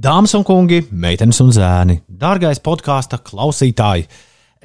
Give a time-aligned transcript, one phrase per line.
[0.00, 4.06] Dāmas un kungi, meitenes un zēni, dārgais podkāstu klausītāji!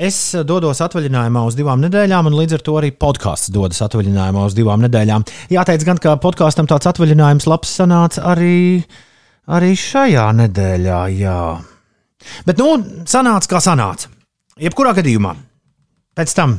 [0.08, 4.56] Es dodos atvaļinājumā uz divām nedēļām, un līdz ar to arī podkāsts dodas atvaļinājumā uz
[4.56, 5.26] divām nedēļām.
[5.52, 8.86] Jāteic, gan ka podkāstam tāds atvaļinājums labs sanāca arī,
[9.58, 11.02] arī šajā nedēļā.
[11.18, 11.42] Jā.
[12.48, 14.14] Bet, nu, sanāca kā sanāca.
[14.62, 15.34] Jebkurā gadījumā,
[16.16, 16.56] pēc tam,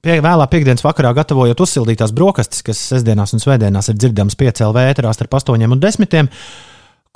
[0.00, 4.88] pie, vēlā piekdienas vakarā, gatavojot uzsildītās brokastis, kas sestdienās un svētdienās ir dzirdamas 5 LV
[4.94, 6.16] ēterā starp 8 un 10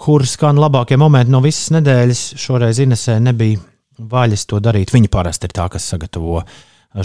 [0.02, 2.22] kur skan labākie momenti no visas nedēļas.
[2.42, 3.60] Šoreiz Inesē nebija
[4.12, 4.90] vaļas to darīt.
[4.94, 6.42] Viņa parasti ir tā, kas sagatavo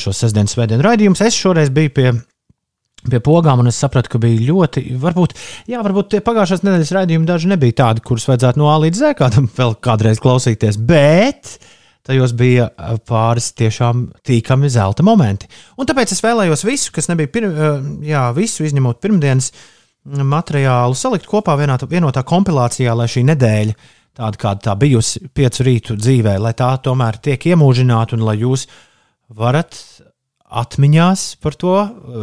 [0.01, 1.21] šo sestdienas svētdienu raidījumus.
[1.27, 2.11] Es šoreiz biju pie,
[3.05, 5.37] pie pogām, un es sapratu, ka bija ļoti, varbūt,
[5.69, 9.17] jā, varbūt tie pagājušās nedēļas raidījumi daži nebija tādi, kurus vajadzētu no A līdz Z
[9.21, 10.79] kādam vēl kādreiz klausīties.
[10.89, 11.57] Bet
[12.07, 12.69] tajos bija
[13.07, 15.49] pāris tiešām tīkami zelta momenti.
[15.77, 17.49] Un tāpēc es vēlējos visu, kas nebija, pir,
[18.07, 19.51] jā, visu izņemot pirmdienas
[20.07, 23.77] materiālu salikt kopā vienā, vienotā kompilācijā, lai šī nedēļa,
[24.17, 28.67] tāda kāda tā bijusi piecu rītu dzīvē, lai tā tomēr tiek iemūžināta un lai jūs
[29.27, 29.75] varat
[30.47, 31.73] atmiņās par to,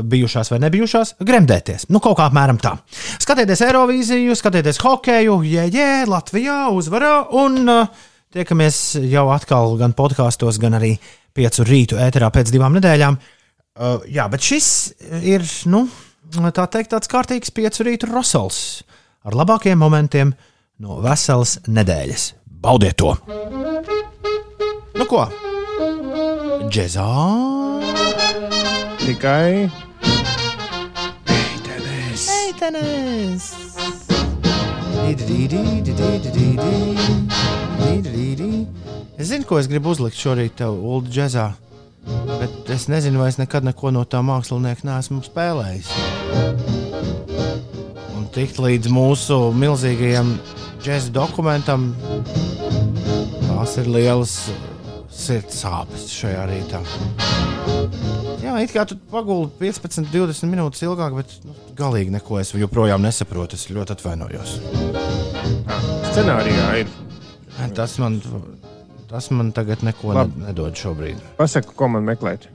[0.09, 1.91] bijušās vai nebijušās, gremdēties.
[1.93, 2.73] Nu, kaut kā apmēram tā.
[3.21, 8.81] Skatieties Eirovīziju, skatieties hokeju, jē, jē, Latvijā uzvarā un uh, tiekamies
[9.13, 10.95] jau atkal gan podkāstos, gan arī
[11.37, 13.21] piecu rītu ēterā pēc divām nedēļām.
[13.75, 14.69] Uh, jā, bet šis
[15.21, 15.85] ir, nu,
[16.33, 18.83] tā teikt, tāds kārtīgs piecu rītu rosals
[19.25, 20.35] ar labākajiem momentiem
[20.81, 22.35] no veselas nedēļas.
[22.65, 23.15] Baudiet to!
[24.95, 25.27] Nu ko?
[26.69, 27.09] Džezā!
[29.05, 29.69] Tikai
[31.29, 32.29] meitenes!
[32.55, 33.53] meitenes.
[39.19, 41.53] Es zinu, ko es gribu uzlikt šorīt tev, Ulu, džezā.
[42.07, 45.91] Bet es nezinu, vai es nekad neko no tā mākslinieka neesmu spēlējis.
[48.15, 50.35] Un tikt līdz mūsu milzīgajam
[50.85, 51.93] džēzus dokumentam,
[53.47, 54.37] tās ir lielas
[55.15, 56.83] sirds sāpes šajā rītā.
[58.45, 63.03] Jā, it kā tu paguldi 15, 20 minūtes ilgāk, bet nu, galīgi neko es joprojām
[63.07, 63.57] nesaprotu.
[63.57, 64.59] Es ļoti atvainojos.
[66.15, 66.93] scenārijā ir.
[67.75, 68.21] Tas man
[69.15, 70.41] Tas man tagad neko Labi.
[70.43, 71.21] nedod šobrīd.
[71.39, 72.49] Pasaka, ko man meklēt.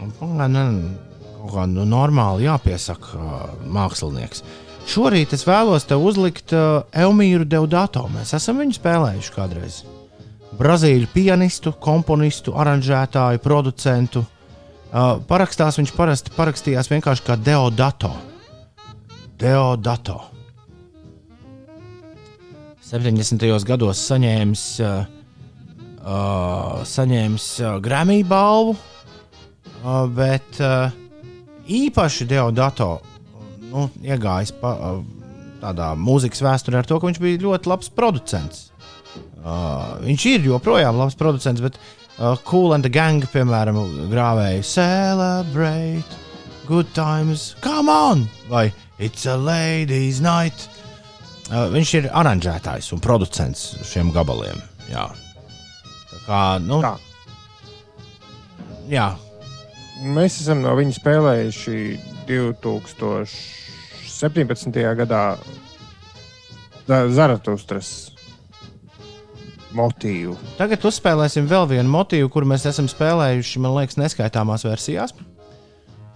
[0.00, 3.20] Kaut kā nu, normāli jāpiesaka
[3.68, 4.40] mākslinieks.
[4.88, 8.06] Šorīt es vēlos te uzlikt uh, Elmīru Deodato.
[8.14, 9.82] Mēs esam viņu spēlējuši kādreiz.
[10.56, 14.24] Brazīļu pianistu, komponistu, aranžētāju, producentu.
[14.24, 18.14] Uh, parakstās viņš parasti parakstījās vienkārši kā Deodato.
[19.36, 20.22] Deodato.
[22.88, 23.48] 70.
[23.68, 25.19] gados saņēmis uh,
[26.10, 30.90] uh, saņēmis uh, Grammy balvu, uh, bet uh,
[31.70, 32.96] īpaši Deodato
[33.70, 35.20] nu, iegājis pa, uh,
[35.62, 38.66] tādā mūzikas vēsturē ar to, ka viņš bija ļoti labs producents.
[39.40, 41.78] Uh, viņš ir joprojām labs producents, bet
[42.18, 43.78] uh, Cool and the Gang, piemēram,
[44.10, 46.20] grāvēja Celebrate,
[46.68, 48.28] Good Times, Come on!
[48.50, 48.68] Vai
[49.00, 50.68] It's a Ladies Night!
[51.50, 54.60] Uh, viņš ir aranžētājs un producents šiem gabaliem.
[54.90, 55.08] Jā,
[56.30, 56.94] Kā, nu, Tā.
[58.92, 59.08] jā,
[60.00, 61.74] Mēs esam no viņa spēlējuši
[62.28, 64.78] 2017.
[64.96, 65.24] gadā
[66.88, 67.90] Za- Zaratustras
[69.76, 70.34] motīvu.
[70.58, 75.10] Tagad uzspēlēsim vēl vienu motīvu, kuru mēs esam spēlējuši, man liekas, neskaitāmās versijās.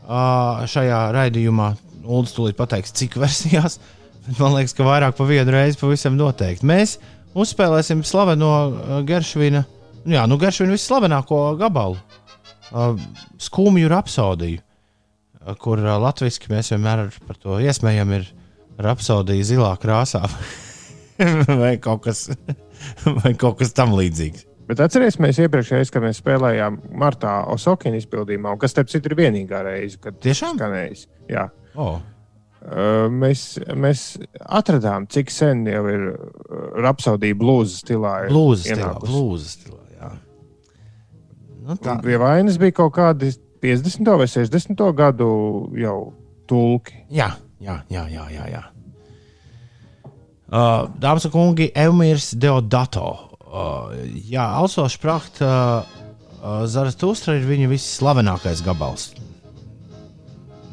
[0.04, 1.68] Uh, šajā raidījumā
[2.04, 3.78] Ulas tūlīt pateiks, cik versijās.
[4.40, 6.66] Man liekas, ka vairāk pa vienu reizi pavisam noteikti.
[6.68, 6.98] Mēs
[7.36, 8.76] uzspēlēsim slaveno uh,
[9.06, 9.62] Geršvina,
[10.08, 11.98] jā, nu Geršvina visslavenāko gabalu,
[12.70, 12.94] uh,
[13.42, 18.28] skumju rapsodiju, uh, kur uh, latviešu mēs vienmēr par to iesmējam, ir
[18.78, 20.24] rapsodija zilā krāsā.
[21.62, 22.26] vai, kaut kas,
[23.22, 24.48] vai kaut kas tam līdzīgs.
[24.64, 30.00] Bet atcerēsimies, iepriekšējais, kad mēs spēlējām Martā Osakina izpildījumā, kas, starp citu, ir vienīgā reize,
[30.00, 30.56] kad Tiešām?
[30.56, 31.04] skanējis.
[31.28, 31.50] Jā.
[31.76, 31.98] Oh.
[32.64, 34.06] Uh, mēs, mēs
[34.40, 36.06] atradām, cik sen jau ir
[36.80, 38.14] rapsodija blūza stilā.
[38.32, 39.83] Blūza stilā, blūza stilā.
[41.64, 43.30] Nu, tā, Un Pie vainas bija kaut kādi
[43.64, 44.10] 50.
[44.20, 44.84] vai 60.
[44.96, 45.28] gadu
[45.80, 45.98] jau
[46.48, 46.98] tulki.
[47.08, 47.30] jā,
[47.64, 48.24] jā, jā, jā.
[48.34, 48.64] jā, jā.
[50.54, 53.06] Uh, Dāmas un kungi, Elmīrs Deodato.
[53.40, 53.94] Uh,
[54.28, 55.80] jā, also Spracht, uh,
[56.42, 59.14] uh, Zaratustra ir viņa visslavenākais gabals.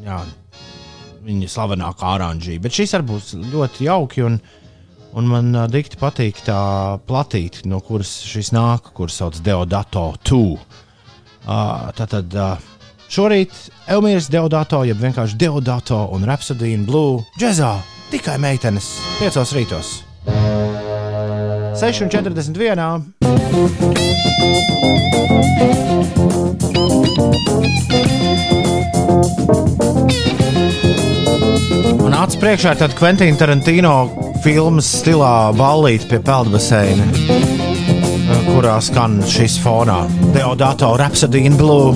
[0.04, 0.20] Jā,
[1.24, 2.62] viņa slavenākā oranžija.
[2.62, 4.26] Bet šis arī būs ļoti jauki.
[4.28, 4.42] Un,
[5.14, 6.60] un man uh, dikti patīk tā
[7.08, 10.42] platīte, no kuras šis nāk, kuras sauc Deodato 2.
[11.42, 12.56] Uh, tātad uh,
[13.12, 13.52] šorīt
[13.92, 17.74] Elmīras Deodato, jeb vienkārši Deodato un Rhapsody in Blue džezā
[18.12, 20.00] tikai meitenes piecos rītos.
[32.02, 33.96] Man acis priekšā ir tāda Quentina Tarantino
[34.42, 37.06] filmas stilā ballīte pie peldbaseina,
[38.48, 40.00] kurā skan šis fonā
[40.34, 41.94] Deodato Rhapsody in Blue.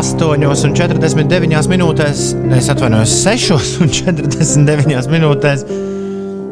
[0.00, 2.26] Astoņos un 49 minūtēs,
[2.58, 5.64] es atvainojos, 6 un 49 minūtēs.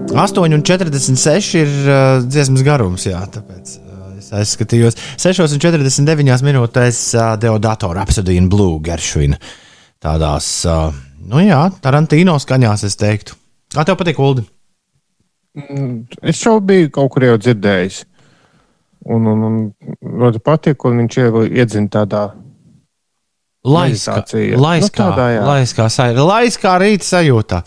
[0.08, 3.87] 8,46 ir uh, dziesmas garums, jā, tāpēc uh,
[4.28, 4.96] es aizskatījos.
[5.20, 9.40] 6,49 minūtēs uh, Deodato Rhapsody in Blue Geršvina.
[10.04, 10.92] Tādās, uh,
[11.26, 13.34] nu jā, Tarantino skaņās, es teiktu.
[13.74, 14.44] Kā tev patīk, Uldi?
[16.22, 18.02] Es jau biju kaut kur jau dzirdējis.
[19.08, 19.56] Un, un, un
[20.22, 22.22] ļoti patīk, un viņš jau iedzina tādā
[23.68, 24.58] Laiskā, meditācija.
[24.60, 25.40] laiskā, Nu, tādā, jā.
[25.48, 25.86] laiskā,
[26.22, 27.58] laiskā rīta sajūtā.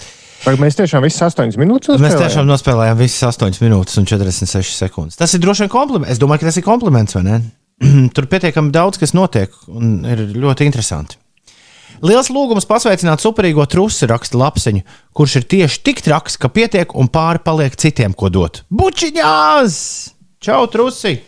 [0.42, 2.22] Vai mēs tiešām visas astoņas minūtes Mēs nospēlējām?
[2.26, 5.18] tiešām nospēlējām visas 8 minūtes un 46 sekundes.
[5.20, 6.16] Tas ir droši vien kompliments.
[6.16, 7.42] Es domāju, ka tas ir kompliments, vai ne?
[8.16, 11.20] Tur pietiekami daudz kas notiek un ir ļoti interesanti.
[12.02, 14.82] Liels lūgums pasveicināt superīgo trusi, raksta lapsiņu,
[15.14, 18.64] kurš ir tieši tik traks, ka pietiek un pāri paliek citiem, ko dot.
[18.74, 19.76] Bučiņās!
[20.42, 21.20] Čau, trusi!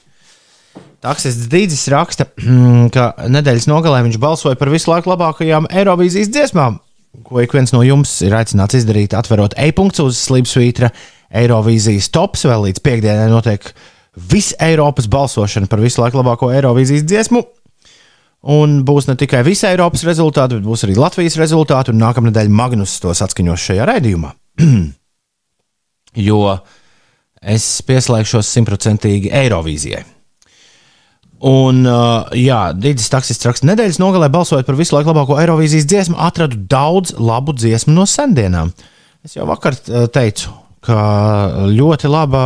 [1.03, 2.25] Taksists Dīdzis raksta,
[2.95, 6.79] ka nedēļas nogalē viņš balsoja par visu laiku labākajām Eirovīzijas dziesmām,
[7.21, 10.89] ko ik viens no jums ir aicināts izdarīt, atverot e-punktu uz Slipsvītra
[11.33, 12.47] Eirovīzijas tops.
[12.49, 13.69] Vēl līdz piekdienai notiek
[14.31, 17.43] visa Eiropas balsošana par visu laiku labāko Eirovīzijas dziesmu.
[18.53, 21.93] Un būs ne tikai visa Eiropas rezultāti, bet būs arī Latvijas rezultāti.
[21.93, 24.33] Un nākamā nedēļa Magnus tos atskaņos šajā raidījumā.
[26.27, 26.41] jo
[27.41, 30.03] es pieslēgšos simtprocentīgi Eirovīzijai.
[31.43, 36.15] Un, uh, jā, Digis taksists raksta, nedēļas nogalē balsojot par visu laiku labāko Eirovīzijas dziesmu,
[36.23, 38.71] atradu daudz labu dziesmu no sendienām.
[39.27, 40.53] Es jau vakar uh, teicu,
[40.83, 40.99] ka
[41.67, 42.43] ļoti laba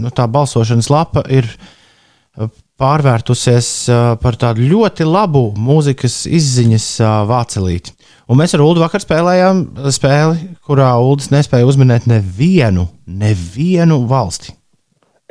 [0.00, 2.48] nu, tā balsošanas lapa ir uh,
[2.80, 6.86] pārvērtusies uh, par tādu ļoti labu mūzikas izziņas
[7.28, 7.92] vācelīti.
[8.30, 9.60] Un mēs ar Ulu vakar spēlējām
[9.92, 14.54] spēli, kurā Ulas nespēja uzminēt nevienu, nevienu valsti.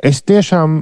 [0.00, 0.76] Es tiešām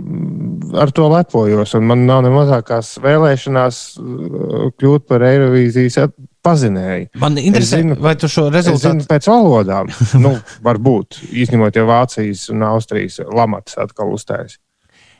[0.76, 5.98] ar to lepojos, un man nav ne mazākās vēlēšanās uh, kļūt par Eirovīzijas
[6.44, 7.10] pazinēju.
[7.22, 9.90] Man interesē, zinu- vai tu šo rezultātu pēc valodām,
[10.24, 14.58] nu, varbūt, izņemot ja Vācijas un Austrijas lamats atkal uzstājas.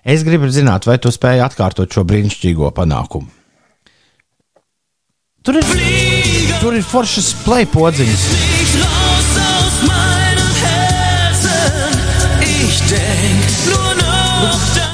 [0.08, 3.28] Es gribu zināt, vai tu spēj atkārtot šo brīnišķīgo panākumu.
[5.44, 5.68] Tur ir,
[6.60, 9.07] tur ir foršas play podziņas.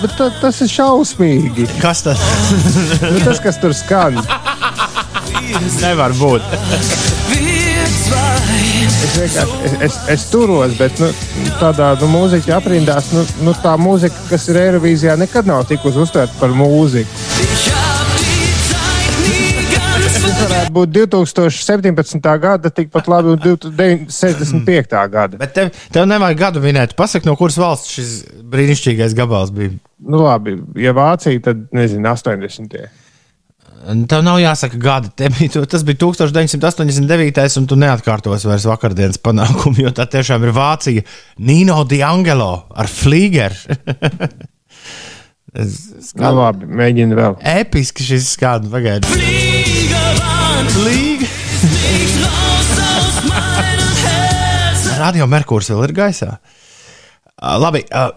[0.04, 1.64] Bet ta, tas ir šausmīgi.
[1.80, 2.20] Kas tas
[3.00, 4.18] Nu, tas, kas tur skan,
[5.80, 6.44] nevar būt?
[9.04, 11.08] Es, vienkārši- es, es, es turos, bet nu,
[11.60, 16.36] tādā nu, mūziķa aprindās, nu, nu, tā mūzika, kas ir Eirovīzijā, nekad nav tikusi uztvērta
[16.40, 17.08] par mūziku.
[20.24, 22.28] Tas varētu būt 2017.
[22.40, 24.94] gada, tikpat labi un 1965.
[25.12, 25.38] gada.
[25.40, 26.94] Bet tev, tev nevajag gadu minēt.
[26.96, 28.14] Pasaki, no kuras valsts šis
[28.54, 29.74] brīnišķīgais gabals bija.
[30.00, 32.86] Nu, labi, ja Vācija, tad nezinu, 80.
[34.08, 35.12] Tev nav jāsaka gadi.
[35.12, 37.58] Te Bija, tas bija 1989.
[37.60, 41.04] un tu neatkārtos vairs vakardienas panākumu, jo tā tiešām ir Vācija.
[41.44, 43.60] Nino D'Angelo ar flīgeru.
[45.54, 47.36] Nu, labi, mēģinu vēl.
[47.46, 49.53] Episki šis skats pagaidi.
[50.84, 51.24] League.
[55.02, 56.38] Radio Merkurs vēl ir gaisā.
[57.34, 57.82] Uh, labi.
[57.90, 58.10] Uh,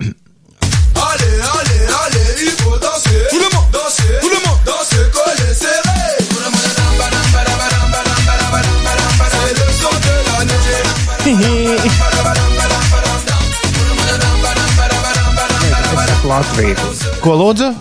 [16.27, 16.75] Latviju.
[17.23, 17.71] Ko lūdzu?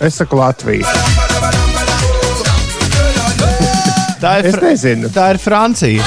[0.00, 1.19] Es saku Latviju.
[4.20, 5.08] Tā ir, Es nezinu.
[5.14, 6.04] tā ir Francija.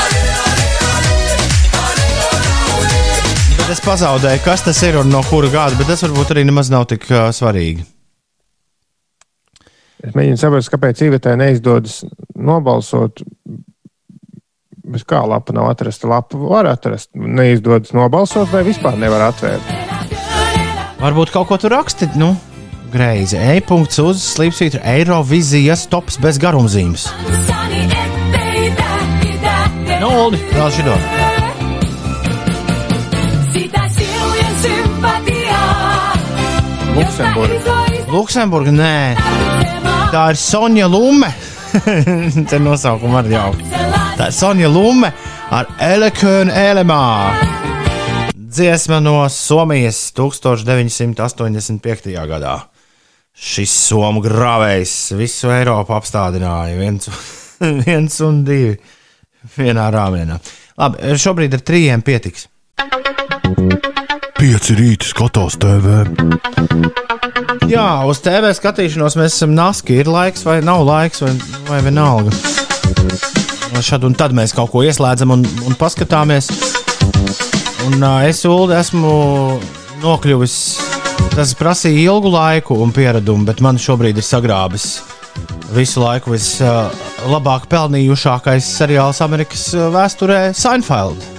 [3.57, 6.69] Bet es pazaudēju, kas tas ir un no kura gada, bet tas varbūt arī nemaz
[6.73, 7.85] nav tik uh, svarīgi.
[10.03, 12.01] Es mēģinu saprast, kāpēc Ivetai neizdodas
[12.35, 13.23] nobalsot.
[14.83, 16.09] Bez kā lapa nav atrasta.
[16.11, 17.07] Lapa var atrast.
[17.15, 19.63] Neizdodas nobalsot, vai vispār nevar atvērt.
[20.99, 22.33] Varbūt kaut ko tur rakstīt, nu,
[22.91, 23.39] greizi.
[23.39, 27.07] E-punkts uz slīpsvītra Eirovizijas tops bez garumzīmes.
[30.03, 30.93] Nu, Oldi, vēl šito.
[36.91, 37.75] Luksemburga.
[38.11, 38.97] Luksemburga, nē,
[40.11, 41.29] tā ir Sonja Lume.
[42.51, 43.53] Te nosaukumu arī jau.
[44.17, 45.07] Tā ir Sonja Lume
[45.55, 47.03] ar Elekēnu Elemā.
[48.35, 52.09] Dziesma no Somijas 1985.
[52.33, 52.57] gadā.
[53.31, 56.75] Šis somu grāvējs visu Eiropu apstādināja.
[56.81, 57.07] Viens,
[57.87, 58.75] viens un divi
[59.57, 60.39] vienā rāmienā.
[60.79, 62.47] Labi, šobrīd ar trījiem pietiks.
[64.39, 66.03] Pieci rīti skatos TV.
[67.69, 70.01] Jā, uz TV skatīšanos mēs esam naski.
[70.01, 71.31] Ir laiks vai nav laiks, vai,
[71.69, 72.33] vai vienalga.
[73.83, 76.49] Šad un tad mēs kaut ko ieslēdzam un, un paskatāmies.
[77.87, 79.13] Un uh, es Ulu, esmu
[80.03, 80.57] nokļuvis.
[81.33, 84.97] Tas prasīja ilgu laiku un pieradumu, bet man šobrīd ir sagrābis
[85.73, 91.33] visu laiku vislabāk pelnījušākais seriāls Amerikas uh, vēsturē- Seinfeld.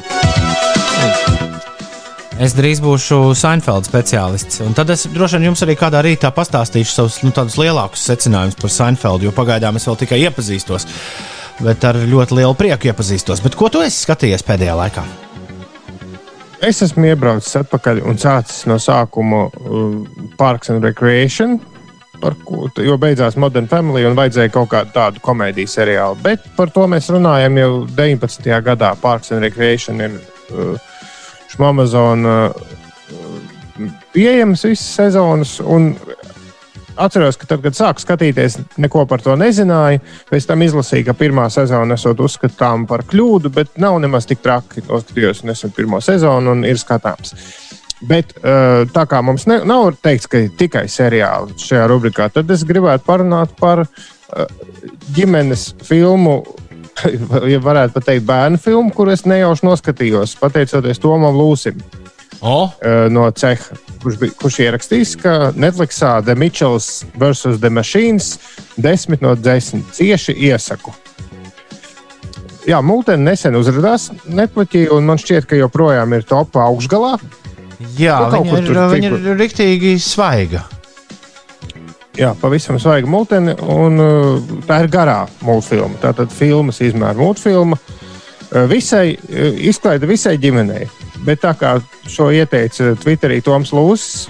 [2.43, 4.59] Es drīz būšu Seinfeld speciālists.
[4.65, 8.73] Un tad es droši vien jums arī kādā rītā pastāstīšu savus nu, lielākus secinājumus par
[8.75, 10.89] Seinfeld, jo pagaidām es vēl tikai iepazīstos.
[11.63, 13.43] Bet ar ļoti lielu prieku iepazīstos.
[13.45, 15.07] Bet ko tu esi skatījies pēdējā laikā?
[16.65, 19.95] Es esmu iebraucis atpakaļ un sācis no sākuma uh,
[20.41, 21.61] Parks and Recreation.
[22.25, 26.17] Par ko, jo beidzās Modern Family un vajadzēja kaut kādu tādu komēdiju seriālu.
[26.25, 28.49] Bet par to mēs runājam jau 19.
[28.65, 28.95] gadā.
[29.03, 30.79] Parks and Recreation ir uh,
[31.69, 32.73] Amazon uh,
[34.15, 35.59] pieejams visas sezonas.
[36.95, 40.01] Atceros, ka tad, kad sāku skatīties, neko par to nezināju.
[40.31, 44.87] Pēc tam izlasīju, ka pirmā sezona esot uzskatām par kļūdu, bet nav nemaz tik traki.
[44.87, 47.35] Noskatījos nesen pirmo sezonu un ir skatāms.
[48.05, 52.67] Bet uh, tā kā mums ne, nav teikts, ka tikai seriāli šajā rubrikā, tad es
[52.67, 54.47] gribētu parunāt par uh,
[55.17, 56.41] ģimenes filmu
[57.53, 61.81] ja varētu teikt, bērnu filmu, kur es nejauši noskatījos, pateicoties Tomam Lūsim
[62.47, 67.57] Oh, eh, no Ceha, kurš, bija, kurš ierakstījis, ka Netflixā The Mitchells vs.
[67.63, 68.35] The Machines
[68.77, 70.93] 10 no 10 cieši iesaku.
[72.69, 77.15] Jā, Multena nesen uzrādījās Netflixī, un man šķiet, ka joprojām ir top augšgalā.
[77.99, 80.65] Jā, Nu, viņa ir, viņa ir rīktīgi svaiga.
[82.15, 85.99] Jā, pavisam svaiga multeni, un uh, tā ir garā multfilma.
[86.03, 87.79] Tātad filmas izmēra multfilma.
[87.81, 90.87] Uh, visai, uh, izklaide visai ģimenei.
[91.27, 91.75] Bet tā kā
[92.11, 94.29] šo ieteica Twitterī Toms Lūsis,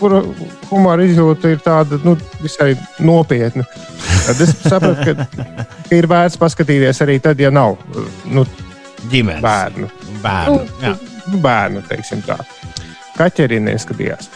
[0.00, 0.22] kura
[0.70, 2.72] humora izjūta ir tāda nu, visai
[3.04, 3.66] nopietna.
[4.26, 7.76] Tad es sapratu, ka, ir vērts paskatīties arī tad, ja nav
[8.32, 8.46] nu,
[9.12, 9.90] Ģimenes bērnu.
[10.24, 10.62] bērnu.
[10.82, 10.96] Jā.
[11.30, 12.40] Nu, bērnu, teiksim tā.
[13.16, 14.30] Kaķerī neskatījās.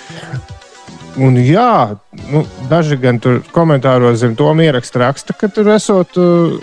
[1.20, 1.96] Un jā,
[2.30, 6.54] nu, daži gan tur komentāros zem to ieraksta raksta, ka tur esot, uh,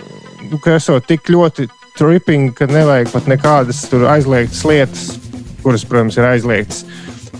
[0.48, 5.04] nu, ka esot tik ļoti tripping, ka nevajag pat nekādas aizliegtas lietas,
[5.62, 6.84] kuras, protams, ir aizliegtas.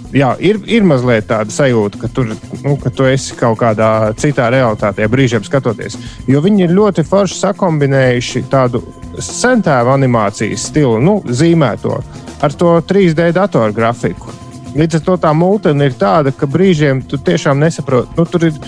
[0.09, 2.31] Jā, ir, ir mazliet tāda sajūta, ka, tur,
[2.65, 5.99] nu, ka tu esi kaut kādā citā realitātē, brīžiem skatoties.
[6.29, 8.81] Jo viņi ir ļoti forši sakombinējuši tādu
[9.21, 11.99] centēvu animācijas stilu, nu, zīmēto
[12.41, 14.38] ar to 3D datoru grafiku.
[14.79, 18.15] Līdz ar to tā mūtene ir tāda, ka brīžiem tu tiešām nesaproti.
[18.19, 18.59] Nu, tur ir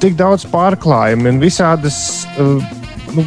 [0.00, 1.98] tik daudz pārklājumu un visādas
[2.40, 2.62] uh,
[3.12, 3.24] nu,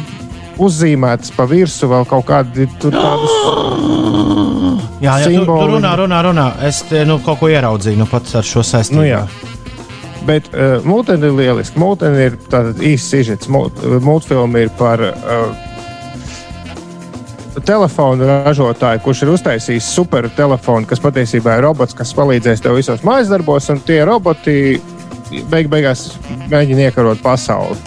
[0.64, 3.36] uzzīmētas pa virsmu, vēl kaut kādi tādas.
[5.04, 6.48] Jā, jā tu, tu runā, runā, runā.
[6.66, 8.98] Es te, nu, kaut ko ieraudzīju nu, pats ar šo saistību.
[8.98, 9.22] Nu, jā.
[10.26, 11.78] Bet uh, mūtene ir lieliska.
[11.78, 13.50] Mūtene ir tāds īsts sižets.
[13.52, 15.73] Mūtfilma ir par uh,
[17.62, 23.04] telefonu ražotāju, kurš ir uztaisījis super telefonu, kas patiesībā ir robots, kas palīdzēs tev visos
[23.06, 24.56] mājas darbos, un tie roboti
[25.50, 26.08] beig beigās
[26.50, 27.78] mēģina iekarot pasauli.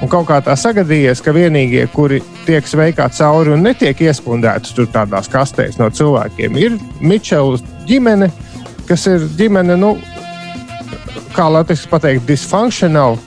[0.00, 4.88] Un kaut kā tā sagadījies, ka vienīgie, kuri tiek sveikā cauri un netiek iespundēti tur
[4.88, 8.30] tādās kastēs no cilvēkiem, ir Mičela ģimene,
[8.88, 9.92] kas ir ģimene, nu,
[11.36, 13.20] kā Latvijas pateikt, disfunkcionāla.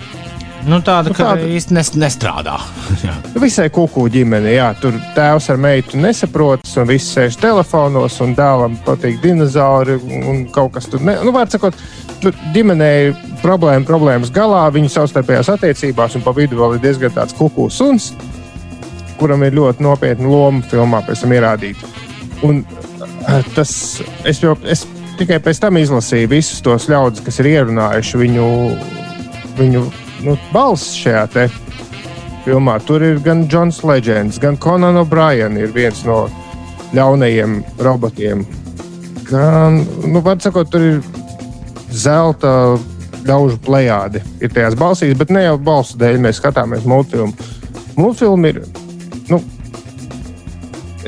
[0.63, 2.55] Nu, tāda, Nu, tāda- īsti nes, nestrādā.
[3.43, 8.77] Visai kuku ģimene, jā, tur tēvs ar meitu nesaprotas, un viss sēž telefonos, un dēlam
[8.85, 9.97] patīk dinozauri,
[10.29, 11.03] un kaut kas tur.
[11.03, 11.75] Ne, nu, var sakot,
[13.09, 17.67] ir problēma, problēmas galā, viņu savstarpējās attiecībās, un pa vidu vēl ir diezgan tāds kuku
[17.73, 18.13] suns,
[19.19, 21.91] kuram ir ļoti nopietna loma filmā pēc tam ierādīta.
[22.43, 22.63] Un
[23.27, 23.73] eh, tas,
[24.23, 24.85] es, jau, es
[25.19, 28.47] tikai pēc tam izlasīju visus tos ļaudis, kas ir ierunājuši viņu,
[29.59, 29.83] viņu
[30.25, 31.47] nu, balss šajā te
[32.45, 32.77] filmā.
[32.87, 36.25] Tur ir gan Jans Legends, gan Conan O'Brien, ir viens no
[36.93, 38.43] ļaunajiem robotiem.
[39.29, 40.99] Gan, nu, var sakot, tur ir
[41.93, 42.75] zelta
[43.27, 44.21] ļaužu plējādi.
[44.43, 47.51] Ir tajās balsīs, bet ne jau balsu dēļ mēs skatāmies multfilmu.
[47.95, 48.63] Multfilma ir.
[49.29, 49.39] Nu,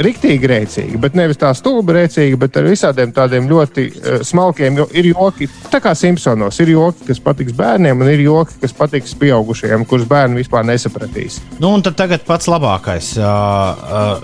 [0.01, 4.81] riktīgi rēcīgi, bet nevis tā stulba rēcīgi, bet ar visādiem tādiem ļoti uh, smalkiem.
[4.81, 8.75] Jo ir joki, tā kā Simpsonos, ir joki, kas patiks bērniem, un ir joki, kas
[8.75, 11.39] patiks pieaugušajiem, kurus bērni vispār nesapratīs.
[11.59, 13.13] Nu, un tad tagad pats labākais.
[13.19, 13.29] Uh,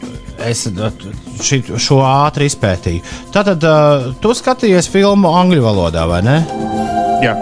[0.01, 0.89] uh, es uh,
[1.41, 3.05] ši, šo ātri izpētīju.
[3.35, 6.37] Tātad, uh, tu skatījies filmu angļu valodā, vai ne?
[7.21, 7.37] Jā.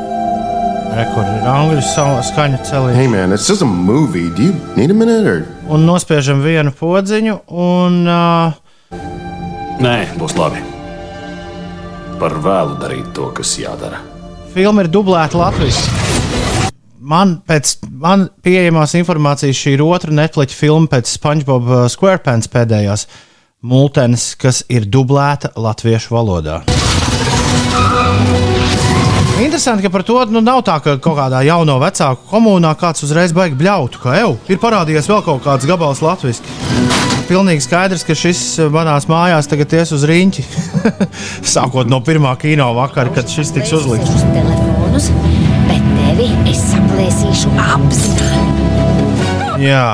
[0.89, 1.81] Rekords ir angļu
[2.29, 2.96] skaņa celība.
[2.98, 4.29] Hey man, it's just a movie.
[4.36, 5.43] Do you need a minute or?
[5.69, 8.58] Un nospiežam vienu podziņu, un uh,
[9.79, 10.60] Nē, būs labi.
[12.19, 14.01] Par vēlu darīt to, kas jādara.
[14.53, 15.98] filma ir dublēta latviešu.
[17.00, 23.08] Man pēc man pieejamās informācijas šī ir otra Netflix filma pēc SpongeBob SquarePants pēdējās
[23.63, 26.60] multenes, kas ir dublēta latviešu valodā.
[29.39, 33.31] Interesanti, ka par to nu, nav tā, ka kaut kādā jauno vecāku komunā kāds uzreiz
[33.31, 36.43] baigs bļautu, ka jau ir parādījies vēl kaut kāds gabals latviešu.
[37.29, 40.43] Pilnīgi skaidrs, ka šis uh, manās mājās tagad ies uz rīņķi.
[41.53, 44.12] Sākot no pirmā kino vakara, kad šis tiks uzlikts.
[44.12, 45.08] Uz
[45.69, 48.67] bet tevi es saplēsīšu apzināti.
[49.63, 49.88] Jā,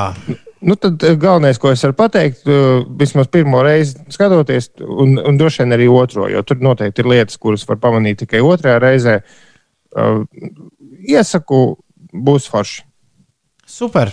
[0.66, 5.38] Nu, tad eh, galvenais, ko es varu pateikt, eh, vismaz pirmo reizi skatoties, un, un
[5.38, 9.20] droši vien arī otro, jo tur noteikti ir lietas, kuras var pamanīt tikai otrajā reizē.
[9.96, 10.26] Uh,
[11.08, 11.78] iesaku,
[12.12, 12.82] būs forši.
[13.66, 14.10] super.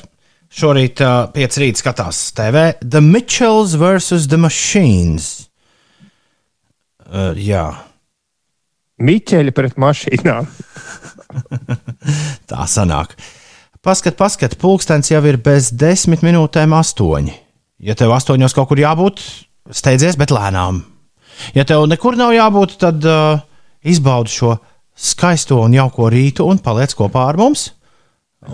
[0.53, 4.29] Šorīt uh, pieci rīta skatās TV The Mitchells vs.
[4.29, 5.49] The Machines.
[7.09, 7.65] Uh, jā,
[9.01, 10.47] Miķeļi pret mašīnām.
[12.51, 13.15] tā sanāk.
[13.83, 17.33] Paskat, paskat, pulkstenis jau ir bez desmit minūtēm astoņi.
[17.83, 19.19] Ja tev astoņos kaut kur jābūt,
[19.75, 20.77] steidzies, bet lēnām.
[21.51, 23.41] Ja tev nekur nav jābūt, tad uh,
[23.83, 24.53] izbaudi šo
[24.95, 27.73] skaisto un jauko rītu un paliec kopā ar mums.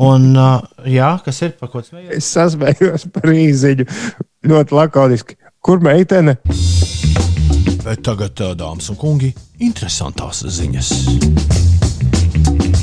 [0.02, 2.18] Un, uh, jā, kas ir par ko smējies?
[2.18, 3.86] Es sasmējos par īziņu
[4.50, 5.38] ļoti lakoniski.
[5.62, 6.40] Kur meitene?
[7.86, 9.30] Bet tagad, ā, dāmas un kungi,
[9.62, 11.89] interesantās ziņas.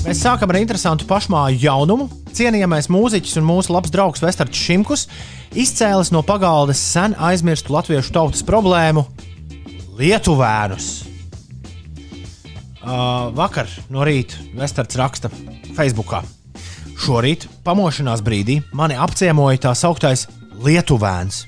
[0.06, 2.04] Mēs sākam ar interesantu pašmāju jaunumu.
[2.30, 5.08] Cienījamais mūziķis un mūsu labs draugs Vestards Šimkus
[5.58, 9.02] izcēlis no pagaldes sen aizmirstu latviešu tautas problēmu-
[9.98, 10.86] lietuvēnus.
[12.86, 15.32] Uh, vakar no rīta Vestards raksta
[15.74, 16.22] Facebookā.
[17.02, 20.28] Šorīt, pamošanās brīdī, mani apciemoja tā sauktais
[20.62, 21.46] lietuvēns.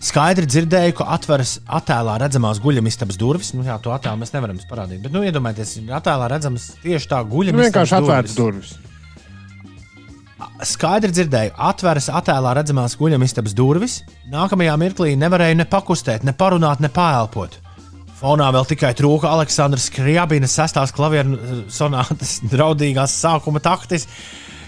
[0.00, 3.50] Skaidri dzirdēju, ka atveras attēlā redzamās guļamistabas durvis.
[3.52, 5.02] Nu, jā, to attēlu mēs nevaram parādīt.
[5.04, 8.72] Bet, nu, iedomājieties, attēlā redzamas tieši tā Nu, guļamistabas vienkārši atvērts durvis.
[10.70, 13.98] Skaidri dzirdēju, atveras attēlā redzamās guļamistabas durvis.
[14.32, 17.60] Nākamajā mirklī nevarēju ne pakustēt, ne parunāt, ne pāelpot.
[18.20, 21.36] Fonā vēl tikai trūka Aleksandrs Skriabinas sestās klavieru
[21.72, 24.08] sonātas draudīgās sākuma taktis,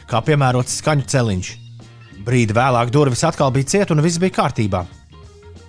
[0.08, 1.54] kā piemērots skaņu celiņš.
[2.22, 4.84] Brīdi vēlāk durvis atkal bija cieta un viss bija kārtībā.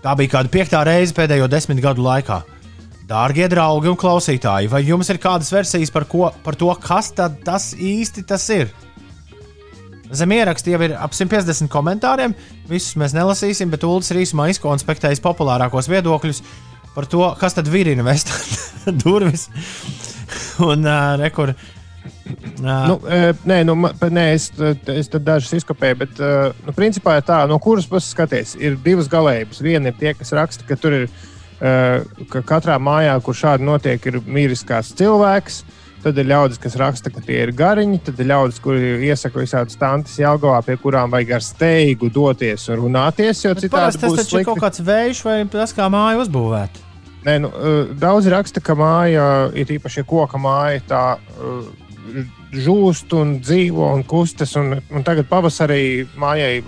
[0.03, 2.41] Tā bija kāda piektā reize pēdējo desmit gadu laikā.
[3.07, 7.69] Dārgie draugi un klausītāji, vai jums ir kādas versijas par, ko, par to, kas tas
[7.75, 8.71] īsti tas ir?
[10.13, 12.35] Zem ieraksta jau ir ap 150 komentāriem.
[12.69, 16.43] Visus mēs nelasīsim, bet Ulas ir īsumā izkonspektējis populārākos viedokļus
[16.93, 18.67] par to, kas tad virina vēstures
[19.03, 19.47] durvis.
[20.61, 21.55] Un uh, rekur.
[22.63, 24.49] Nu, e, nē, nu, nē, es,
[24.91, 26.31] es tad dažus izkopēju, bet e,
[26.67, 29.61] nu, principā ir tā, no kuras puses skaties, ir divas galējības.
[29.63, 31.73] Viena ir tie, kas raksta, ka tur ir e,
[32.31, 35.63] ka katrā mājā, kur šādi notiek, ir miris kāds cilvēks.
[36.03, 38.01] Tad ir ļaudis, kas raksta, ka tie ir gariņi.
[38.03, 42.81] Tad ir ļaudis, kuri iesaka visādas tantes Jālgavā, pie kurām vajag ar steigu doties un
[42.81, 43.45] runāties.
[43.45, 44.63] Jo citādi tas taču ir kaut slikti.
[44.65, 46.89] kāds vējš vai tas, kā māja uzbūvēta.
[47.23, 51.03] Nē, nu, eh, daudz raksta, ka māja ir īpaši koka māja, tā
[52.53, 54.55] žūst un dzīvo un kustas.
[54.59, 56.61] Un, un tagad pavasarī mājai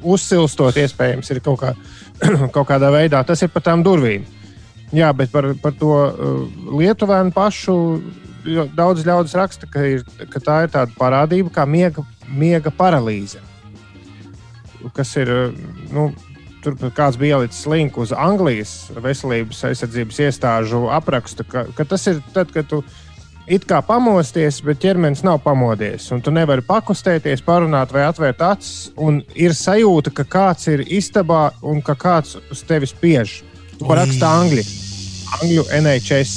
[0.00, 1.74] uzsilstot, iespējams, ir kaut, kā,
[2.54, 3.22] kaut kādā veidā.
[3.26, 4.26] Tas ir pa tām durvīm.
[4.94, 5.92] Jā, bet par, par to
[6.74, 7.76] Lietuvēnu pašu
[8.74, 13.42] daudz ļaudis raksta, ka, ir, ka tā ir tāda parādība kā miega, miega paralīze.
[14.96, 15.30] Kas ir,
[15.92, 16.08] nu,
[16.64, 22.20] tur kāds bija ielicis linku uz Anglijas veselības aizsardzības iestāžu aprakstu, ka, ka tas ir
[22.34, 22.82] tad, kad tu
[23.50, 26.06] it kā pamosties, bet ķermenis nav pamodies.
[26.14, 28.90] Un tu nevari pakustēties, parunāt vai atvērt acis.
[29.00, 33.40] Un ir sajūta, ka kāds ir istabā un ka kāds uz tevi spiež.
[33.76, 34.64] Tu paraksti angļu,
[35.40, 36.36] angļu NHS.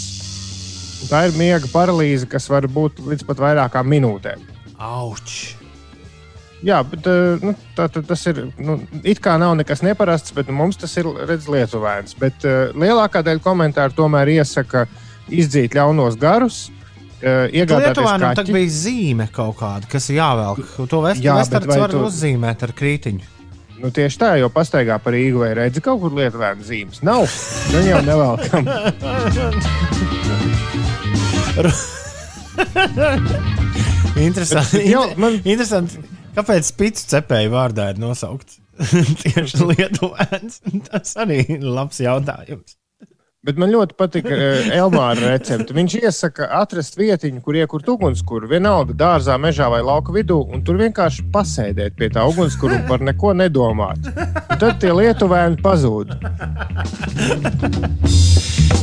[1.10, 4.47] Tā ir miega paralīze, kas var būt līdz pat vairākām minūtēm.
[4.80, 5.58] Auč!
[6.63, 8.45] Jā, bet eh, nu, tā, tā, tas ir.
[8.56, 12.15] Nu, it kā nav nekas neparasts, bet nu, mums tas ir redzams lietuvēns.
[12.21, 14.86] Bet uh, lielākā daļa komentāru tomēr iesaka
[15.28, 16.69] izdzīt ļaunos garus.
[16.69, 16.83] Uh,
[17.23, 18.36] Iegādāties Lietuvānam kaķi.
[18.41, 20.59] tagad bija zīme kaut kāda, kas ir jāvelk.
[20.91, 23.29] To vestards var tu- uzzīmēt ar krītiņu.
[23.83, 27.01] Nu, tieši tā, jo pastaigā par Rīgu vai redzi kaut kur lietuvēnu zīmes.
[27.03, 27.25] Nav.
[27.73, 28.63] Nu jau nevelkam.
[34.17, 34.83] Interesanti.
[34.91, 36.01] Jā, man- Interesanti.
[36.33, 38.55] Kāpēc spīdus cepēju vārdā ir nosaukts
[39.21, 40.62] tieši Lietuvāns?
[40.88, 42.73] Tas arī ir labs jautājums.
[43.43, 45.75] Bet man ļoti patīk uh, Elmāra recepte.
[45.75, 48.47] Viņš iesaka atrast vietiņu, kur iekurt ugunskura.
[48.47, 53.03] Vienalga dārzā, mežā vai lauka vidū, un tur vienkārši pasēdēt pie tā ugunskura un par
[53.03, 54.08] neko nedomāt.
[54.08, 56.13] Un tad tie lietuvēni pazūd.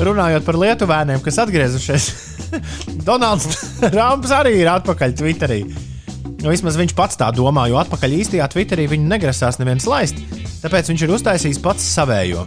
[0.04, 2.10] Runājot par lietuvēniem, kas atgriezušies,
[3.08, 3.48] Donalds
[3.80, 5.62] Trumps arī ir atpakaļ Twitterī.
[6.40, 10.20] Nu, vismaz viņš pats tā domā, jo atpakaļ īstajā Twitterī viņu negrasās neviens laist.
[10.60, 12.44] Tāpēc viņš ir uztaisījis pats savējo.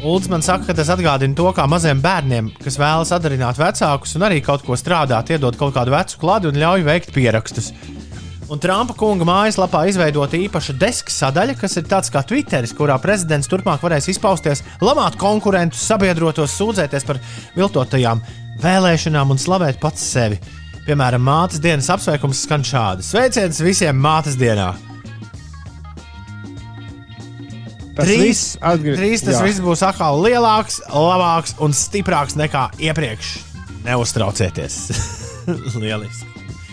[0.00, 4.24] Ulds man saka, ka tas atgādina to, kā maziem bērniem, kas vēlas atdarināt vecākus un
[4.24, 7.68] arī kaut ko strādāt, iedod kaut kādu vecu klādu un ļauj veikt pierakstus.
[8.50, 13.50] Un Trumpa kunga mājaslapā izveidota īpaša deska sadaļa, kas ir tāds kā Twitteris, kurā prezidents
[13.52, 17.20] turpmāk varēs izpausties, lamāt konkurentus, sabiedrotos, sūdzēties par
[17.60, 18.24] viltotajām
[18.64, 20.40] vēlēšanām un slavēt pats sevi.
[20.88, 24.72] Piemēram, mātes dienas apsveikums skan šādi: Sveiciens visiem mātes dienā!
[28.00, 29.44] Tas Drīz, viss atgrie- drīz tas Jā.
[29.44, 33.34] viss būs atkal lielāks, labāks un stiprāks nekā iepriekš.
[33.84, 34.76] Neuztraucieties!
[35.82, 36.26] Lieliski!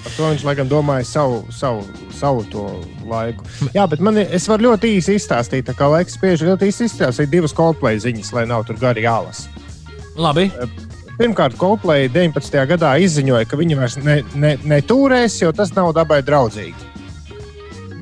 [0.08, 1.82] Par to viņš laikam domāja savu, savu,
[2.16, 2.64] savu to
[3.10, 3.44] laiku.
[3.76, 6.88] Jā, bet man, ir- es varu ļoti īsi izstāstīt, tā kā laiks spiež ļoti īsi
[6.88, 9.50] izstāstīt divas Coldplay ziņas, lai nav tur gari jālasa.
[10.16, 10.48] Labi,
[11.18, 12.60] Pirmkārt, Coldplay 19.
[12.70, 16.78] gadā izziņoja, ka viņi vairs ne, ne, netūrēs, jo tas nav dabai draudzīgi.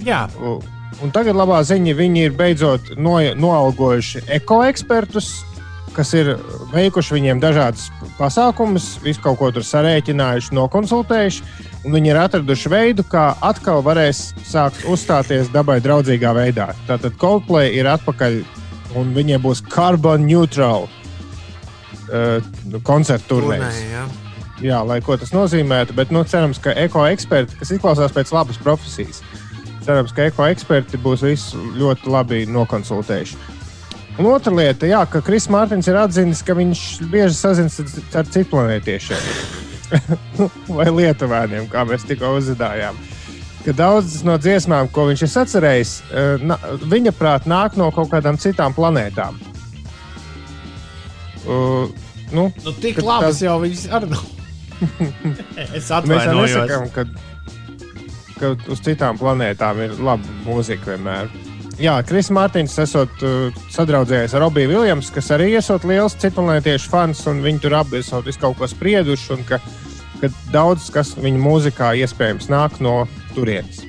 [0.05, 0.59] jā, U-
[1.03, 5.31] Un tagad labā ziņa, viņi ir beidzot no, noalgojuši ekoekspertus,
[5.95, 6.33] kas ir
[6.73, 7.87] veikuši viņiem dažādas
[8.19, 11.45] pasākumus, visu kaut ko tur sarēķinājuši, nokonsultējuši.
[11.85, 16.71] Viņi ir atraduši veidu, kā atkal varēs sākt uzstāties dabai draudzīgā veidā.
[16.89, 18.41] Tātad Coldplay ir atpakaļ
[18.99, 22.39] un viņiem būs carbon neutral uh,
[22.87, 23.81] koncertu turnēs.
[23.91, 24.05] jā.
[24.63, 29.19] Jā, lai ko tas nozīmētu, bet nu, cerams, ka ekoeksperti, kas izklausās pēc labas profesijas,
[29.85, 33.37] cerams, ka ekoeksperti būs visu ļoti labi nokonsultējuši.
[34.19, 38.29] Un otra lieta, jā, ka Kris Mārtiņš ir atzinis, ka viņš bieži sazinās ar- ar
[38.31, 39.23] citplanētiešiem
[40.77, 42.95] vai lietuvēniem, kā mēs tikko uzzinājām.
[43.65, 46.45] Daudzas no dziesmām, ko viņš ir sacerējis, eh,
[46.85, 49.39] viņa prāt nāk no kaut kādām citām planētām.
[51.45, 51.89] Uh,
[52.33, 54.23] nu, Nu, tik labi tas- jau viņas arī nav.
[55.77, 56.55] es Mēs atvainojos.
[56.55, 57.03] nesakām, ka,
[58.39, 61.29] ka uz citām planētām ir laba mūzika vienmēr.
[61.81, 67.25] Jā, Kris Mārtiņš esot uh, sadraudzējies ar Robiju Viljamsu, kas arī esot liels citplanētiešu fans,
[67.27, 69.59] un viņi tur abi esot visu kaut ko sprieduši, un ka,
[70.21, 73.01] ka daudz kas viņa mūzikā iespējams nāk no
[73.35, 73.83] turienes.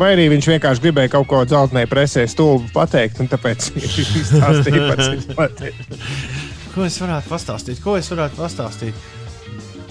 [0.00, 4.98] Vai arī viņš vienkārši gribēja kaut ko dzeltenē presē stulbu pateikt, un tāpēc viņš izstāstīja
[5.00, 5.96] citplanētiešiem.
[6.74, 7.80] Ko es varētu pastāstīt?
[7.82, 9.08] Ko es varētu pastāstīt?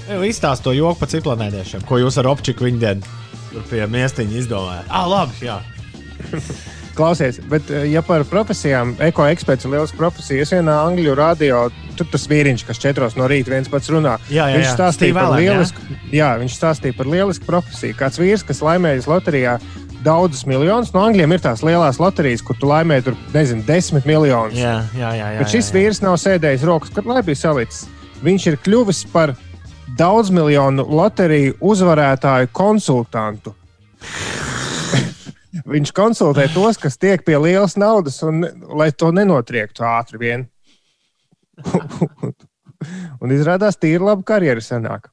[0.10, 3.18] Jau izstāstu to joku par citplanētiešiem, ko jūs ar optiku viņa dienu
[3.50, 4.90] tur pie miestiņa izdomājāt.
[4.90, 5.60] Ah, labi, jā.
[6.98, 11.62] Klausies, bet, eh, ja par profesijām, ekoeksperts ir liels profesijas, vienā angļu radio,
[11.98, 15.30] tur tas vīriņš, kas četros no rīta viens pats runā, Jā, jā, viņš stāstīja par
[15.30, 15.54] Allen, jā?
[15.56, 17.98] lielisku, jā, viņš stāstīja par lielisku profesiju.
[18.00, 19.60] Kāds vīrs, kas laimējis loterijā
[20.04, 24.58] daudzus miljonus, no Anglijiem ir tās lielās loterijas, kur tu laimē tur, nezinu, desmit miljonus.
[24.60, 25.32] Jā, jā, jā.
[25.36, 25.78] jā Bet šis jā, jā.
[25.78, 27.86] vīrs nav sēdējis rokas, kad lai bija salicis.
[28.24, 29.36] Viņš ir kļuvis par
[29.98, 33.56] daudzmiljonu loteriju uzvarētāju konsultantu.
[35.74, 38.44] Viņš konsultē tos, kas tiek pie lielas naudas, un,
[38.80, 40.46] lai to nenotriektu ātri vien.
[43.22, 45.10] un izrādās, tīri laba karjera senāk.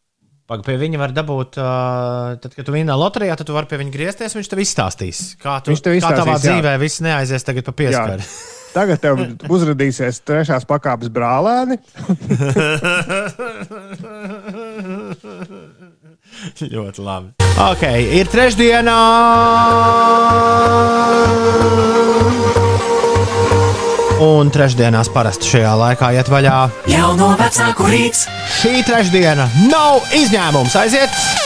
[0.46, 3.80] Pag, pie viņa var dabūt, uh, tad, kad tu vienā loterijā, tad tu vari pie
[3.80, 4.36] viņa griezties.
[4.38, 6.42] Viņš tev izstāstīs, kā, tu, Viņš tev kā tavā jā.
[6.44, 8.28] dzīvē viss neaizies tagad pa pieskari.
[8.76, 9.16] Tagad tev
[9.48, 11.78] uzrādīsies trešās pakāpes brālēni.
[16.74, 17.32] Ļoti labi.
[17.56, 17.84] Ok,
[18.18, 18.96] ir trešdiena.
[24.26, 26.60] Un trešdienās parasti šajā laikā iet vaļā.
[26.88, 28.24] Jauno vecāku rīts,
[28.60, 30.78] Šī trešdiena nav izņēmums.
[30.80, 31.45] Aiziet!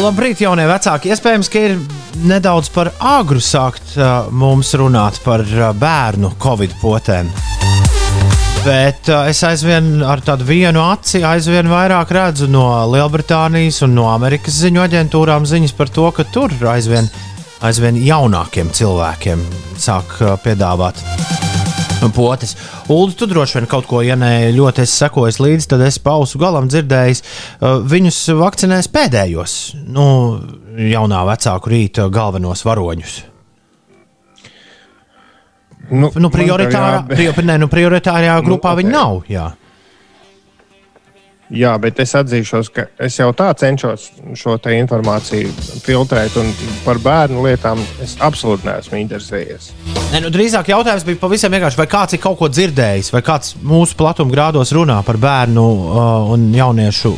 [0.00, 1.10] Labrīt, jaunie vecāki.
[1.12, 1.74] Iespējams, ka ir
[2.24, 7.28] nedaudz par agru sākt uh, mums runāt par uh, bērnu covid potēm.
[8.64, 14.08] Bet uh, es aizvien ar tādu vienu aci aizvien vairāk redzu no Lielbritānijas un no
[14.14, 17.12] Amerikas ziņu aģentūrām ziņas par to, ka tur aizvien,
[17.60, 19.44] aizvien jaunākiem cilvēkiem
[19.76, 21.04] sāk uh, piedāvāt
[22.08, 22.56] potes.
[22.88, 26.40] Ulu, tu droši vien kaut ko, ja ne ļoti esi sekojis līdzi, tad es pausu
[26.40, 27.22] galam dzirdējis,
[27.60, 29.56] uh, viņus vakcinēs pēdējos,
[29.92, 30.06] nu,
[30.90, 33.18] jaunā vecāku rīta galvenos varoņus.
[35.90, 38.78] Nu, Nu, prioritārā, jā, prior, ne, nu, prioritārajā grupā ok.
[38.78, 39.24] viņi nav.
[39.30, 39.48] Jā.
[41.50, 44.04] Jā, bet es atzīšos, ka es jau tā cenšos
[44.38, 45.50] šo informāciju
[45.82, 46.52] filtrēt, un
[46.84, 49.72] par bērnu lietām es absolūti neesmu interesējies.
[50.12, 53.56] Ne, nu, drīzāk jautājums bija pavisam vienkārši, vai kāds ir kaut ko dzirdējis, vai kāds
[53.66, 57.16] mūsu platuma grādos runā par bērnu uh, un jauniešu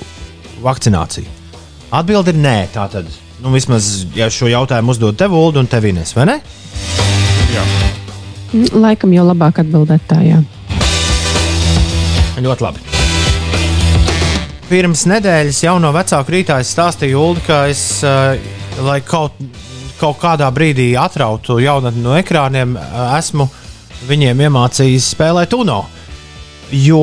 [0.64, 1.28] vakcināciju.
[1.92, 2.56] Atbilde ir nē.
[2.72, 3.10] Tātad,
[3.44, 6.38] nu, vismaz, ja šo jautājumu uzdod tev, Ulu, un tev Ines, vai ne?
[8.72, 10.40] Laikam jau labāk atbildēt tā, jā.
[12.40, 12.91] Ļoti labi.
[14.72, 18.38] Pirms nedēļas jau no vecāku rītā es stāstīju Ulu, ka es, uh,
[18.80, 19.36] lai kaut,
[20.00, 23.44] kaut kādā brīdī atrautu jaunatni no ekrāniem, uh, esmu
[24.08, 25.82] viņiem iemācījis spēlēt UNO.
[26.72, 27.02] Jo,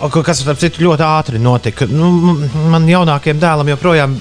[0.00, 1.84] ka- kas, starp citu, ļoti ātri notika.
[1.84, 2.08] Nu,
[2.72, 4.16] man jaunākajam dēlam joprojām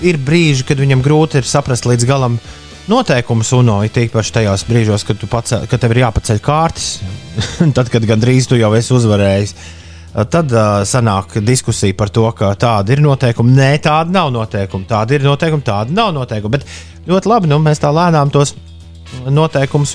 [0.00, 2.38] ir brīži, kad viņam grūti ir saprast līdz galam
[2.88, 3.82] noteikumus UNO.
[3.84, 6.88] Ir tīpaši tajos brīžos, kad, pacel, kad tev ir jāpaceļ kārtas,
[7.76, 9.54] tad, kad gandrīz tu jau esi uzvarējis.
[10.26, 13.52] Tad uh, sanāk diskusija par to, ka tāda ir noteikuma.
[13.54, 14.88] Nē, tāda nav noteikuma.
[14.88, 16.56] Tāda ir noteikuma, tāda nav noteikuma.
[16.56, 16.66] Bet
[17.06, 18.54] ļoti labi, nu, mēs tā lēnām tos
[19.30, 19.94] noteikumus,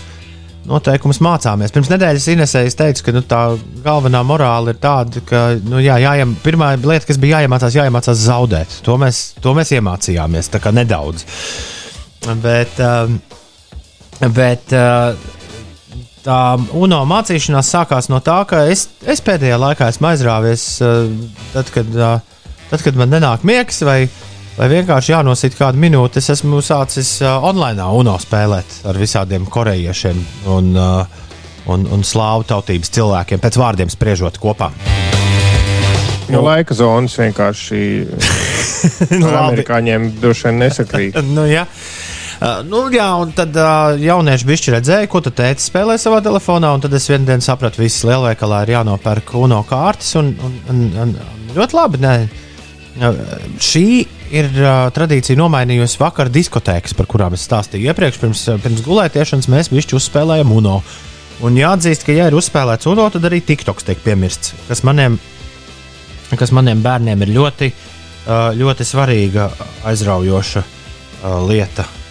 [0.69, 1.73] noteikumus mācāmies.
[1.75, 3.41] Pirms nedēļas Inesē es teicu, ka nu, tā
[3.83, 8.79] galvenā morāla ir tāda, ka nu, jā, jāiem, pirmā lieta, kas bija jāiemācās, jāiemācās zaudēt.
[8.87, 11.27] To mēs, to mēs iemācījāmies, nedaudz.
[12.39, 13.19] Bet, um,
[14.31, 14.71] bet
[16.23, 16.39] tā
[16.75, 21.09] UNO mācīšanās sākās no tā, ka es, es pēdējā laikā esmu aizrāvies, uh,
[21.53, 23.99] tad, kad, uh, tad, kad man nenāk miegs, vai,
[24.57, 26.23] vai vienkārši jānosīt kādu minūti.
[26.23, 30.23] Es esmu sācis uh, online UNO spēlēt ar visādiem korejiešiem
[30.55, 34.71] un, un, un slāvu tautības cilvēkiem, pēc vārdiem spriežot kopā.
[36.31, 37.81] Jo laika zonas vienkārši
[39.21, 41.19] Nu, amerikāņiem droši vien nesakrīt.
[41.35, 41.65] nu, jā.
[42.43, 46.73] Uh, nu, jā, un tad uh, jaunieši bišķi redzēja, ko tu teici, spēlē savā telefonā.
[46.83, 50.09] Tad es vienā dienā sapratu, ka visas lielveikalā ir jānopērk UNO kārtas.
[50.19, 51.13] Un, un, un, un,
[51.55, 52.01] ļoti labi.
[52.03, 53.21] Uh,
[53.63, 53.85] Šī
[54.35, 58.19] ir uh, tradīcija nomainījusi vakar diskotēkas, par kurām es stāstīju iepriekš.
[58.25, 60.81] Pirms, pirms gulētiešanas mēs visi uzspēlējām UNO.
[61.47, 64.51] Un jāatzīst, ka, ja ir uzspēlēts UNO, tad arī TikToks tiek piemirsts.
[64.67, 65.15] Kas maniem,
[66.35, 69.47] kas maniem bērniem ir ļoti, uh, ļoti svarīga,
[69.87, 72.02] aizraujoša uh, lieta.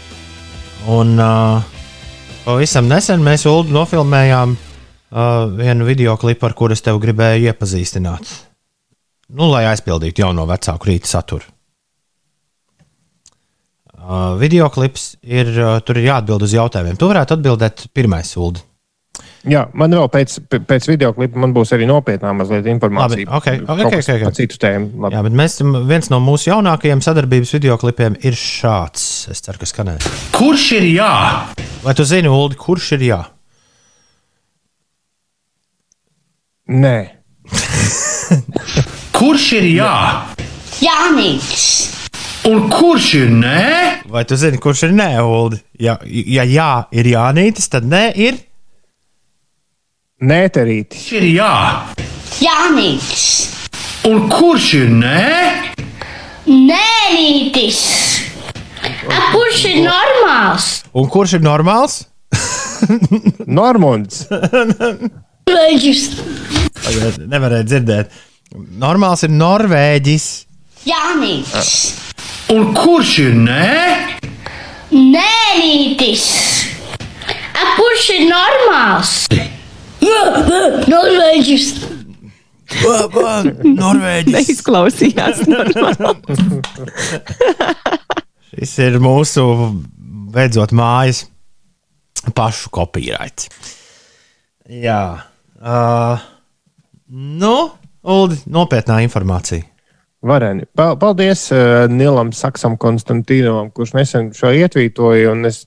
[0.91, 1.63] Un uh,
[2.43, 8.33] pavisam nesen mēs Ulu nofilmējām uh, vienu video klipu, ar kuru es tev gribēju iepazīstināt.
[9.33, 11.47] Nu, lai aizpildītu jauno vecāku rīta saturu.
[14.03, 16.99] Uh, video klips ir, uh, tur ir jāatbild uz jautājumiem.
[16.99, 18.59] Tu varētu atbildēt pirmais, Ulu.
[19.51, 20.37] Jā, man vēl pēc,
[20.71, 23.25] pēc video klipa man būs arī nopietnā mazliet informācija.
[23.27, 24.21] Labi, ok, ok, Kaut ok, kas ok.
[24.29, 24.91] par citu tēmu.
[25.03, 25.17] Labi.
[25.17, 25.57] Jā, bet mēs,
[25.89, 29.09] viens no mūsu jaunākajiem sadarbības video klipiem ir šāds.
[29.35, 30.07] Es ceru, ka skanēs.
[30.37, 31.11] Kurš ir jā?
[31.83, 33.19] Vai tu zini, Ulu, kurš ir jā?
[36.73, 36.97] Nē,
[39.19, 39.91] Kurš ir jā?
[40.83, 41.65] Jānis.
[42.49, 43.67] Un kurš ir nē?
[44.11, 45.59] Vai tu zini, kurš ir nē, Ulu?
[45.83, 48.41] Ja, ja jā ir Jānītis, tad nē ir.
[50.23, 51.03] Nēterītis.
[51.03, 51.53] Kurš ir jā?
[52.43, 53.23] Jānis.
[54.09, 55.27] Un kurš ir nē?
[56.47, 57.81] Nēnītis.
[58.83, 60.67] A, kurš ir normāls?
[60.99, 62.01] Un kurš ir normāls?
[65.53, 66.03] Veģis.
[66.83, 68.19] Tagad Nevarēja dzirdēt.
[68.83, 70.27] Normāls ir Norvēģis.
[70.89, 71.77] Jānis.
[72.53, 73.71] Un kurš ir nē?
[74.93, 76.27] Nēnītis.
[77.31, 79.15] A, kurš ir normāls?
[80.03, 81.67] Norvēģis.
[83.65, 84.35] Norvēģis.
[84.35, 85.43] Neizklausījās.
[85.51, 86.61] normāli.
[88.53, 89.45] Šis ir mūsu
[90.33, 91.25] beidzot mājas
[92.37, 93.49] pašu kopīraits.
[94.73, 95.03] Jā.
[95.63, 96.23] Uh,
[97.11, 97.55] nu,
[98.03, 99.63] Ulu, nopietnā informācija.
[100.23, 100.67] Vareni.
[100.79, 105.33] Pa- Paldies uh, Nilam Saksam Konstantīnovam, kurš nesen šo ietvītoja.
[105.33, 105.65] un Es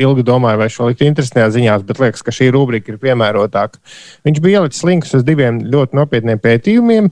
[0.00, 3.80] ilgi domāju, vai šo likt interesantajā ziņās, bet liekas, ka šī rubrika ir piemērotāka.
[4.24, 7.10] Viņš bija ielicis linkus uz diviem ļoti nopietniem pētījumiem.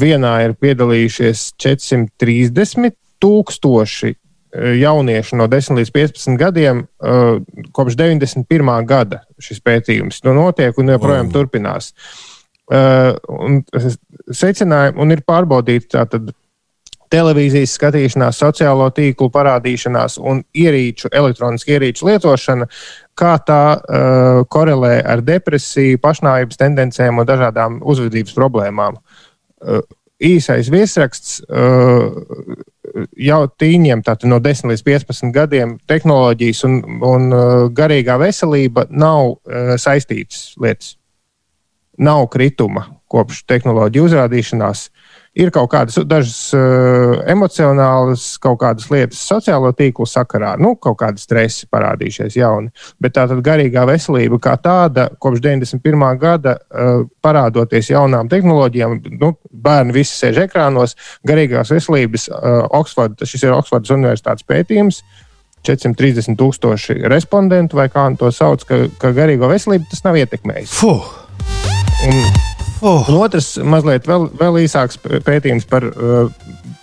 [0.00, 8.74] Vienā ir piedalījušies 430 tūkstoši eh, jaunieši no 10 līdz 15 gadiem eh, kopš 91.
[8.86, 11.90] gada šis pētījums nu, notiek un joprojām turpinās.
[11.94, 12.29] Eh,
[12.70, 13.62] un
[14.30, 16.30] secinājumi un ir pārbaudīti tātad
[17.10, 22.68] televīzijas skatīšanās, sociālo tīklu parādīšanās un ierīču, elektronisku ierīču lietošana,
[23.18, 29.00] kā tā uh, korelē ar depresiju, pašnāvības tendencēm un dažādām uzvedības problēmām.
[29.00, 29.82] Uh,
[30.20, 32.12] īsais viesraksts uh,
[33.18, 39.34] jau tīņiem, tātad no 10 līdz 15 gadiem, tehnoloģijas un, un uh, garīgā veselība nav
[39.34, 40.94] uh, saistītas lietas.
[41.98, 44.86] Nav krituma kopš tehnoloģiju uzrādīšanās.
[45.40, 51.22] Ir kaut kādas dažas uh, emocionālas, kaut kādas lietas sociālo tīklu sakarā, nu, kaut kāda
[51.22, 52.72] stresa parādījušies jauni.
[53.02, 56.06] Bet tā tad garīgā veselība kā tāda, kopš 91.
[56.22, 63.46] gada uh, parādoties jaunām tehnoloģijām, nu, bērni visi sēž ekrānos, garīgās veselības, uh, Oxford, šis
[63.46, 65.04] ir Oksfordas Universitātes pētījums.
[65.66, 70.78] 430 tūkstoši respondentu, vai kā to sauc, ka, ka garīgo veselību tas nav ietekmējis.
[70.80, 71.19] Fuh!
[72.08, 72.22] Un,
[72.80, 73.04] Oh.
[73.08, 76.30] Un otrs, mazliet vēl, vēl īsāks pētījums par uh,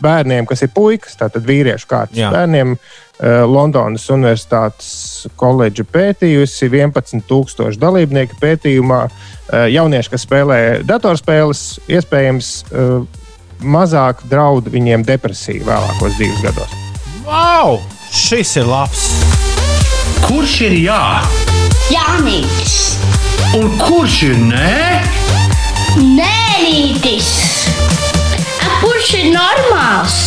[0.03, 2.29] bērniem, kas ir puikas, tātad vīriešu kārtas Jā.
[2.33, 2.75] bērniem.
[2.77, 8.99] Uh, Londonas Universitātes koledža pētījusi 11,000 dalībnieku pētījumā.
[9.07, 13.25] Uh, jaunieši, kas spēlē datorspēles, iespējams, uh,
[13.65, 16.77] mazāk draud viņiem depresija vēlākos dzīves gados.
[17.25, 17.79] Wow!
[18.13, 19.09] Šis ir labs!
[20.27, 21.01] Kurš ir jā?
[21.89, 22.77] Jānis,
[23.55, 24.75] Un kurš ir nē?
[25.97, 27.29] Nēlītis,
[28.59, 30.17] A, kurš ir normāls?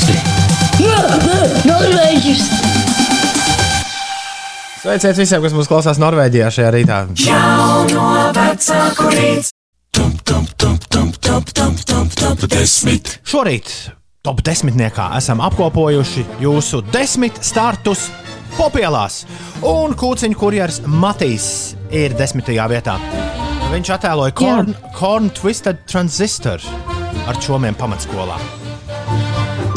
[1.68, 2.46] Norvēģis,
[4.80, 7.02] Sveiciet visiem, kas mūs klausās Norvēģijā šajā rītā.
[13.28, 13.74] Šorīt
[14.24, 18.09] top desmitniekā esam apkopojuši jūsu desmit startus
[18.56, 19.24] popielās.
[19.66, 21.50] Un kūciņu kurjeris Matīs
[21.94, 22.96] ir desmitajā vietā.
[23.70, 26.62] Viņš attēloja Corn, corn Twisted Transistor
[27.30, 28.38] ar čomiem pamatskolā.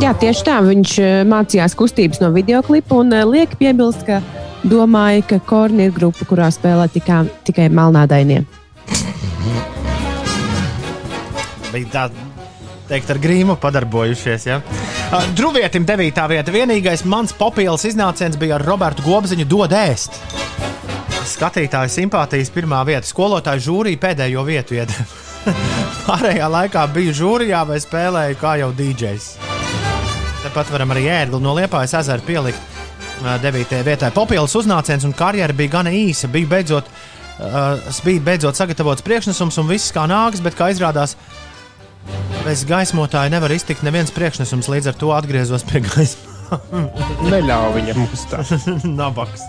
[0.01, 0.57] Jā, tieši tā.
[0.65, 4.19] Viņš eh, mācījās kustības no video klipa un eh, liek piebilst, ka
[4.65, 8.41] domāja, ka Korni ir grupa, kurā spēlē tikā, tikai melnādainie.
[11.73, 12.07] Bija tā
[12.89, 14.49] teikt, ar grīmu padarbojušies.
[14.49, 14.59] Ja?
[15.13, 16.21] Uh, Druvietim 9.
[16.25, 16.49] vieta.
[16.49, 20.15] Vienīgais mans popīls iznāciens bija ar Robertu Gobziņu dod ēst.
[21.29, 23.05] Skatītāju simpātijas pirmā vieta.
[23.05, 25.05] Skolotāju žūrija pēdējo vietu iedeva.
[26.07, 29.29] Pārējā laikā biju žūrijā vai spēlēju kā jau DJs.
[30.47, 32.65] Tāpat varam arī ērgli no Liepājas ezera pielikt.
[33.21, 33.85] uh, 9.
[33.85, 36.25] vietā popīlis uznāciens un karjera bija gana īsa.
[36.25, 36.89] Bija beidzot,
[37.37, 41.19] uh, bija beidzot sagatavots priekšnesums un viss kā nāks, bet kā izrādās,
[42.43, 44.69] bez gaismotāja nevar iztikt neviens priekšnesums.
[44.71, 46.29] Līdz ar to atgriezos pie gaismas.
[47.33, 48.53] Neļauj viņam uzstāt.
[48.99, 49.47] Nabaks.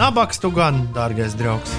[0.00, 1.76] Nabaks tu gan, dārgais draugs.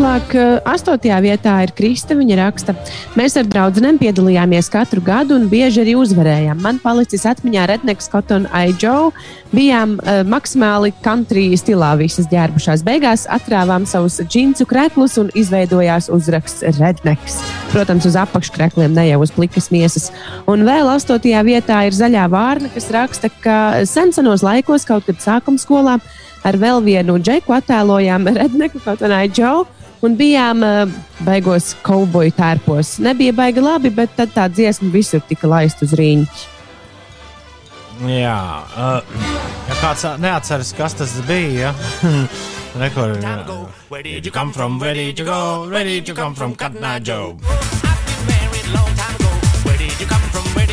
[0.00, 2.14] Tālāk, eh, astotajā vietā ir Krista.
[2.16, 2.72] Viņa raksta,
[3.20, 6.62] mēs ar draugiem piedalījāmies katru gadu un bieži arī uzvarējām.
[6.64, 8.46] Man palicis atmiņā Redneks, Cotton
[8.80, 9.10] Joe.
[9.52, 12.80] Bijām uh, maksimāli country stilā visas ģērbušās.
[12.82, 17.36] Beigās atrāvām savus džinsu kreklus un izveidojās uzraksts Redneks.
[17.74, 20.08] Protams, uz apakškrekliem, ne jau uz plikas miesas.
[20.48, 25.60] Un vēl astotajā vietā ir zaļā vārna, kas raksta, ka senos laikos, kaut kad sākuma
[25.60, 25.98] skolā,
[26.40, 29.79] ar vēl vienu džeku attēlojām Redneku, kā Džoju.
[30.00, 30.92] Un bijām uh,
[31.26, 32.94] beigos kauboju tērpos.
[33.04, 36.46] Nebija baigi labi, bet tad tā dziesma visur tika laista uz rīņķa.
[38.08, 38.38] Jā,
[38.80, 39.18] uh,
[39.68, 41.74] ja kāds neatceras, kas tas bija.
[42.70, 42.78] Ja?
[42.78, 43.18] Rekur,
[43.88, 44.78] Where did you come from?
[44.78, 45.68] Where did you go?
[45.68, 46.54] Where did you come from?
[46.54, 47.36] Katnā Joe.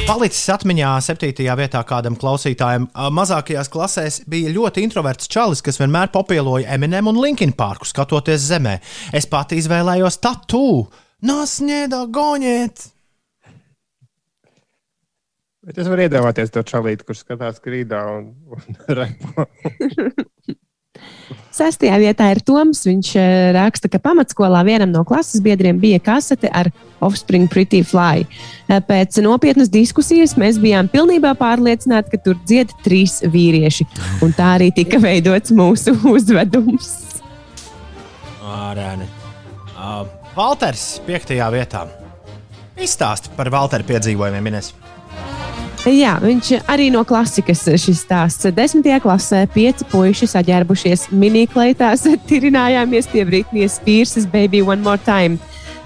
[0.08, 2.86] Palicis atmiņā septītajā vietā kādam klausītājam.
[3.12, 8.78] Mazākajās klasēs bija ļoti introverts čalis, kas vienmēr popieloja Eminem un Linkin Parku skatoties zemē.
[9.12, 10.62] Es pati izvēlējos tatu.
[11.28, 12.86] Nasņēdā goņēt!
[15.68, 19.44] Bet es varu iedomāties to čalīti, kurš skatās grīdā un, un repo.
[21.58, 22.84] Sestajā vietā ir Toms.
[22.86, 26.70] Viņš eh, raksta, ka pamatskolā vienam no klases biedriem bija kasete ar
[27.02, 28.26] Offspring Pretty Fly.
[28.68, 33.88] Eh, Pēc nopietnas diskusijas mēs bijām pilnībā pārliecināti, ka tur dzied trīs vīrieši.
[34.26, 36.94] Un tā arī tika veidots mūsu uzvedums.
[38.48, 39.08] Ārēni.
[39.78, 40.06] Uh,
[40.38, 41.88] Valters, piektajā vietā.
[42.78, 44.72] Izstāsti par Valteru piedzīvojumiem, Ines.
[45.86, 48.50] Jā, viņš arī no klasikas šis stāsts.
[48.56, 55.38] Desmitajā klasē pieci puiši saģērbušies minikleitās, tirinājāmies pie Britnijas Spears' Baby One More Time.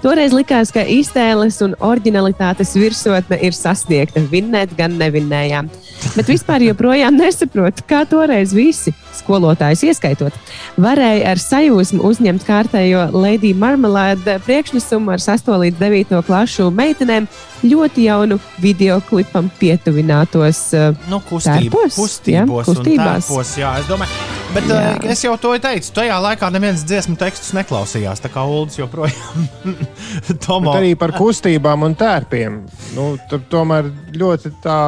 [0.02, 4.24] Toreiz likās, ka iztēles un originalitātes virsotne ir sasniegta.
[4.32, 5.68] Vinnēt gan nevinnējām.
[6.16, 10.34] Bet vispār joprojām nesaprotu, kā toreiz visi, skolotājus ieskaitot,
[10.82, 17.30] varēja ar sajūsmu uzņemt kārtējo Lady Marmalade priekšnesumu ar 8 līdz 9 klašu meitenēm
[17.64, 20.60] ļoti jaunu video klipam pietuvinātos.
[20.76, 23.26] uh, Nu, kustība, Tērpos, kustībos, un kustībās.
[23.28, 24.20] tērpos, jā, es domāju.
[24.52, 24.80] Bet Jā.
[24.98, 28.20] uh, es jau to teicu, tajā laikā neviens dziesmu tekstus neklausījās.
[28.20, 29.46] Tā kā Ulas joprojām
[30.44, 30.72] Tomo.
[30.72, 32.58] Bet arī par kustībām un tērpiem.
[32.96, 33.12] Nu,
[33.52, 34.78] tomēr ļoti tā.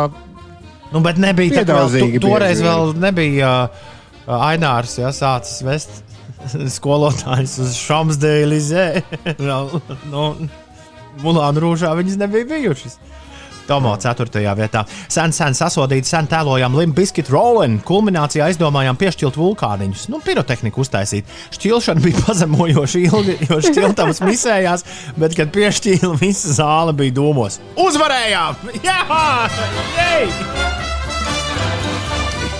[0.93, 6.03] Nu, bet nebija tā, ka tu- toreiz bieži vēl nebija uh, Ainārs, ja sācis vest
[6.77, 8.85] skolotājus uz Šamsdēļizē.
[10.12, 10.29] nu,
[11.23, 12.99] Mulāna rūžā viņas nebija bijušas.
[13.67, 14.29] Tomo 4.
[14.59, 14.85] vietā.
[15.09, 17.79] Sen, sen sasodīti, sen tēlojām Limbiskit Rollen.
[17.87, 20.09] Kulminācijā izdomājām piešķilt vulkāniņus.
[20.12, 21.31] Nu, pirotehniku uztaisīt.
[21.57, 24.85] Šķilšana bija pazemojoši ilgi, jo šķiltavas misējās,
[25.17, 27.61] bet, kad piešķīla, visa zāle bija dūmos.
[27.81, 28.69] Uzvarējām!
[28.85, 29.01] Jā!
[29.97, 30.29] Jej!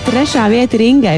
[0.05, 1.17] Trešā vieta ir Ingai.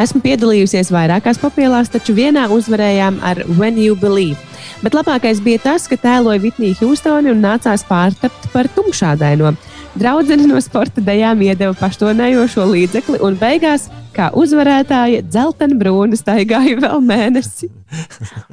[0.00, 4.49] Esmu piedalījusies vairākās papielās, taču vienā uzvarējām ar When You Believe.
[4.80, 9.52] Bet labākais bija tas, ka tēloja Vitnija Hjūstoni un nācās pārtapt par tumšādaino.
[10.00, 17.04] Draudzene no sporta dejām iedeva paštonējošo līdzekli un beigās, kā uzvarētāja, dzeltena brūna staigāja vēl
[17.04, 17.68] mēnesi.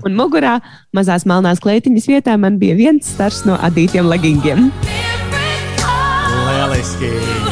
[0.04, 0.58] Un mugurā
[0.98, 4.72] mazās melnās kleitiņas vietā man bija viens stars no adītiem leggingiem.
[6.48, 7.47] Lieliski!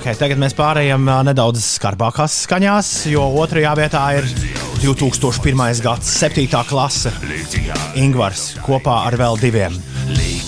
[0.00, 4.24] Okay, tagad mēs pārējām nedaudz skarbākās skaņās, jo otrajā vietā ir
[4.80, 5.60] 2001.
[5.84, 6.48] gads, 7.
[6.70, 7.12] klase.
[8.00, 9.76] Ingūns kopā ar vēl diviem.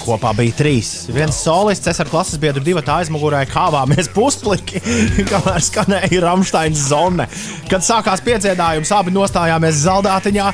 [0.03, 0.89] Kopā bija trīs.
[1.15, 4.83] Viens solists, es ar klases biedru divu aizmugurē kāvāmies puspliki,
[5.29, 7.29] kamēr skanēja Rāmsteins zone.
[7.71, 10.49] Kad sākās pieciedājums, abi nostājāmies zaldātiņā,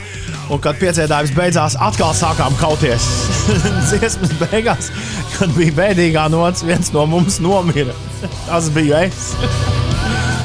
[0.53, 3.09] un kad pieciedājums beidzās, atkal sākām kauties.
[3.89, 4.93] Dziesmas beigās,
[5.39, 7.97] kad bija bēdīgā nots, viens no mums nomira.
[8.51, 9.33] Tas bija es.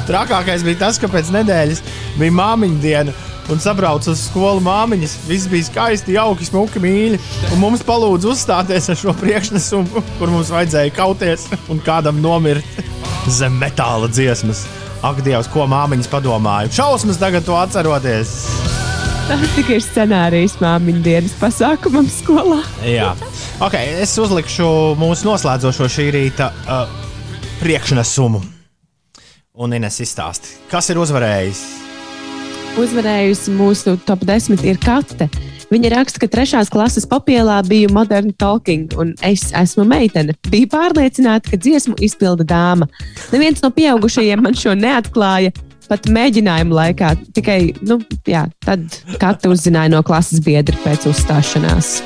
[0.08, 1.80] Trakākais bija tas, ka pēc nedēļas
[2.20, 3.14] bija māmiņa diena.
[3.52, 5.18] Un sabrauc uz skolu māmiņas.
[5.28, 7.20] Viss bija skaisti, jauki, smuki, mīļi.
[7.52, 12.64] Un mums palūdza uzstāties ar šo priekšnesumu, kur mums vajadzēja kauties un kādam nomirt
[13.28, 14.64] zem metāla dziesmas.
[15.04, 16.72] Ak, Dievs, ko māmiņas padomāja.
[16.72, 18.32] Šausmas tagad to atceroties.
[19.28, 22.62] Tas tikai ir scenārijs māmiņu dienas pasākumam skolā.
[22.84, 23.12] Jā,
[23.64, 24.66] ok, es uzlikšu
[25.00, 26.84] mūsu noslēdzošo šī rīta uh,
[27.60, 28.42] priekšnesumu.
[29.64, 31.83] Un Ines izstāsti, kas ir uzvarējis.
[32.74, 35.28] Uzvarējusi mūsu top 10 ir Kate.
[35.70, 40.34] Viņa raksta, ka trešās klases papielā biju modern talking, un es esmu meitene.
[40.50, 42.88] Biju pārliecināta, ka dziesmu izpilda dāma.
[43.30, 45.54] Neviens no pieaugušajiem man šo neatklāja.
[45.86, 48.82] Pat mēģinājuma laikā tikai nu, jā, tad
[49.22, 52.00] Kate uzzināja no klases biedra pēc uzstāšanās.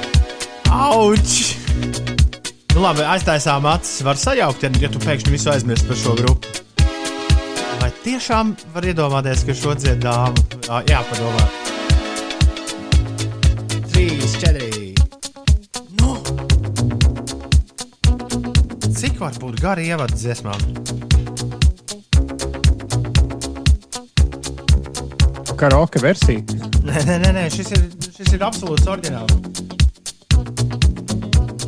[0.69, 1.55] Auč!
[2.75, 4.03] Nu, labi, aiztaisām acis.
[4.05, 6.68] Var sajaukt, ja, ja tu pēkšņi visu aizmirsti par šo grupu.
[7.79, 10.35] Vai tiešām var iedomāties, ka šo dzied dāma?
[10.67, 11.45] Jā, jāpadomā.
[13.93, 14.95] Trīs, četri.
[16.01, 16.17] Nu.
[18.99, 20.61] Cik var būt gari ievadu dziesmām?
[25.59, 26.43] Karaoke versija.
[26.87, 29.35] Nē, nē, nē, nē šis, ir, šis ir absolūts oriģināls.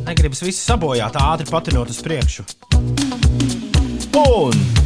[0.07, 2.47] Negribas visu sabojāt, ātri patinot uz priekšu.
[4.21, 4.80] Un!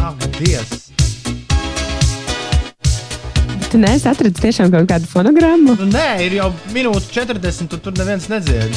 [0.00, 0.86] Ak, Dievs!
[3.66, 5.74] Tu neesi atradzis tiešām kaut kādu fonogrammu.
[5.80, 8.70] Nu, nē, ir jau minūte 40, un tur neviens nedzied.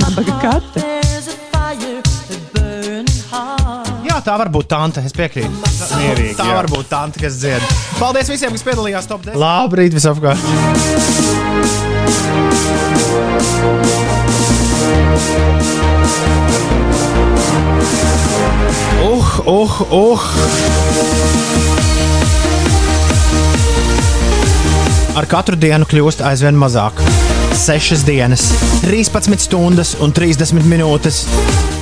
[0.00, 0.82] Nabaga kate.
[4.04, 5.50] Jā, tā var būt tante, es piekrītu.
[5.64, 6.56] Tā, Mierīgi, tā jā.
[6.56, 7.62] var būt tante, kas dzied.
[8.00, 9.38] Paldies visiem, kas piedalījās top 10.
[9.42, 10.42] Labrīt, visapkārt!
[19.04, 20.20] Uh, uh, uh!
[25.14, 26.98] Ar katru dienu kļūst aizvien mazāk.
[27.54, 28.48] 6 dienas,
[28.82, 31.22] 13 stundas un 30 minūtes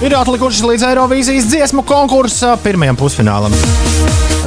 [0.05, 3.55] ir atlikušas līdz Eirovīzijas dziesmu konkursa pirmajam pusfinālam.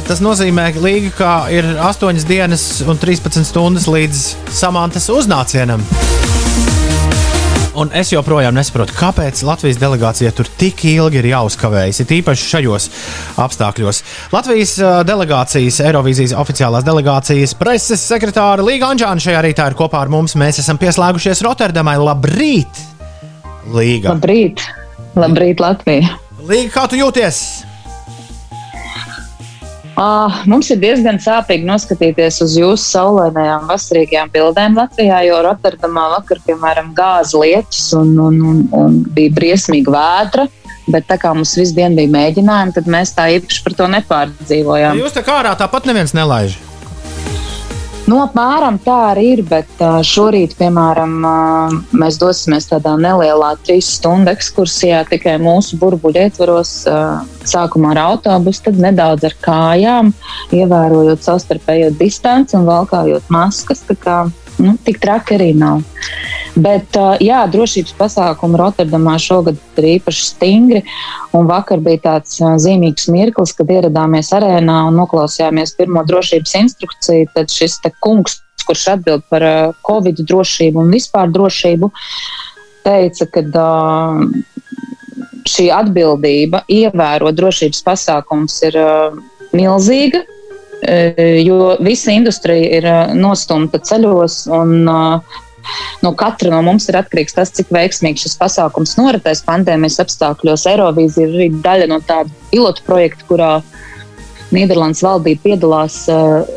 [0.06, 4.22] Tas nozīmē, ka līga ir 8 dienas un 13 stundas līdz
[4.54, 5.82] samantas uznācienam.
[7.76, 12.86] Un es joprojām nesaprotu, kāpēc Latvijas delegācija tur tik ilgi ir jāuzkavējas, it īpaši šajos
[13.44, 14.00] apstākļos.
[14.32, 14.72] Latvijas
[15.04, 20.38] delegācijas, Eirovīzijas oficiālās delegācijas preses sekretāra Līga Anģāna šajā rītā ir kopā ar mums.
[20.40, 21.98] Mēs esam pieslēgušies Rotterdamai.
[22.00, 22.80] Labrīt!
[23.76, 24.14] Līga.
[24.14, 24.64] Labrīt!
[25.16, 26.16] Labrīt, Latvija!
[26.46, 27.65] Līga, kā tu jūties?
[29.96, 36.42] Uh, mums ir diezgan sāpīgi noskatīties uz jūsu saulainajām, vasarīgajām bildēm Latvijā, jo Rotterdamā vakar,
[36.44, 40.46] piemēram, gāza lietus un, un, un, un bija briesmīga vētra.
[40.92, 45.00] Bet tā kā mums visu dienu bija mēģinājumi, tad mēs tā īpaši par to nepārdzīvojām.
[45.00, 46.60] Jūs tā kā ārā tāpat neviens nelaiž.
[48.06, 51.16] Nu, apmēram tā arī ir, bet šorīt, piemēram,
[51.98, 56.76] mēs dosimies tādā nelielā trīs stundu ekskursijā tikai mūsu burbuļu ietvaros.
[57.46, 60.14] Sākumā ar autobusu, tad nedaudz ar kājām,
[60.54, 63.82] ievērojot savstarpējo distanci un valkājot maskas.
[64.58, 65.82] Nu, tik traki arī nav.
[66.56, 70.80] Bet, jā, drošības pasākumi Rotterdamā šogad ir īpaši stingri.
[71.34, 77.28] Vakar bija tāds zīmīgs mirklis, kad ieradāmies arēnā un noklausījāmies pirmo drošības instrukciju.
[77.36, 79.44] Tad šis kungs, kurš atbild par
[79.86, 81.92] covid drošību un vispār drošību,
[82.86, 83.44] teica, ka
[85.46, 88.90] šī atbildība ievērot drošības pasākums ir ā,
[89.56, 90.24] milzīga.
[90.86, 95.00] E, Jo visa industrija ir ā, nostumta ceļos, un ā,
[96.04, 100.66] no katra no mums ir atkarīgs tas, cik veiksmīgi šis pasākums noritēs pandēmijas apstākļos.
[100.72, 103.52] Eirovīzija ir arī daļa no tāda pilotu projekta, kurā
[104.54, 105.96] Nīderlandes valdība piedalās,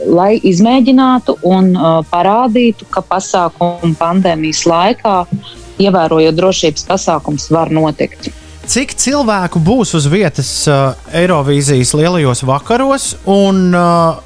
[0.06, 1.72] lai izmēģinātu un
[2.12, 5.16] parādītu, ka pasākumu pandēmijas laikā,
[5.82, 8.30] ievērojot drošības pasākums, var notikt.
[8.70, 14.20] Cik cilvēku būs uz vietas uh, Eirovīzijas lielajos vakaros, un uh,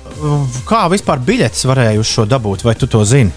[0.67, 3.31] kā vispār biļetes varēja uz šo dabūt, vai tu to zini?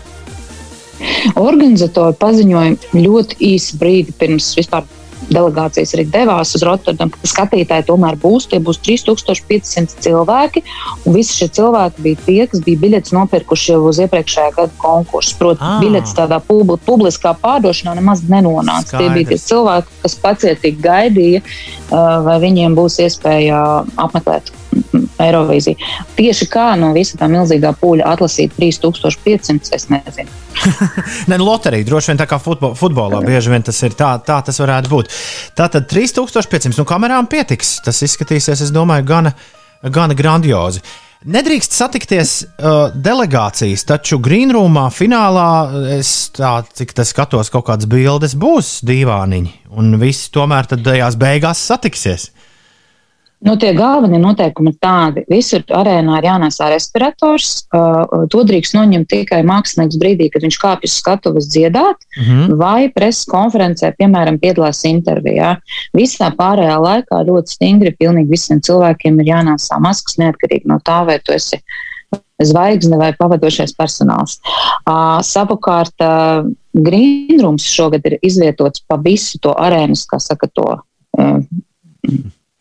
[1.38, 4.82] Organizatori paziņoja ļoti īsu brīdi pirms vispār
[5.30, 8.48] delegācijas arī devās uz Rotterdamu, ka skatītāji tomēr būs.
[8.50, 10.62] Tie būs 3500 cilvēki.
[11.06, 15.36] Un visi šie cilvēki bija tie, kas bija biļetes nopirkuši jau uz iepriekšējā gada konkursu.
[15.38, 15.80] Proti, Ah.
[15.82, 18.98] biļetes tādā publi publiskā pārdošanā nemaz nenonāca.
[18.98, 19.48] Tie bija tie Skaidrs.
[19.50, 24.52] cilvēki, kas pacietīgi gaidīja, uh, vai viņiem būs iespēja apmeklēt.
[25.22, 25.76] Eirovīziju.
[26.16, 30.42] Tieši kā no visa tā milzīgā pūļa atlasīt 3500, es nezinu.
[31.30, 34.38] Nē, nu, loterija droši vien tā kā futbol, futbolā bieži vien tas ir tā, tā
[34.46, 35.16] tas varētu būt.
[35.58, 37.78] Tātad 3500, nu, kamerām pietiks.
[37.86, 39.34] Tas izskatīsies, es domāju, gana,
[39.92, 40.84] gana grandiozi.
[41.26, 45.48] Nedrīkst satikties uh, delegācijas, taču Greenrūmā finālā,
[45.96, 51.64] es tā, cik tas skatos, kaut kādas bildes būs dīvāniņi, un visi tomēr tajās beigās
[51.72, 52.28] satiksies.
[53.44, 55.22] Nu, tie galvenie noteikumi ir tādi.
[55.28, 57.66] Visur arēnā ir jānēsā respirators.
[57.68, 62.56] Uh, to drīkst noņemt tikai mākslinieks brīdī, kad viņš kāpj uz skatuves dziedāt, Mhm.
[62.56, 65.58] vai preses konferencē, piemēram, piedalās intervijā.
[65.94, 71.18] Visā pārējā laikā ļoti stingri pilnīgi visiem cilvēkiem ir jānēsā maskas, neatkarīgi no tā, vai
[71.18, 71.60] tu esi
[72.42, 74.38] zvaigzne vai pavadošais personāls.
[74.86, 80.80] Uh, savukārt, uh, Greenrooms šogad ir izvietots pa visu to arēnas, kā saka, to.
[81.18, 81.40] Uh,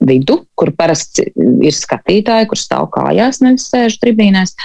[0.07, 4.55] vidu, kur parasti ir skatītāji, kur stāv kājās, nevis sēž tribīnēs.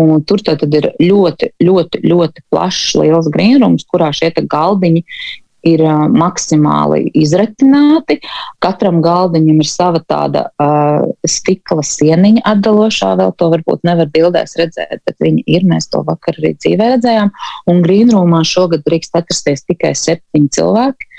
[0.00, 5.04] Un tur tad ir ļoti, ļoti, ļoti plašs, liels grīnrums, kurā šie galdiņi
[5.68, 8.18] ir uh, maksimāli izretināti.
[8.62, 15.02] Katram galdiņam ir sava tāda uh, stikla sieniņa atdalošā, vēl to varbūt nevar bildēs redzēt,
[15.06, 15.68] bet viņi ir.
[15.72, 17.30] Mēs to vakar arī dzīvē redzējām.
[17.70, 21.11] Un grīnrumā šogad drīkst atrasties tikai septiņi cilvēki.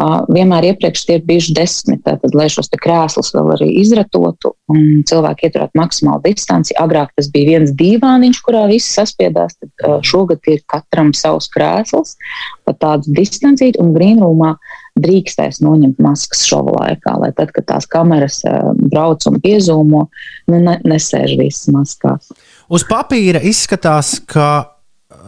[0.00, 5.46] Vienmēr iepriekš tie ir bijuši desmit, tātad, lai šos krēslus vēl arī izratotu un cilvēki
[5.46, 6.72] ieturētu maksimālu distanci.
[6.80, 12.16] Agrāk tas bija viens dīvāniņš, kurā visi saspiedās, tad šogad ir katram savs krēsls,
[12.64, 14.54] pa tādu distancīti, un grīnrūmā
[15.02, 18.40] drīkstēs noņemt maskas šova laikā, lai tad, kad tās kameras
[18.80, 20.04] brauc un piezūmo,
[20.48, 22.32] nu, ne, nesēž visas maskās.
[22.72, 24.52] Uz papīra izskatās, ka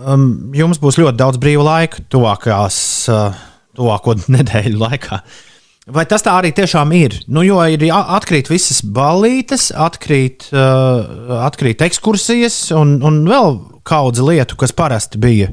[0.08, 2.78] um, jums būs ļoti daudz brīva laika tuvākās,
[3.12, 5.20] uh, tuvāko nedēļu laikā.
[5.94, 7.18] Vai tas tā arī tiešām ir?
[7.28, 14.56] Nu, jo ir atkrīt visas ballītes, atkrīt, uh, atkrīt ekskursijas un, un vēl kaudze lietu,
[14.56, 15.50] kas parasti bija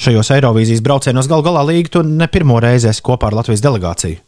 [0.00, 1.28] šajos Eirovīzijas braucienos.
[1.28, 4.23] Galu galā līga to ne pirmo reizi kopā ar Latvijas delegāciju.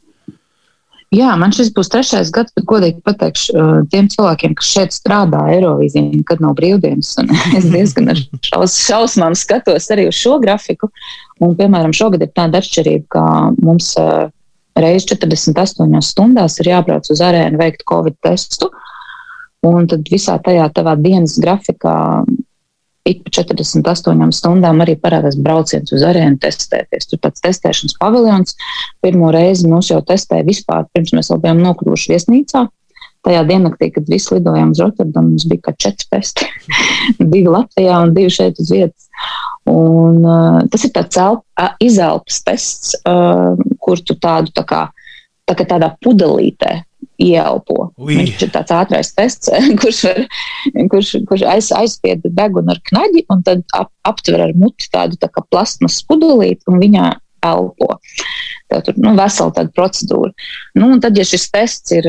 [1.14, 5.44] Jā, man šis būs trešais gads, bet godīgi pateikšu uh, tiem cilvēkiem, kas šeit strādā
[5.54, 7.12] Eirovīzijā, kad nav brīvdienas.
[7.58, 10.90] Es diezgan ar šaus, šausmām skatos arī uz šo grafiku.
[11.38, 13.22] Un, piemēram, šogad ir tāda atšķirība, ka
[13.62, 14.26] mums uh,
[14.76, 18.72] reizes 48 stundās ir jābrauc uz arēnu veikt Covid testu.
[19.66, 21.94] Un tad visā tajā tavā dienas grafikā
[23.06, 27.08] ik pa 48 stundām arī parādās brauciens uz arēnu testēties.
[27.10, 28.56] Tur tāds testēšanas paviljons.
[29.04, 32.66] Pirmo reizi mūs jau testēja vispār, pirms mēs vēl bijām nokļuvuši viesnīcā.
[33.26, 36.46] Tajā diennaktī, kad visi lidojām uz Rotterdamu, mums bija kā četri testi.
[37.32, 39.08] divi Latvijā un divi šeit uz vietas.
[39.66, 41.42] Un, uh, tas ir tāds elp,
[41.82, 44.82] izelpas tests, uh, kur tu tādu tā kā,
[45.46, 46.76] tā kā tādā pudelītē
[47.22, 47.90] ieelpo.
[48.00, 48.16] Ui.
[48.20, 49.52] Viņš ir tāds ātrais tests,
[49.82, 50.22] kurš, var,
[50.92, 55.30] kurš, kurš aiz, aizspied degunu ar knaģi un tad ap, aptver ar muti tādu tā
[55.32, 57.12] kā plasmas pudelīti un viņā
[57.46, 57.96] elpo.
[58.66, 60.32] Tev tur nu, vesela tāda procedūra.
[60.74, 62.08] Nu, un tad, ja šis tests ir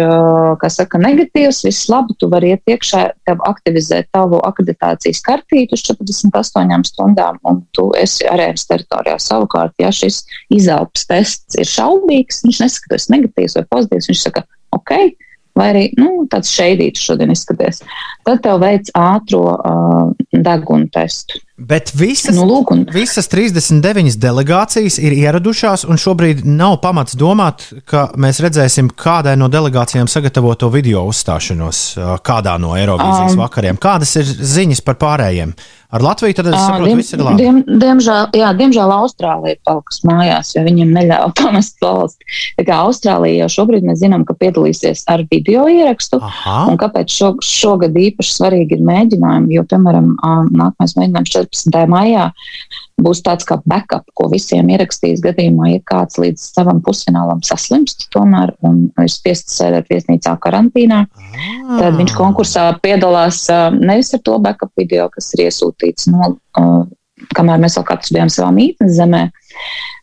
[0.73, 6.89] saka, negatīvs, viss labi, tu vari iet iekšā, tev aktivizēt tavu akreditācijas kartīti uz 48
[6.89, 9.19] stundām, un tu esi arēnas teritorijā.
[9.21, 10.23] Savukārt, ja šis
[10.53, 14.91] izelpas tests ir šaubīgs, viņš nesaka, ka tas ir negatīvs vai pozitīvs, viņš saka, ok,
[15.57, 17.79] vai arī nu, tāds šeidīts šodien izskaties.
[18.27, 21.39] Tad tev veids ātro uh, degunu testu.
[21.57, 27.63] Bet visas, Nu, lūk, un- visas 39 delegācijas ir ieradušās, un šobrīd nav pamats domāt,
[27.89, 33.41] ka mēs redzēsim kādai no delegācijām sagatavoto video uzstāšanos ā, kādā no Eirovīzijas Um.
[33.41, 33.79] vakariem.
[33.81, 35.55] Kādas ir ziņas par pārējiem?
[35.89, 37.37] Ar Latviju tad es saprotu, diem- viss ir labi.
[37.39, 42.25] Diem, diemžēl, jā, diemžēl Austrālija ir palikusi mājās, jo viņiem neļāva pamest valsti.
[42.59, 46.19] Tā kā Austrālija jau šobrīd mēs zinām, ka piedalīsies ar video ierakstu.
[46.21, 46.57] Aha.
[46.71, 49.55] Un kāpēc šo, šogad īpaši svarīgi ir mēģinājumi?
[49.55, 50.11] Jo, piemēram,
[50.51, 51.87] nākamais mēģinājums 14.
[51.87, 52.27] maijā
[53.01, 58.55] būs tāds kā backup, ko visiem ierakstīs gadījumā, ja kāds līdz savam pusfinālam saslimst tomēr
[58.65, 61.03] un ir spiests sēdēt viesnīcā karantīnā.
[61.77, 63.43] Tad viņš konkursā piedalās
[63.77, 66.33] nevis ar to backup video, kas ir iesūtīts no,
[67.37, 69.27] kamēr mēs vēl katrs bijām savā mītnes zemē,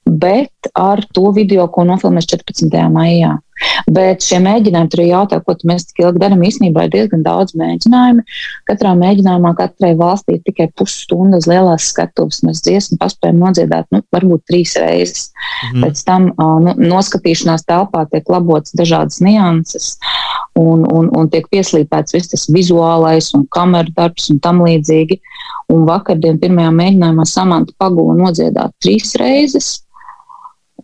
[0.04, 2.70] bet ar to video, ko nofilmēs 14.
[2.92, 3.38] maijā.
[3.86, 6.42] Bet šie mēģinājumi, tur ir jautājumi, ko mēs tik ilgi darām.
[6.44, 8.24] Īsnībā ir diezgan daudz mēģinājumu.
[8.68, 12.42] Katrā mēģinājumā katrai valstī ir tikai pusstundu uz lielās skatuves.
[12.46, 15.30] Mēs dziesmu paspējam nodziedāt, nu, varbūt trīs reizes.
[15.70, 15.86] Mhm.
[15.86, 19.94] Pēc tam nu, noskatīšanās telpā tiek labots dažādas nianses
[20.58, 25.20] un, un, un tiek pieslīpēts viss tas vizuālais un kameru darbs un tam līdzīgi.
[25.72, 29.78] Un vakardien pirmajā mēģinājumā Samanta pagūda nodziedāt trīs reizes.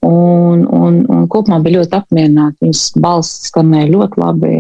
[0.01, 2.57] Un, un, un kopumā bija ļoti apmierināta.
[2.65, 4.53] Viņas balss skanēja ļoti labi,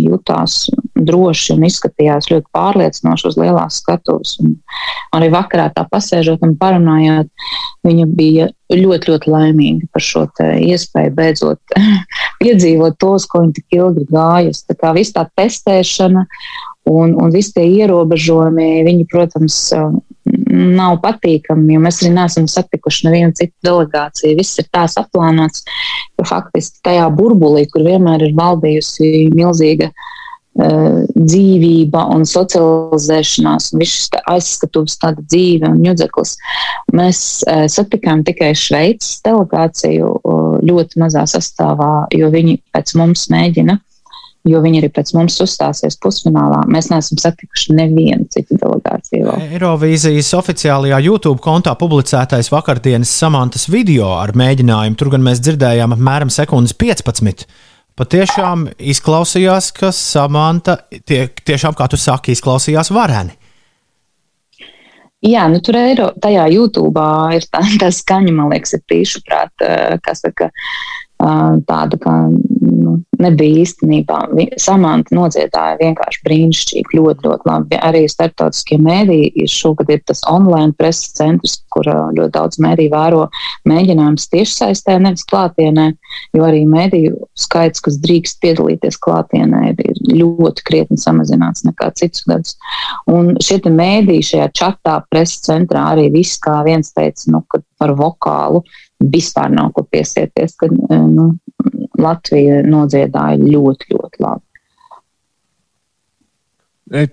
[0.00, 0.62] jutās
[0.96, 4.38] droši un izskatījās ļoti pārliecinoši uz lielās skatuves.
[5.16, 7.28] Arī vakarā tā pasēžot un parunājot,
[7.84, 11.76] viņa bija ļoti, ļoti laimīga par šo iespēju beidzot
[12.42, 14.66] piedzīvot tos, ko viņa tik ilgi gājusi.
[14.72, 16.24] Tā kā viss tā testēšana
[16.88, 19.60] un, un visi tie ierobežojumi, viņi, protams,
[20.48, 24.36] nav patīkami, jo mēs arī neesam satikuši nevienu citu delegāciju.
[24.38, 25.64] Viss ir tā saplānots,
[26.18, 33.98] ka faktiski tajā burbulī, kur vienmēr ir valdījusi milzīga uh, dzīvība un socializēšanās, un viss
[33.98, 36.36] šis tā aizskatuvs, tāda dzīve un ņudzeklis,
[36.98, 43.78] mēs uh, satikām tikai Šveices delegāciju uh, ļoti mazā sastāvā, jo viņi pēc mums mēģina
[44.48, 46.64] jo viņi arī pēc mums uzstāsies pusfinālā.
[46.72, 49.34] Mēs neesam satikuši nevienu citu delegāciju.
[49.48, 56.32] Eirovīzijas oficiālajā YouTube kontā publicētais vakardienas samantas video ar mēģinājumu, tur gan mēs dzirdējām apmēram
[56.32, 57.48] sekundes 15.
[57.98, 60.78] Patiešām izklausījās, ka samanta
[61.08, 63.34] tie, tiešām, kā tu saki, izklausījās vareni.
[65.26, 67.02] Jā, nu tur eiro, tajā YouTube
[67.34, 70.52] ir tā, tā skaņa, man liekas, ir tīši prāt, eh, kas saka,
[71.18, 74.20] tāda, kā nu, nebija īstenībā.
[74.60, 77.78] Samanta nodziedāja vienkārši brīnišķīgi, ļoti, ļoti labi.
[77.88, 83.24] Arī starptautiskie mēdīji ir šogad ir tas online preses centrs, kur ļoti daudz mēdīju vēro
[83.68, 85.88] mēģinājums tiešsaistē, nevis klātienē,
[86.38, 92.58] jo arī mēdīju skaits, kas drīkst piedalīties klātienē, ir, ļoti krietni samazināts nekā citus gadus.
[93.10, 97.94] Un šie mēdīji šajā čatā, preses centrā arī viss kā viens teica, nu, ka par
[97.98, 98.62] vokālu
[98.98, 101.30] vispār nav ko piesieties, ka nu,
[101.98, 104.44] Latvija nodziedāja ļoti, ļoti labi.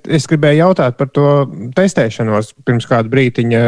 [0.07, 1.25] Es gribēju jautāt par to
[1.75, 3.63] testēšanos pirms kāda brīdiņa.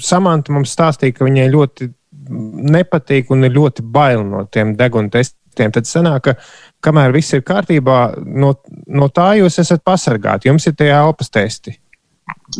[0.00, 1.90] Samanta mums stāstīja, ka viņai ļoti
[2.72, 5.74] nepatīk un ir ļoti bail no tiem deguna testiem.
[5.74, 8.54] Tad sanāk, ka kamēr viss ir kārtībā, no,
[8.88, 10.48] no tā jūs esat pasargāti.
[10.48, 11.76] Jums ir tie elpas testi.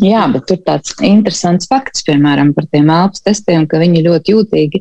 [0.02, 4.80] Jā, bet tur tāds interesants fakts, piemēram, par tiem elpas testiem, ka viņi ļoti jūtīgi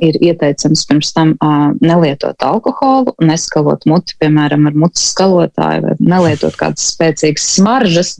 [0.00, 6.56] ir ieteicams pirms tam uh, nelietot alkoholu, neskalot muti, piemēram, ar mutes skalotāju, vai nelietot
[6.60, 8.14] kādas spēcīgas smaržas,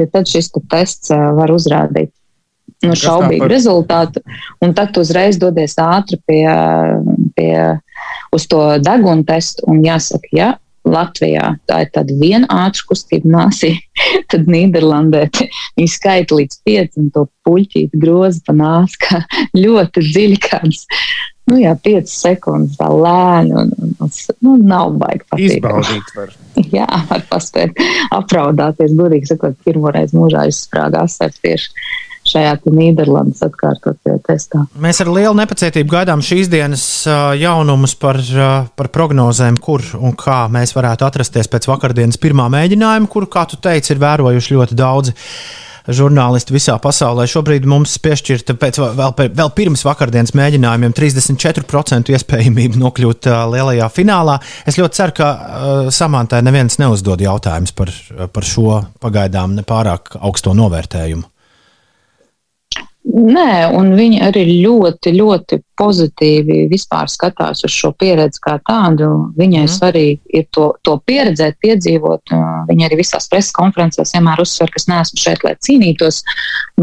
[0.00, 2.12] jo tad šis te tests uh, var uzrādīt
[2.84, 4.22] nu, šaubīgu par- rezultātu,
[4.64, 6.46] un tad tu uzreiz dodies ātri pie,
[7.36, 7.52] pie,
[8.34, 10.54] uz to deguna testu, un jāsaka, ja
[10.88, 13.74] Latvijā tā ir tāda viena ātrā kustība māsī,
[14.30, 19.24] tad Nīderlandē viņi skaita līdz pieciem to puļķīti grozu pa nāsu, kā
[19.64, 20.86] ļoti dziļi kāds.
[21.48, 24.10] Nu jā, 5 sekundes tā lēni un, un, un
[24.44, 25.54] nu, nav baigi patīkami.
[25.56, 26.34] Izbaudīt var.
[26.76, 27.80] Jā, var paspēt
[28.12, 28.92] apraudāties.
[28.98, 31.72] Godīgi sakot, pirmoreiz mūžā izsprāgās ar tieši
[32.28, 34.64] šajā Nīderlandes atkārtotajā testā.
[34.80, 36.82] Mēs ar lielu nepacietību gaidām šīs dienas
[37.38, 38.20] jaunumus par,
[38.78, 43.60] par prognozēm, kur un kā mēs varētu atrasties pēc vakardienas pirmā mēģinājuma, kuru, kā tu
[43.62, 45.16] teici, ir vērojuši ļoti daudzi
[45.88, 47.24] žurnālisti visā pasaulē.
[47.28, 54.38] Šobrīd mums piešķirta pēc vēl, vēl pirms vakardienas mēģinājumiem 34% iespējamība nokļūt lielajā finālā.
[54.68, 57.92] Es ļoti ceru, ka uh, Samantai neviens neuzdod jautājumus par,
[58.34, 61.24] par šo pagaidām nepārāk augsto novērtējumu.
[63.08, 69.08] Nē, un viņi arī ļoti, ļoti pozitīvi vispār skatās uz šo pieredzi kā tādu.
[69.38, 69.70] Viņai mm.
[69.72, 72.34] svarīgi ir to, to pieredzēt, piedzīvot.
[72.68, 76.20] Viņa arī visās preses konferencēs vienmēr uzsver, ka es neesmu šeit, lai cīnītos.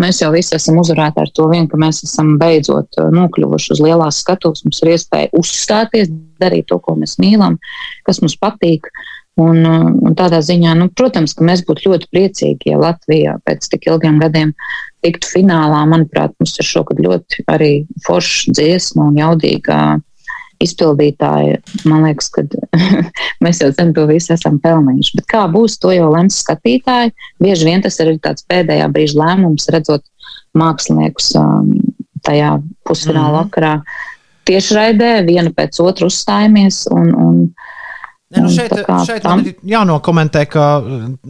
[0.01, 4.23] Mēs jau visi esam uzvarēti ar to vien, ka mēs esam beidzot nokļuvuši uz lielās
[4.25, 4.65] skatuves.
[4.65, 6.09] Mums ir iespēja uzstāties,
[6.41, 7.59] darīt to, ko mēs mīlam,
[8.07, 8.89] kas mums patīk.
[9.35, 13.89] Un, un tādā ziņā, nu, protams, ka mēs būtu ļoti priecīgi, ja Latvijā pēc tik
[13.89, 14.53] ilgiem gadiem
[15.03, 15.81] tiktu finālā.
[15.91, 17.71] Manuprāt, mums ir šogad ļoti arī
[18.05, 19.79] forša dziesma un jaudīga
[20.63, 21.59] izpildītāja.
[21.83, 22.45] Man liekas, ka
[23.43, 25.19] mēs jau zem to visu esam pelnījuši.
[25.19, 27.11] Bet kā būs, to jau lems skatītāji.
[27.43, 30.05] Bieži vien tas ir tāds pēdējā brīža lēmums, redzot
[30.55, 31.73] māksliniekus um,
[32.23, 32.55] tajā
[32.87, 33.39] pusfināla mm.
[33.43, 33.75] vakarā.
[34.47, 36.85] Tiešraidē vienu pēc otru uzstājamies.
[36.93, 37.74] Un, un, Ne,
[38.41, 38.75] nu šeit
[39.07, 40.65] šeit man ir jānokomentē, ka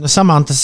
[0.09, 0.63] Samantas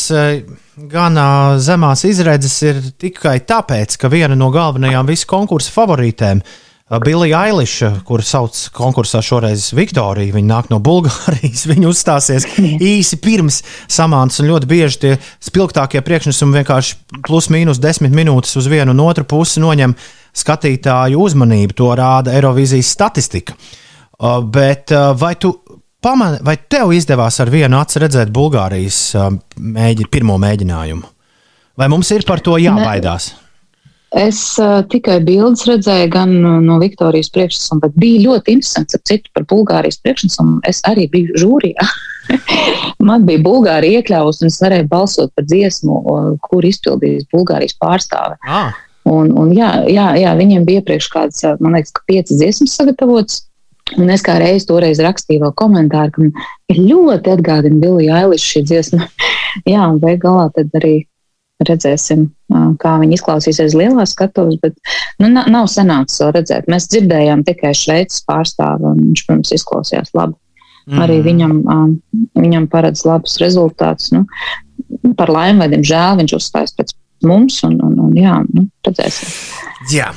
[0.92, 1.22] gan
[1.62, 6.44] zemās izredzes ir tikai tāpēc, ka viena no galvenajām visu konkursu favorītēm,
[7.00, 13.62] Bilija Ailiša, kur sauc konkursā šoreiz Viktorija, viņa nāk no Bulgārijas, viņa uzstāsies īsi pirms
[13.88, 19.06] Samantas, un ļoti bieži tie spilgtākie priekšnesumi vienkārši plus mīnus desmit minūtes uz vienu un
[19.06, 19.96] otru pusi noņem
[20.36, 21.78] skatītāju uzmanību.
[21.80, 23.56] To rāda Eirovīzijas statistika.
[24.52, 25.54] Bet vai tu
[26.02, 29.12] Paman, vai tev izdevās ar vienu acu redzēt Bulgārijas
[29.54, 31.06] mēģi, pirmo mēģinājumu?
[31.78, 33.32] Vai mums ir par to jābaidās?
[33.36, 33.48] Ne.
[34.12, 36.34] Es uh, tikai bildes redzēju, gan
[36.66, 40.58] no Viktorijas priekšnesuma, bet bija ļoti interesants ar citu par Bulgārijas priekšnesumu.
[40.68, 41.86] Es arī biju žūrijā.
[43.08, 46.02] Man bija Bulgārija iekļāvusi, un es varēju balsot par dziesmu,
[46.44, 48.36] kur izpildījis Bulgārijas pārstāve.
[48.44, 48.76] Ah.
[49.08, 53.46] Un, un jā, jā, jā, viņiem bija iepriekš kāds, man liekas, ka piecas dziesmas sagatavotas.
[54.00, 59.08] Un es kā reiz toreiz rakstīju vēl komentāru, ka ļoti atgādina Bilija Ailiša šī dziesma.
[59.72, 61.02] Jā, un beig galā tad arī
[61.68, 62.26] redzēsim,
[62.82, 64.78] kā viņi izklausīsies lielās skatuves, bet
[65.22, 66.70] nu, nav sanācis vēl redzēt.
[66.72, 70.38] Mēs dzirdējām tikai Šveices pārstāvu, un viņš, protams, izklausījās labi.
[70.90, 71.02] Mm.
[71.04, 71.54] Arī viņam,
[72.40, 74.10] viņam paredz labus rezultātus.
[74.16, 74.24] Nu,
[75.20, 76.96] par laimi vai diemžēl viņš uzstājas pēc
[77.30, 79.36] mums, un, un, un jā, nu, redzēsim.
[79.94, 80.10] Jā,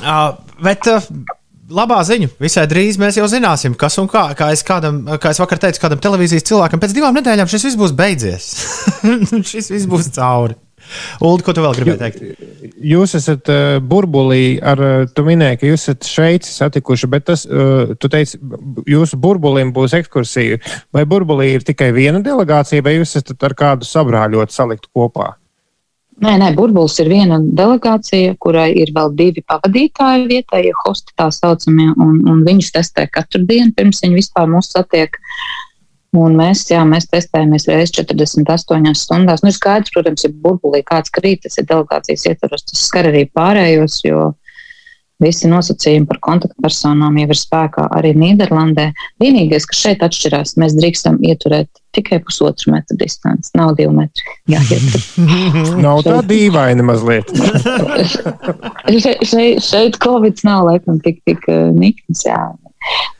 [0.00, 0.32] uh,
[0.64, 0.88] bet.
[0.88, 1.36] Uh
[1.70, 2.32] labā ziņa.
[2.42, 4.28] Visai drīz mēs jau zināsim, kas un kā.
[4.38, 7.80] Kā es, kādam, kā es vakar teicu, kādam televīzijas cilvēkam, pēc divām nedēļām šis viss
[7.80, 8.50] būs beidzies.
[9.52, 10.58] šis viss būs cauri.
[11.22, 12.78] Ulu, ko tu vēl gribēji teikt?
[12.90, 14.80] Jūs esat uh, burbulī, ar,
[15.14, 18.40] tu minēji, ka jūs esat Šveici satikuši, bet tas, uh, tu teici,
[18.90, 20.58] jūsu burbulim būs ekskursija.
[20.96, 25.34] Vai burbulī ir tikai viena delegācija, vai jūs esat ar kādu sabrāļot salikt kopā?
[26.20, 31.88] Nē, nē, burbulis ir viena delegācija, kurai ir vēl divi pavadītāji vietējie hosti, tā saucamie,
[31.96, 35.16] un, un viņus testē katru dienu, pirms viņi vispār mūs satiek.
[36.20, 39.44] Un mēs, jā, mēs testējamies reizes 48 stundās.
[39.44, 43.24] Nu, ir skaidrs, protams, ja burbulī kāds krīt, tas ir delegācijas ietvaros, tas skar arī
[43.30, 44.32] pārējos, jo
[45.22, 48.90] visi nosacījumi par kontaktpersonām jau ir spēkā arī Nīderlandē.
[49.22, 54.34] Vienīgais, kas šeit atšķirās, mēs drīkstam ieturēt tikai pusotru metru distanci, nav divi metri.
[54.50, 54.62] Jā,
[55.86, 57.32] nav tā dīvaini mazliet.
[59.04, 62.24] šeit, šeit, šeit Covid nav laikam tik, tik uh, nikns.
[62.28, 62.40] Jā.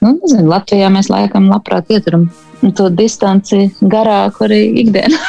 [0.00, 2.30] Nu, nezinu, Latvijā mēs laikam labprāt ieturam
[2.76, 5.20] to distanci garāku arī ikdienā.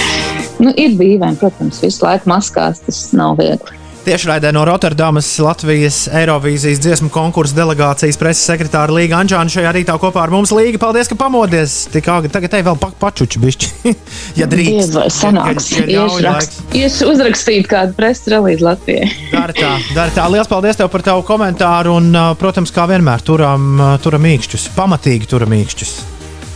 [0.64, 3.81] nu, ir dīvaini, protams, visu laiku maskās, tas nav viegli.
[4.02, 10.24] Tiešraidē no Rotterdamas Latvijas Eirovīzijas dziesmu konkursu delegācijas preses sekretāra Līga Anģāna šajā rītā kopā
[10.24, 10.50] ar mums.
[10.50, 11.76] Līga, paldies, ka pamodies!
[11.92, 13.92] Tik āgri, tagad te vēl pa, pačuči bišķi,
[14.40, 14.96] ja drīkst.
[14.96, 16.34] Vai sanāks, ja, ja, ja
[16.82, 19.06] iešu uzrakstīt kādu preses relīzi Latvijai.
[19.30, 20.24] Dari tā, dari tā.
[20.34, 22.10] Liels paldies tev par tavu komentāru un,
[22.42, 25.92] protams, kā vienmēr, turam, turam mīkšķus, pamatīgi turam mīkšķus.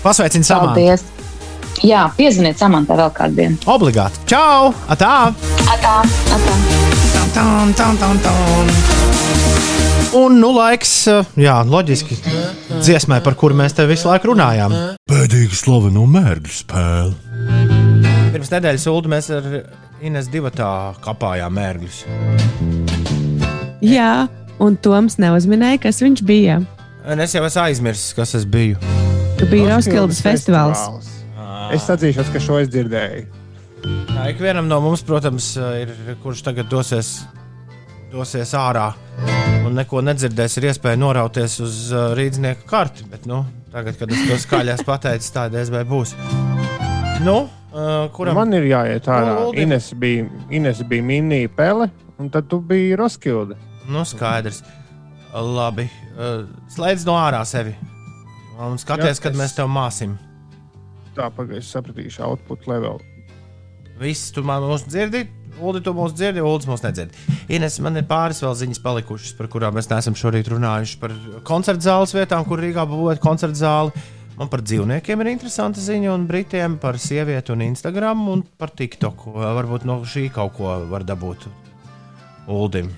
[0.03, 0.73] Pasveicini samā!
[0.73, 1.07] Paldies!
[1.87, 3.63] Jā, piezvaniet samantā vēl kādu dienu.
[3.71, 4.25] Obligāti!
[4.35, 4.73] Čau!
[4.91, 5.15] Atā!
[5.77, 6.01] Atā!
[6.35, 6.76] Atā!
[7.37, 8.70] Tan, tan, tan, tan.
[10.16, 10.93] Un, nu, laiks,
[11.37, 12.16] jā, loģiski,
[12.80, 14.72] dziesmai, par kuru mēs te visu laiku runājām.
[15.11, 17.12] Pēdīgi slaveno mērķu spēli.
[18.32, 19.51] Pirms nedēļas ulu mēs ar
[20.01, 20.70] Ines divatā
[21.05, 22.03] kapājām mērķus.
[23.84, 24.12] Jā,
[24.57, 26.62] un Toms neuzminēja, kas viņš bija.
[27.05, 28.80] Un es jau esmu aizmirsis, kas tas bija.
[29.37, 31.12] Tu biji Roskildes festivāls.
[31.76, 33.28] Es atzīšos, ka šo es dzirdēju.
[33.87, 37.20] Jā, ikvienam no mums, protams, ir kurš tagad dosies,
[38.11, 38.89] dosies ārā
[39.66, 43.07] un neko nedzirdēs, ir iespēja norauties uz uh, rīznieku karti.
[43.11, 46.14] Bet, nu, tagad, kad es to skaļās pateicu, tā DSB būs.
[47.26, 49.37] Nu, uh, kuram Man ir jāiet ārā.
[49.47, 49.66] Uldim.
[49.68, 51.89] Ines bija, Ines bija minija pele,
[52.22, 53.59] un tad tu biji Roskilde.
[53.87, 54.62] Nu, skaidrs.
[55.37, 55.87] Labi.
[56.16, 57.74] Uh, slēdz no ārā sevi.
[58.57, 60.16] Un skaties, Jā, kad es- mēs tev māsim.
[61.16, 62.99] Tā pagaidzi sapratīšu output level.
[64.01, 65.25] Viss, tu mūs dzirdi.
[65.57, 67.15] Ulu, tu mūs dzirdi, Ulu, mūs nedzird.
[67.49, 70.99] Ines, man ir pāris vēl ziņas palikušas, par kurām mēs neesam šorīt runājuši.
[71.01, 71.15] Par
[71.49, 74.05] koncertu zāles vietām, kur Rīgā būvēt koncertu zāli.
[74.37, 79.31] Man par dzīvniekiem ir interesanta ziņa, un Britiem par sievieti un Instagram un par TikTok.
[79.33, 81.49] Varbūt no šī kaut ko var dabūt
[82.53, 82.93] Uldim.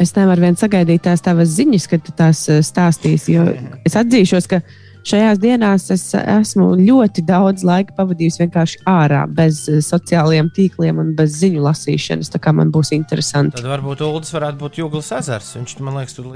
[0.00, 3.36] Es nevaru vien sagaidīt tās tavas ziņas, kad tu tās eh, stāstīsi.
[3.84, 4.62] Es atzīšos, ka
[5.06, 11.12] šajās dienās es esmu ļoti daudz laika pavadījis vienkārši ārā, bez eh, sociālajiem tīkliem un
[11.18, 12.32] bez ziņu lasīšanas.
[12.32, 13.58] Tā kā man būs interesanti.
[13.60, 15.52] Tad varbūt Uldis varētu būt Jūglas ezers.
[15.58, 16.32] Viņš man liekas, tur,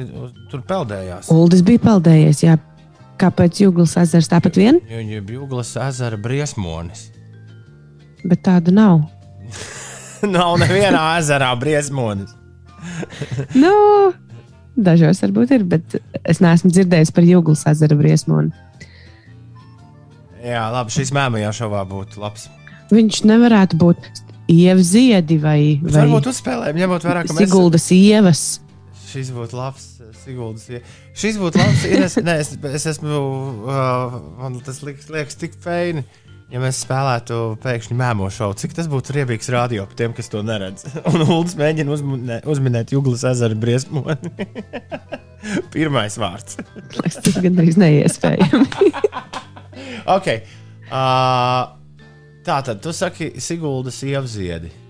[0.53, 1.33] tur peldējās.
[1.35, 2.59] Uldis bija peldējies, jā.
[3.21, 4.81] Kāpēc Jūglas ezers tāpat vien?
[4.91, 7.09] Viņa ir Jūglas ezera briesmonis.
[8.25, 9.05] Bet tāda nav.
[10.35, 12.33] Nav nevienā ezerā briesmonis.
[13.55, 13.73] Nu,
[14.77, 18.53] dažos varbūt ir, bet es neesmu dzirdējis par Jūglas ezera briesmoni.
[20.45, 22.49] Jā, labi, šis mēmijā šovā būtu labs.
[22.93, 24.11] Viņš nevarētu būt
[24.53, 28.43] ievas ziedi vai, vai varbūt uzspēlējam, ņemot vērā, ka mēs Siguldas ievas.
[29.09, 29.87] Šis būtu labs.
[30.03, 30.67] eh, Siguldas,
[31.17, 31.87] šis būtu labs.
[31.89, 33.23] Ines, nē, es, es esmu.
[33.65, 36.05] Uh, man tas liekas, liekas tik feini.
[36.53, 40.85] Ja mēs spēlētu pēkšņi mēmo šovu, cik tas būtu riebīgs radio tiem, kas to neredz.
[41.11, 44.35] Un Ulas mēģina uzminē, uzminēt Juglas ezera briesmoni.
[45.75, 46.61] Pirmais vārds.
[46.95, 48.93] Tas ir gandrīz neiespējami.
[50.15, 50.31] ok.
[50.85, 51.75] Uh,
[52.45, 54.84] tā tad tu saki Siguldas ievziedi.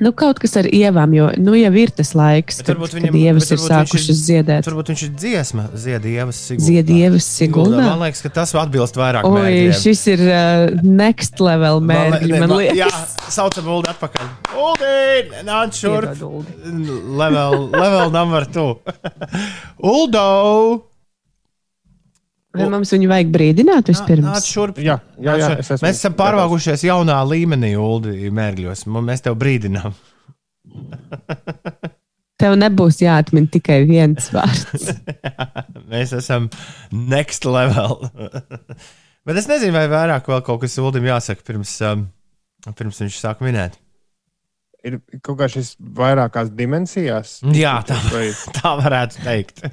[0.00, 3.02] Nu, kaut kas ar ievām, jo nu, jau ir tas laiks, Bet kad, varbūt kad
[3.06, 4.68] viņam- ievas bet ir sākušas ir- ziedēt.
[4.70, 6.66] Varbūt viņš ir dziesma, Ziedievas Siguldā.
[6.68, 7.84] Ziedievas Siguldā?
[7.90, 9.78] Man liekas, ka tas atbilst vairāk Oi, mērķiem.
[9.82, 12.38] šis ir uh, next level mērķis.
[12.40, 12.90] Man ma- liekas, Jā,
[13.28, 14.28] saucam Ulu atpakaļ.
[14.56, 16.16] Ulu, nāc šurp.
[17.16, 18.78] Level, level number two.
[19.82, 20.82] Uldo!
[22.58, 24.48] Vai mums viņu vajag brīdināt vispirms?
[24.48, 24.80] šurp.
[24.82, 28.86] Jā, jā, jā es esmu Mēs esam pārvākušies jaunā līmenī, Ulu, mērgļos.
[28.96, 29.94] Mēs tev brīdinām.
[32.36, 34.90] Tev nebūs jāatmin tikai viens vārds.
[35.92, 36.50] Mēs esam
[36.92, 38.10] next level.
[39.26, 42.04] Bet es nezinu, vai vairāk vēl kaut kas Ulim jāsaka pirms, um,
[42.76, 43.80] pirms viņš sāk minēt.
[44.86, 47.36] Ir kaut kā šis vairākās dimensijās.
[47.56, 48.28] Jā, tā, Vai,
[48.58, 49.64] tā varētu teikt.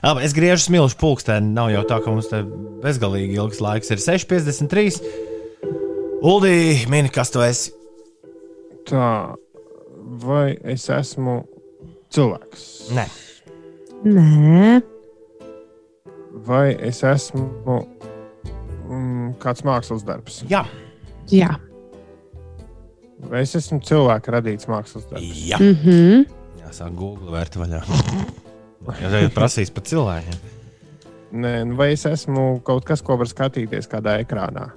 [0.00, 1.50] Labi, es griežu smilšu pulksteni.
[1.56, 2.40] Nav jau tā, ka mums te
[2.84, 5.00] bezgalīgi ilgs laiks ir 6,53.
[6.26, 6.54] Uldī,
[6.90, 7.74] mini, kas tu esi?
[8.86, 9.34] tā,
[10.22, 11.40] vai es esmu
[12.14, 12.66] cilvēks?
[12.94, 13.06] Nē,
[14.06, 14.76] Nē,
[16.46, 17.76] Vai es esmu
[18.86, 20.42] mm, kāds mākslas darbs?
[20.52, 20.60] jā,
[21.32, 21.48] jā.
[23.18, 25.46] Vai es esmu cilvēka radīts mākslas darbs?
[25.48, 25.58] jā.
[25.58, 26.26] Mm -hmm.
[26.66, 27.82] jāsāk Google vērt vaļā.
[29.02, 30.34] Jā, tagad prasīs par cilvēkiem.
[31.32, 34.68] Nē, nu, vai es esmu kaut kas, ko var skatīties kādā ekrānā?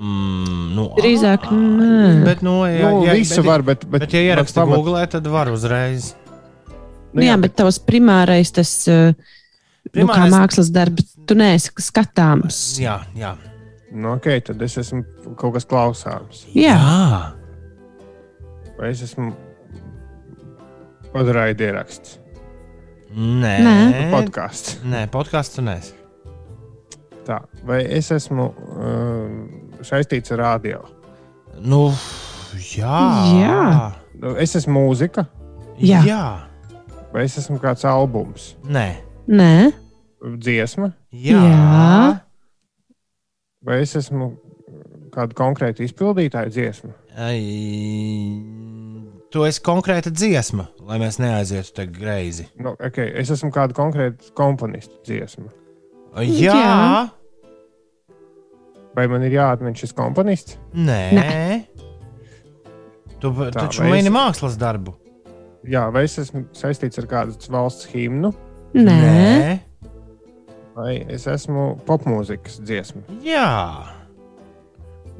[0.00, 2.24] Mm, nu, Drīzāk, nē.
[2.24, 5.06] Bet, nu, ja, nu, ja, visu bet, var, bet, bet, Bet, ja ieraksti pamat- Google,
[5.06, 6.14] tad var uzreiz.
[7.12, 8.88] Nu, Nu, jā, jā, bet tavs primārais tas.
[8.88, 9.14] Uh,
[9.82, 12.78] Nu, kā Primārais- mākslas darbs, tu neesi skatāms.
[12.80, 13.34] Jā, jā.
[13.92, 15.04] Nu, ok, tad es esmu
[15.36, 16.46] kaut kas klausāms.
[16.54, 16.76] Jā.
[16.78, 17.32] jā.
[18.82, 19.28] Vai es esmu
[21.12, 22.16] padarījis ieraksts?
[23.14, 23.98] Nē, Nē.
[24.10, 24.78] Podkāsts.
[24.88, 25.92] Nē, podkāsts tu nesi.
[27.22, 27.36] Tā,
[27.68, 29.36] vai es esmu um,
[29.86, 30.80] saistīts ar radio?
[31.62, 31.84] Nu,
[32.72, 33.02] jā.
[33.38, 33.60] Jā.
[34.18, 35.24] Nu, Es esmu mūzika,
[35.78, 36.00] Jā.
[36.06, 36.24] jā.
[37.12, 38.88] vai es esmu kāds albums, Nē.
[39.30, 39.70] Nē,
[40.42, 41.38] dziesma, Jā.
[41.46, 42.20] Jā.
[43.62, 44.32] vai es esmu
[45.14, 46.96] kāda konkrēta izpildītāja dziesma?
[47.12, 47.40] Ai,
[49.32, 52.46] tu esi konkrēta dziesma, lai mēs neaizietu te greizi.
[52.56, 55.50] Nu, okay, es esmu kāda konkrēta komponista dziesma.
[56.24, 56.54] Jā.
[56.56, 57.10] Jā.
[58.96, 60.58] Vai man ir jāatmin šis komponists?
[60.76, 60.98] Nē.
[61.16, 61.36] Nē.
[63.22, 64.94] Tu Tā, taču vai es- mini mākslas darbu.
[65.68, 68.32] Jā, vai es esmu saistīts ar kādu valsts himnu,
[68.74, 69.60] nē.
[70.74, 74.01] vai es esmu popmūzikas dziesma, Jā.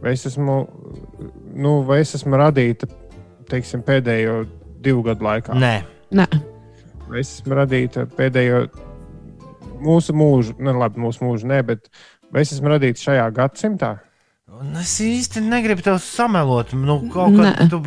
[0.02, 0.56] Vai es esmu,
[1.54, 2.88] nu, vai es esmu radīta
[3.50, 4.42] teiksim, pēdējo
[4.82, 5.74] divu gadu laikā, Nē.
[6.18, 6.26] nē.
[7.08, 8.64] vai es esmu radīta pēdējo
[9.82, 11.90] mūsu mūžu, ne labi, mūsu mūžu, ne, bet
[12.32, 13.96] vai es esmu radīts šajā gadsimtā?
[14.52, 16.74] Un es īsti negribu tev samelot.
[16.76, 17.54] Nu, kaut Nē.
[17.56, 17.80] kā tu.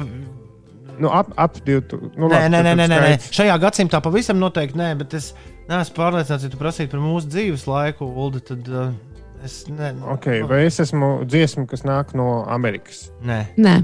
[1.00, 2.16] Nu, ap, ap 2000.
[2.18, 3.32] Nu, Nē, labi, nē, nē, nē, nē, nē.
[3.36, 5.30] Šajā gadsimtā pavisam noteikti nē, bet es
[5.70, 8.90] neesmu pārliecināts, ja tu prasītu par mūsu dzīves laiku, Ulu, tad uh,
[9.46, 13.76] es ne, Okay, vai es esmu dziesma, kas nāk no Amerikas, Nē, Nē,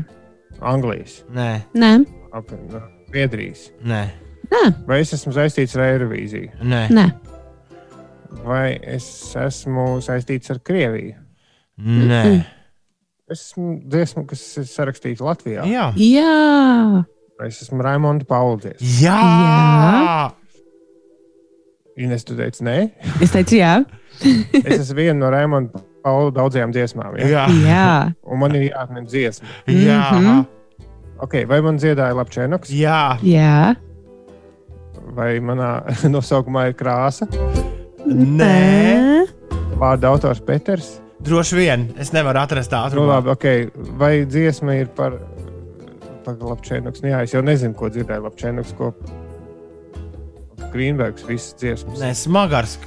[0.62, 1.92] Anglijas, nē, nē,
[2.34, 2.82] ap- no
[3.12, 3.70] Zviedrijas?
[3.86, 4.02] nē,
[4.52, 6.52] nē, Vai es esmu saistīts ar Eirovīziju?
[6.64, 6.82] nē.
[6.92, 7.06] nē.
[8.46, 9.06] Vai es
[9.36, 11.16] esmu saistīts ar Krieviju?
[11.80, 12.24] nē.
[13.32, 15.64] Es esmu dziesma, kas ir sarakstīta Latvijā.
[15.70, 17.06] Jā, Jā,
[17.40, 18.82] Vai es esmu Raimonda Pauldies?
[19.02, 19.16] jā.
[19.16, 20.32] Jā.
[22.02, 22.78] Ines, tu teici, nē.
[23.22, 23.76] es teicu, jā,
[24.68, 27.16] Es esmu viena no Raimonda Paula daudzajām dziesmām.
[27.22, 27.28] Ja?
[27.30, 27.86] Jā, jā.
[28.26, 29.48] Un man ir jāatmin dziesma.
[29.70, 30.02] jā.
[30.18, 30.42] Mhm.
[31.22, 33.18] Okay, vai man dziedāja Lapčēnoks, jā.
[33.22, 33.76] jā.
[35.14, 35.84] vai manā
[36.16, 37.28] nosaukumā ir krāsa?
[38.10, 39.28] Nē.
[39.78, 40.96] Vārda autors Peters.
[41.22, 43.68] Droši vien es nevaru atrast tādu Nu, labi, okay.
[44.02, 45.20] Vai dziesma ir par,
[46.26, 47.04] par Lapčēnoks?
[47.06, 48.74] Nu, jā, es jau nezinu, ko dzirdēju Lapčēnoks.
[48.80, 48.90] Ko...
[50.74, 52.00] Grīnbergs visas dziesmas.
[52.02, 52.78] Nē, smagars.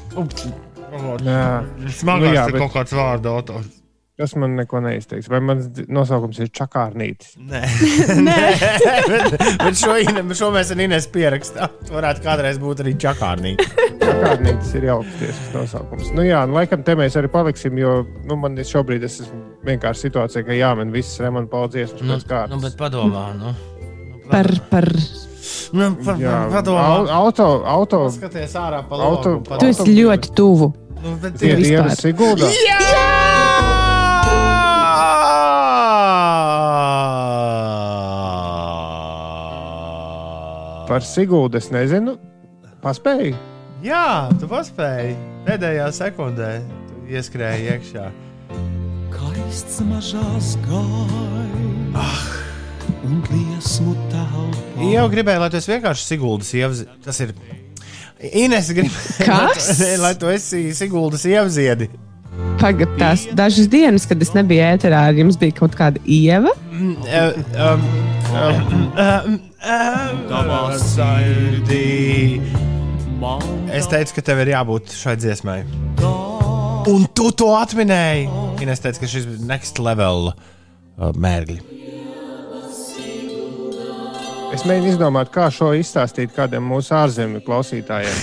[1.25, 1.65] Jā.
[1.99, 3.81] Smagars Nu jā, ir bet- kaut kāds vārdu autors.
[4.15, 5.27] Tas man neko neizteiks.
[5.27, 7.33] Vai mans nosaukums ir Čakārnītis?
[7.35, 7.63] Nē,
[8.29, 8.37] Nē.
[9.11, 9.97] bet, bet šo,
[10.39, 11.75] šo mēs ar Inês pierakstām.
[11.91, 13.67] Varētu kādreiz būt arī čakārnīgi.
[14.05, 16.13] Čakārnītis ir jauks tiesas nosaukums.
[16.15, 19.43] Nu jā, nu, laikam te mēs arī paliksim, jo nu, man ir šobrīd es esmu
[19.67, 23.57] vienkārši situācijā, ka jāmin visas remonta paldies Nu, nu, bet padomā, nu.
[24.31, 24.87] Par, par.
[24.95, 25.34] Nu, par, Jā, par,
[25.73, 26.85] padomā.
[26.87, 29.59] au- auto, auto, Skaties ārā pa Auto- logu.
[29.59, 30.73] Tu esi ļoti tuvu.
[31.05, 31.65] Nu, tie vispār.
[31.85, 32.49] dienas Siguldā.
[32.49, 33.11] Jā!
[40.89, 42.19] Par Siguldu es nezinu.
[42.85, 43.35] Paspēju.
[43.85, 45.15] Jā, tu paspēji.
[45.47, 46.51] Pēdējā sekundē
[46.89, 48.07] tu ieskrēji iekšā.
[49.15, 51.64] Kaists mažās gājas.
[53.05, 54.87] Un liesmu telpā.
[54.95, 56.87] Jau gribēju, lai tu esi vienkārši Siguldas ievzi.
[57.05, 57.35] Tas ir.
[58.25, 59.67] Ines grib, Kas?
[59.69, 61.91] lai, tu- lai tu esi Siguldas ievziedi.
[62.59, 66.51] Pagaidā tās dažas dienas, kad es nebiju ēterā, ar jums bija kaut kāda ieva.
[73.75, 75.59] Es teicu, ka tev ir jābūt šai dziesmai.
[76.91, 78.27] Un tu to atminēji.
[78.65, 81.59] Ines teica, ka šis ir next level uh, mērgļi.
[84.55, 88.19] Es mēģinu izdomāt, kā šo izstāstīt kādiem mūsu ārzemju klausītājiem.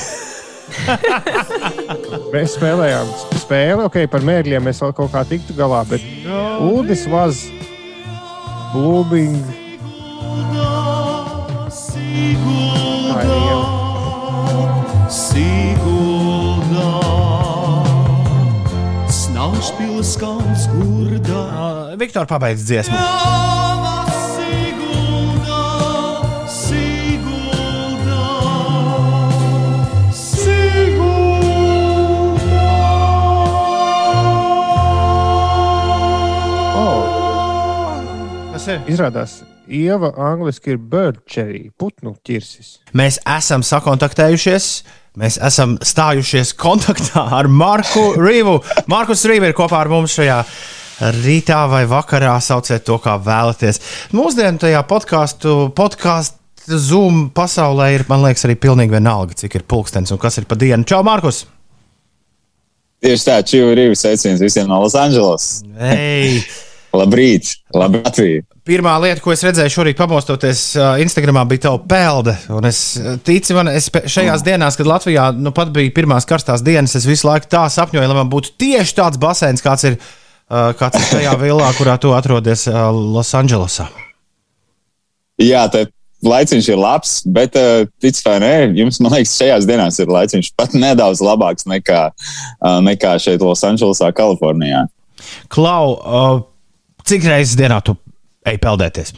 [2.33, 3.09] mēs spēlējām
[3.41, 6.05] spēli, ok, par mērķiem mēs vēl kaut kā tiktu galā, bet
[20.21, 21.43] kalns gurdā.
[21.51, 23.70] Uh, Viktor pabeidz dziesmu.
[38.61, 38.81] Kas ir?
[38.93, 39.31] izrādās,
[39.65, 42.75] ieva angliski ir bird cherry, putnu ķirsis.
[42.93, 44.67] Mēs esam sakontaktējušies.
[45.17, 48.59] Mēs esam stājušies kontaktā ar Marku Rīvu.
[48.91, 50.37] Markus Rīva ir kopā ar mums šajā
[51.17, 52.35] rītā vai vakarā.
[52.37, 53.81] Sauciet to, kā vēlaties.
[54.13, 60.13] Mūsdienu tajā podkāstu, podkāstu Zoom pasaulē ir, man liekas, arī pilnīgi vienalga, cik ir pulkstenis
[60.13, 60.85] un kas ir pa dienu.
[60.85, 61.47] Čau, Markus!
[63.01, 65.55] Tieši tā, Čīva Rīva sveiciens visiem no Losandželos.
[66.91, 68.43] Labrīt, labi Latvija.
[68.67, 72.35] Pirmā lieta, ko es redzēju šorīt, pamostoties uh, Instagramā, bija tava pelde.
[72.51, 76.63] Un es uh, ticu, man es šajās dienās, kad Latvijā nu, pat bija pirmās karstās
[76.65, 80.73] dienas, es visu laiku tā sapņoju, lai man būtu tieši tāds basēns, kāds ir, uh,
[80.77, 83.87] kāds ir tajā vilā, kurā tu atrodies Losandželosā.
[85.41, 85.87] Jā, tā
[86.27, 87.55] laiciņš ir labs, bet,
[88.03, 92.03] tic vai nē, jums, man liekas, šajās dienās ir laiciņš pat nedaudz labāks nekā,
[92.85, 94.85] nekā šeit Losandželosā, Kalifornijā.
[95.53, 95.95] Klau,
[97.07, 97.95] cik reizes dienā tu
[98.47, 99.13] ej peldēties?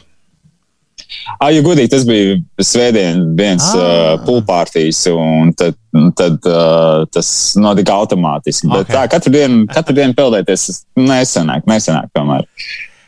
[1.38, 4.14] Ah, ja godīgi, tas bija svētdien, viens Ah.
[4.14, 5.76] uh, pulpārtīs, un tad,
[6.18, 7.28] tad uh, tas
[7.60, 8.70] notika automātiski.
[8.70, 8.94] Bet Ok.
[8.94, 12.46] tā, katru dienu, katru dienu peldēties nesanāk, nesanāk tomēr.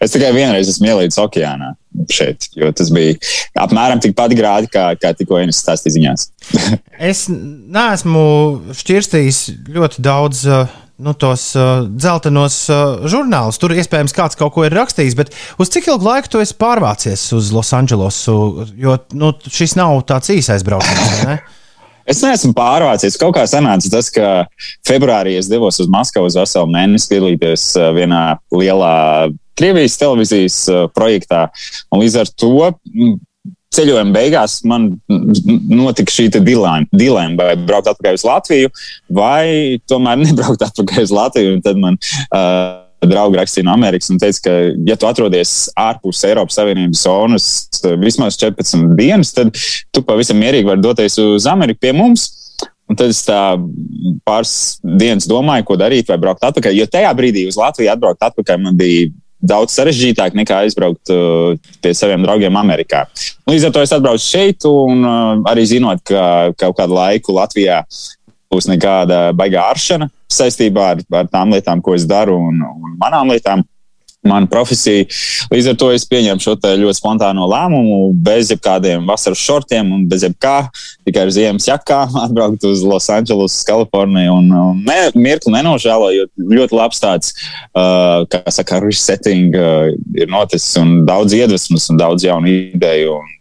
[0.03, 1.70] Es tikai vienreiz esmu ielīdis okeānā
[2.12, 3.14] šeit, jo tas bija
[3.64, 6.27] apmēram tikpat grādi, kā, kā tikko Ines stāstīja ziņās.
[7.11, 8.27] Es neesmu
[8.77, 9.41] šķirstījis
[9.72, 10.68] ļoti daudz uh,
[10.99, 13.59] nu, tos uh, dzeltenos uh, žurnālus.
[13.61, 17.28] Tur iespējams kāds kaut ko ir rakstījis, bet uz cik ilgu laiku tu esi pārvācies
[17.36, 18.36] uz Losandželosu?
[18.80, 21.22] Jo nu, šis nav tāds īsais brauciens.
[21.28, 21.38] ne?
[22.07, 23.16] Es neesmu pārvācies.
[23.18, 24.44] Kaut kā sanāca tas, ka
[24.86, 28.20] februārī es devos uz Maskavu uz veselu mēnesi piedalīties uh, vienā
[28.55, 28.92] lielā
[29.59, 31.49] Krievijas televīzijas uh, projektā.
[31.90, 33.16] Un līdz ar to mm,
[33.75, 38.73] ceļojuma beigās man notika šī dilēma, vai braukt atpakaļ uz Latviju,
[39.12, 41.61] vai tomēr nebraukt atpakaļ uz Latviju.
[41.64, 44.55] Tad man uh, draugi rakstīja no Amerikas un teica, ka,
[44.89, 47.51] ja tu atrodies ārpus Eiropas Savienības zonas
[47.83, 49.53] uh, vismaz 14 dienas, tad
[49.95, 52.31] tu pavisam mierīgi vari doties uz Ameriku pie mums.
[52.87, 54.51] Un tad es pāris
[54.87, 56.77] dienas domāju, ko darīt, vai braukt atpakaļ.
[56.79, 59.09] Jo tajā brīdī uz Latviju atbraukt atpakaļ man bija
[59.41, 63.05] daudz sarežģītāk nekā aizbraukt uh, pie saviem draugiem Amerikā.
[63.51, 67.82] Līdz ar to es atbraucu šeit, un uh, arī zinot, ka kaut kādu laiku Latvijā
[68.53, 73.32] būs nekāda baigā aršana saistībā ar, ar tām lietām, ko es daru, un, un manām
[73.34, 73.64] lietām.
[74.27, 75.07] Mana profesija.
[75.53, 80.24] Līdz ar to es pieņēmu šo ļoti spontāno lēmumu, bez jebkādiem vasaras šortiem un bez
[80.27, 80.57] jebkā,
[81.07, 84.41] tikai ar ziemas jakām, atbraukt uz Los Angeles, Kaliforniju.
[84.41, 87.33] Un, un ne, mirkli nenožēloju, jo ļoti labs tāds,
[87.72, 93.16] uh, kā saka, resetting uh, ir noticis un daudz iedvesmas un daudz jaunu ideju.
[93.20, 93.33] Un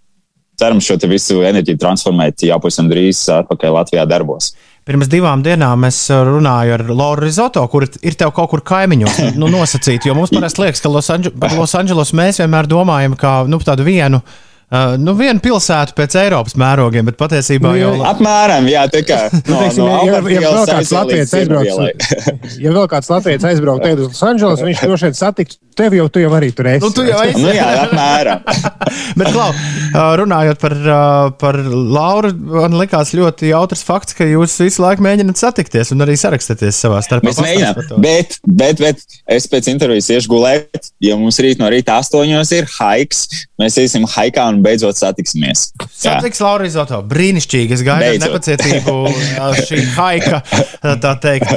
[0.59, 4.53] cerams, šo visu enerģiju transformēt jau pavisam drīz atpakaļ Latvijā darbos.
[4.85, 9.47] Pirms divām dienām es runāju ar Loru Rizoto, kur ir tev kaut kur kaimiņos nu,
[9.49, 10.11] nosacīti.
[10.11, 13.57] Jo mums parasti liekas, ka Los Angeles, par Los Angeles mēs vienmēr domājam kā nu,
[13.65, 14.21] tādu vienu.
[14.65, 18.05] Uh, nu, viena pilsēta pēc Eiropas mērogiem, bet patiesībā jau ir.
[18.09, 19.19] Apmēram, jā, tā kā.
[19.45, 23.91] Nu, teiksim, no, ja, ja, ja, vēl kāds Latvijas aizbrauks, ja vēl kāds Latvijas aizbrauks
[23.93, 26.83] uz Los Angeles, viņš droši vien satiks tevi jau, tu jau arī tur esi.
[26.83, 27.41] Nu, tu jau esi.
[27.43, 28.41] nu, jā, apmēram.
[29.19, 29.49] bet, klau,
[30.21, 30.75] runājot par,
[31.41, 36.17] par Lauru, man likās ļoti jautrs fakts, ka jūs visu laiku mēģināt satikties un arī
[36.19, 37.29] sarakstieties savā starpā.
[37.29, 41.99] Mēs mēģinām, bet, bet, bet es pēc intervijas iešu gulēt, jo mums rīt no rīta
[42.01, 43.27] astoņos ir haiks.
[43.61, 45.67] Mēs iesim haikā un beidzot satiksimies.
[45.91, 47.01] Satiks Laura Izoto.
[47.11, 47.77] Brīnišķīgi.
[47.77, 48.95] Es gaidu ar nepacietību
[49.61, 50.41] šī haika,
[51.03, 51.51] tā teikt,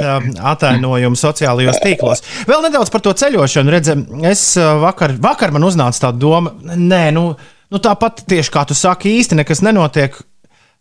[0.53, 2.25] atainojumu sociālajos tīklos.
[2.49, 3.73] Vēl nedaudz par to ceļošanu.
[3.73, 7.31] Redzam, es vakar, vakar man uznāca tā doma, nē, nu,
[7.69, 10.19] nu tāpat tieši kā tu saki, īsti nekas nenotiek.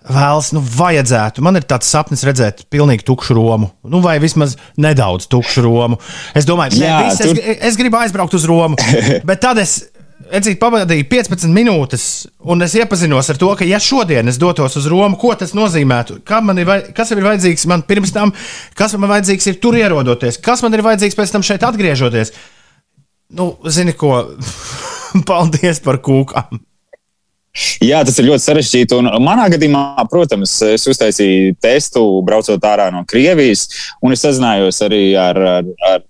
[0.09, 1.43] Vēls, nu, vajadzētu.
[1.45, 3.73] Man ir tāds sapnis redzēt pilnīgi tukšu Romu.
[3.83, 5.99] Nu, vai vismaz nedaudz tukšu Romu.
[6.39, 7.35] Es domāju, viss, tur...
[7.35, 8.79] es, es gribu aizbraukt uz Romu.
[9.29, 9.81] Bet tad es
[10.29, 12.05] Edzīt pavadīju 15 minūtes,
[12.53, 16.19] un es iepazinos ar to, ka, ja šodien es dotos uz Romu, ko tas nozīmētu?
[16.45, 18.35] Man ir, kas man ir vajadzīgs man pirms tam,
[18.77, 22.35] kas man vajadzīgs ir tur ierodoties, kas man ir vajadzīgs pēc tam šeit atgriežoties?
[23.39, 24.15] Nu, zini ko,
[25.29, 26.61] paldies par kūkām!
[27.83, 28.99] Jā, tas ir ļoti sarežģīti.
[29.01, 33.67] Un manā gadījumā, protams, es uztaisīju testu, braucot ārā no Krievijas,
[34.05, 36.05] un es sazinājos arī ar, ar, ar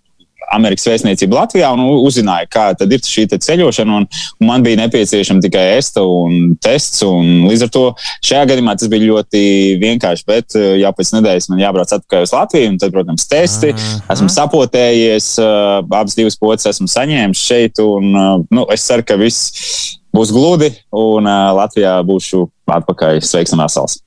[0.55, 3.99] Amerikas vēstniecību Latvijā un uzzināju, kā tad ir šī ceļošana.
[4.01, 4.07] Un,
[4.41, 7.03] un man bija nepieciešama tikai esta un tests.
[7.07, 7.85] Un līdz ar to
[8.25, 9.43] šajā gadījumā tas bija ļoti
[9.83, 10.27] vienkārši.
[10.29, 13.75] Bet eh, jau pēc nedēļas man jābrauc atpakaļ uz Latviju, un tad, protams, testi.
[13.77, 14.01] Aha.
[14.17, 17.85] Esmu sapotējies, eh, abas divas pocis esmu saņēmis šeit.
[17.85, 22.47] Un, eh, nu, es ceru, ka viss būs gludi, un uh, Latvijā būšu
[22.79, 23.99] atpakaļ sveiks un vesels.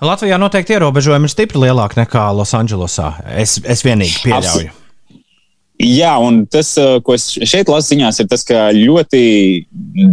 [0.00, 3.10] Latvijā noteikti ierobežojumi ir stipri lielāki nekā Losandželosā.
[3.42, 4.70] Es, es vienīgi pieļauju.
[4.70, 4.87] Abs
[5.78, 6.72] Jā, un tas,
[7.06, 9.20] ko es šeit lasu ziņās, ir tas, ka ļoti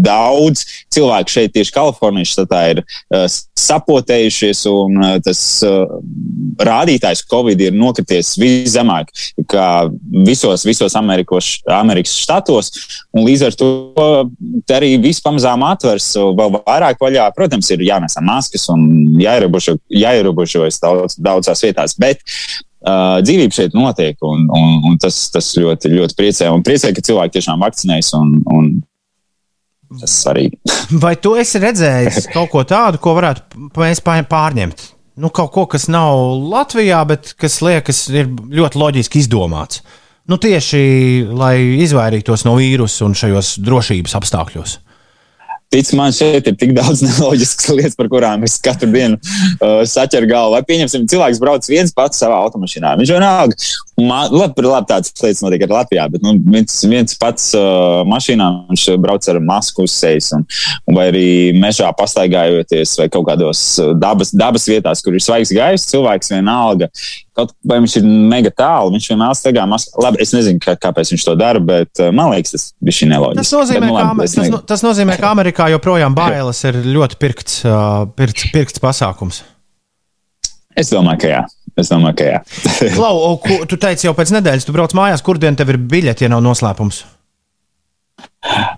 [0.06, 0.62] daudz
[0.94, 3.26] cilvēku šeit, tieši Kalifornijas štatā, ir uh,
[3.58, 5.96] sapotējušies, un uh, tas uh,
[6.62, 9.10] rādītājs Covid ir nokrities viszemāk
[9.50, 9.88] kā
[10.28, 12.70] visos, visos Amerikos, Amerikas štatos,
[13.18, 13.72] līdz ar to
[14.76, 17.26] arī viss pamazām atvers vēl vairāk vaļā.
[17.34, 18.86] Protams, ir jānesa maskas un
[19.18, 22.22] jāierobežo, jāierobežojas daudz, daudzās vietās, bet
[22.86, 26.50] Uh, dzīvība šeit notiek, un, un, un tas, tas ļoti, ļoti priecē.
[26.54, 28.68] Un priecē, ka cilvēki tiešām vakcinējas, un, un
[29.90, 30.60] tas ir svarīgi.
[31.04, 34.86] Vai tu esi redzējis kaut ko tādu, ko varētu mēs pārņemt?
[35.16, 36.20] Nu, kaut ko, kas nav
[36.52, 39.82] Latvijā, bet kas liekas, ir ļoti loģiski izdomāts.
[40.30, 40.80] Nu, tieši
[41.38, 41.56] lai
[41.86, 44.80] izvairītos no vīrusu un šajos drošības apstākļos.
[45.74, 50.30] Tic man, šeit ir tik daudz neloģiskas lietas, par kurām es katru dienu uh, saķeru
[50.30, 50.56] galvu.
[50.56, 52.94] Vai pieņemsim, cilvēks brauc viens pats savā automašīnā.
[53.02, 53.58] Viņš vienalga,
[54.00, 58.50] man, labi, labi tādas lietas notiek arī Latvijā, bet nu, viens, viens pats uh, mašīnā
[58.70, 60.46] viņš brauc ar masku uz sejas, un
[60.96, 61.28] vai arī
[61.58, 66.92] mežā pastaigājoties vai kaut kādos uh, dabas, dabas vietās, kur ir svaigs gaiss, cilvēks vienalga
[67.36, 70.00] kaut vai viņš ir mega tālu, viņš vienmēr staigā maskā.
[70.06, 73.10] Labi, es nezinu, kā, kāpēc viņš to dara, bet uh, man liekas, tas ir šī
[73.12, 73.42] neloģiski.
[73.42, 76.80] Tas nozīmē, bet, nu, labi, ka, tas, no, tas nozīmē, ka Amerikā joprojām bailes ir
[76.96, 79.44] ļoti pirkts, uh, pirkts, pirkts pasākums.
[80.76, 81.44] Es domāju, ka jā.
[81.80, 82.40] Es domāju, ka jā.
[82.96, 85.80] Klau, o, ku, tu teici jau pēc nedēļas, tu brauc mājās, kur dien tev ir
[85.80, 87.04] biļete, ja nav noslēpums?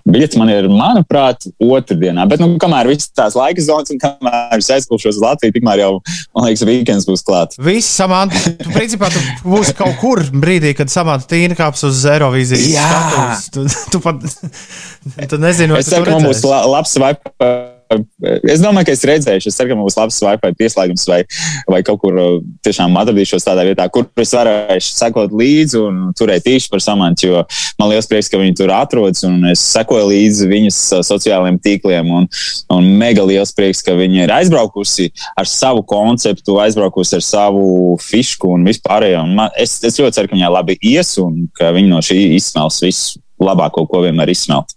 [0.08, 2.24] Biļets man ir, manuprāt, otrdienā.
[2.30, 5.90] Bet, nu, kamēr viss tās laika zonas un kamēr es aizkulšos uz Latviju, tikmēr jau,
[6.36, 7.60] man liekas, weekends būs klāts.
[7.62, 12.68] Viss samants, principā tu būsi kaut kur brīdī, kad samants tīna kāps uz Eirovīzijas.
[12.72, 12.88] Jā.
[12.88, 13.48] skatuves.
[13.52, 17.77] Tu, tu pat tu nezini, vai Es tu ceru, to ka man būs labs Wi-Fi.
[17.88, 21.22] Es domāju, ka es redzēšu, es ceru, ka man būs labs Wi-Fi pieslēgums vai,
[21.70, 22.34] vai kaut kur uh,
[22.66, 27.44] tiešām atradīšos tādā vietā, kur es varēšu sekot līdzi un turēt īši par samantu, jo
[27.80, 32.12] man liels prieks, ka viņi tur atrodas un es sekoju līdzi viņas uh, sociālajiem tīkliem
[32.20, 32.28] un,
[32.76, 35.08] un mega liels prieks, ka viņi ir aizbraukusi
[35.38, 39.24] ar savu konceptu, aizbraukusi ar savu fišku un vispārējo.
[39.24, 42.20] Un man, es, es ļoti ceru, ka viņai labi ies un ka viņi no šī
[42.36, 44.76] izsmels visu labāko, ko vienmēr izsmelt.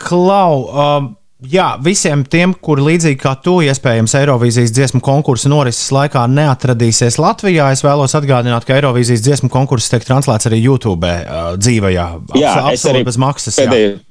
[0.00, 1.12] Klau, um,
[1.50, 7.70] jā, visiem tiem, kuri līdzīgi kā tu, iespējams, Eirovīzijas dziesmu konkursa norises laikā neatradīsies Latvijā,
[7.74, 12.08] es vēlos atgādināt, ka Eirovīzijas dziesmu konkurss tiek translēts arī YouTube uh, dzīvajā.
[12.40, 13.60] Jā, Abs- absolūti bez maksas.
[13.60, 14.02] Pēdējo, jā,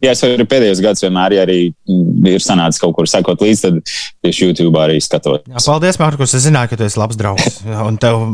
[0.00, 3.94] es arī pēdējos gados vienmēr, ja arī mm, ir sanācis kaut kur sekot līdzi, tad
[4.24, 5.44] tieši YouTube arī skatot.
[5.50, 6.34] Jā, paldies, Mārkus.
[6.38, 7.60] Es zināju, ka tu esi labs draugs.
[7.84, 8.24] Un tev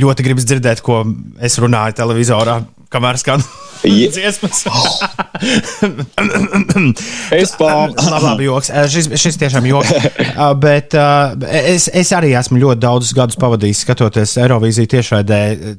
[0.00, 1.02] ļoti gribas dzirdēt, ko
[1.42, 2.60] es runāju televizorā,
[2.90, 3.42] kamēr skan
[3.86, 4.64] Ja- dziesmas.
[7.32, 7.94] Es pār-
[8.26, 8.70] labi, joks.
[8.70, 9.92] Eh, Šis, šis tiešām joks.
[10.40, 15.38] Eh, Bet uh, es, es arī esmu ļoti daudzus gadus pavadījis skatoties Eirovīziju tiešraidē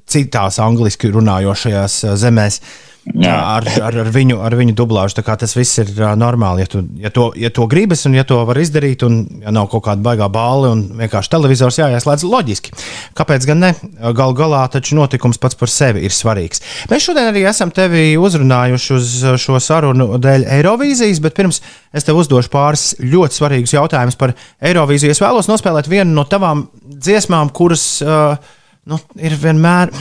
[0.10, 2.60] citās angliski runājošajās eh, zemēs.
[3.02, 5.24] Ar, ar, ar, viņu, ar viņu dublāžu.
[5.26, 6.62] Tas viss ir uh, normāli.
[6.62, 9.72] Ja, tu, ja, to, ja to gribas un ja to var izdarīt, un ja nav
[9.72, 12.76] kaut kāda baigā bāle un vienkārši televizors jāieslēdz, loģiski.
[13.18, 13.72] Kāpēc gan ne?
[14.14, 16.62] Galu galā taču notikums pats par sevi ir svarīgs.
[16.94, 21.64] Mēs šodien arī esam tevi uzrunājuši uz šo sarunu dēļ Eirovīzijas, bet pirms
[21.98, 25.18] es tev uzdošu pāris ļoti svarīgus jautājumus par Eirovīziju.
[25.18, 27.96] Es vēlos nospēlēt vienu no tavām dziesmām, kuras.
[28.06, 28.58] Uh,
[28.90, 29.92] Nu, ir vienmēr,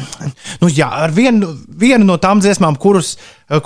[0.63, 3.11] nu, jā, ar vienu, vienu no tām dziesmām, kuras,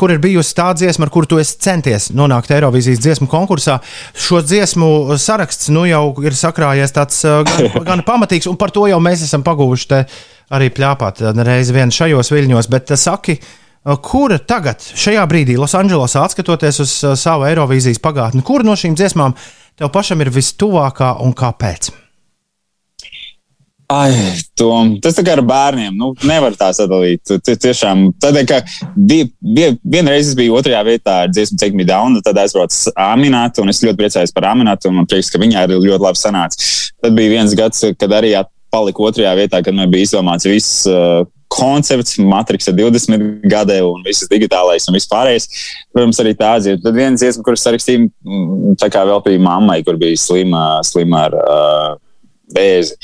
[0.01, 3.77] kur ir bijusi tā dziesma, ar kuru tu esi centies nonākt Eirovīzijas dziesmu konkursā.
[4.11, 8.89] Šo dziesmu saraksts nu, jau ir sakrājies tāds uh, gan, gan pamatīgs, un par to
[8.91, 10.03] jau mēs esam paguvuši
[10.59, 12.73] arī pļāpāt uh, reizi vien šajos viļņos.
[12.75, 13.39] Bet uh, saki,
[14.03, 19.39] kura tagad, šajā brīdī, Losandželosā, atskatoties uz savu Eirovīzijas pagātni, kura no šīm dziesmām
[19.79, 21.95] tev pašam ir vistuvākā un kāpēc?
[23.95, 24.15] Ai,
[24.59, 25.95] Tom, tas tā kā ar bērniem.
[25.99, 27.21] Nu, nevar tā sadalīt.
[27.29, 28.61] Tu, tiešām, tādēļ, ka
[28.97, 33.63] bija, bija, vienreiz es biju otrajā vietā ar dziesmu Take Me Down, tad aizbraucu Aminatu,
[33.63, 36.73] un es ļoti priecājos par Aminatu, un man prieks, ka viņai arī ļoti labi sanāca.
[37.05, 38.35] Tad bija viens gads, kad arī
[38.75, 40.83] paliku otrajā vietā, kad man bija izdomāts viss.
[40.91, 41.23] Uh,
[41.55, 45.47] koncepts, Matrix ir 20 gadi un viss digitālais un viss pārējais.
[45.95, 46.83] Protams, arī tā dziesma.
[46.83, 51.39] Tad viena dziesma, kuras sarakstīju, mm, tā kā bija mammai, kur bija slima, slima ar
[51.39, 51.93] uh,
[52.53, 52.97] vēzi.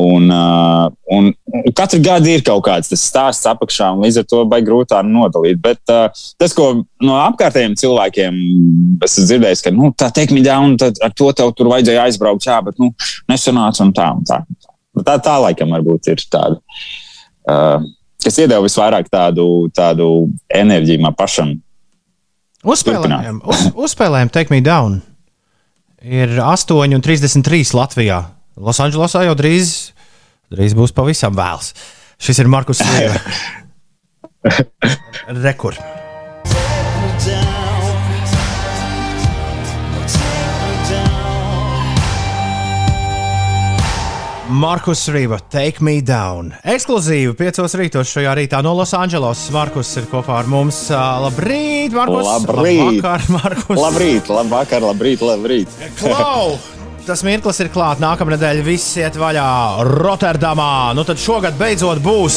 [0.00, 1.28] Un, uh, un
[1.76, 5.02] katru gadu ir kaut kāds tas stāsts apakšā, un līdz ar to baigi grūti tā
[5.06, 5.60] nodalīt.
[5.62, 6.08] Bet uh,
[6.40, 6.70] tas, ko
[7.04, 8.40] no apkārtējiem cilvēkiem
[9.04, 12.48] esmu dzirdējis, ka nu, tā teikt, mi down, tad ar to tev tur vajadzēja aizbraukt,
[12.48, 12.92] jā, bet nu,
[13.30, 14.08] nesanāca un tā.
[14.16, 14.42] Un tā.
[14.92, 16.58] Tā, tā laikam varbūt ir tāda,
[17.48, 17.84] uh,
[18.20, 20.08] kas iedeva visvairāk tādu, tādu
[20.52, 21.54] enerģiju man pašam.
[22.62, 25.00] Uzspēlējam, uz, uzspēlējam Take Me Down.
[26.02, 28.20] Ir 8,33 Latvijā.
[28.60, 29.92] Losandželosā jau drīz,
[30.52, 31.72] drīz būs pavisam vēls.
[32.22, 33.16] Šis ir Markus Līja.
[35.46, 35.78] Rekur.
[44.52, 46.50] Markus Rīva, Take Me Down.
[46.68, 49.48] Ekskluzīvi piecos rītos šajā rītā no Losandželosas.
[49.54, 50.82] Markus ir kopā ar mums.
[50.92, 52.28] Labrīt, Markus!
[52.28, 52.82] Labrīt!
[52.82, 53.80] Labvakar, Markus!
[53.80, 55.80] Labrīt, labvakar, labrīt, labrīt!
[56.02, 56.58] Klau!
[57.02, 57.98] Tas mirklis ir klāts.
[58.02, 59.46] Nākamā nedēļa viss iet vaļā
[59.88, 60.94] Rotterdamā.
[60.94, 62.36] Nu tad šogad beidzot būs.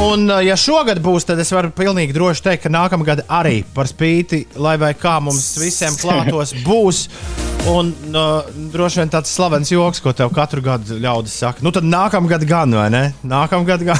[0.00, 3.60] Un, uh, ja šogad būs, tad es varu pilnīgi droši teikt, ka nākamā gada arī
[3.74, 7.08] par spīti, lai vai kā mums visiem klātos, būs.
[7.70, 11.66] Un uh, droši vien tāds slavens joks, ko tev katru gadu ļaudis saka.
[11.66, 13.04] Nu tad nākamā gada gan, vai ne?
[13.26, 13.98] Nākamā gada gan.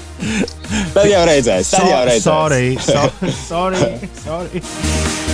[0.94, 2.24] Tad jau redzēs, tad jau redzēs.
[2.24, 3.04] Sorry, so,
[3.46, 4.62] sorry, sorry.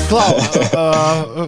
[0.07, 1.43] Klau, uh,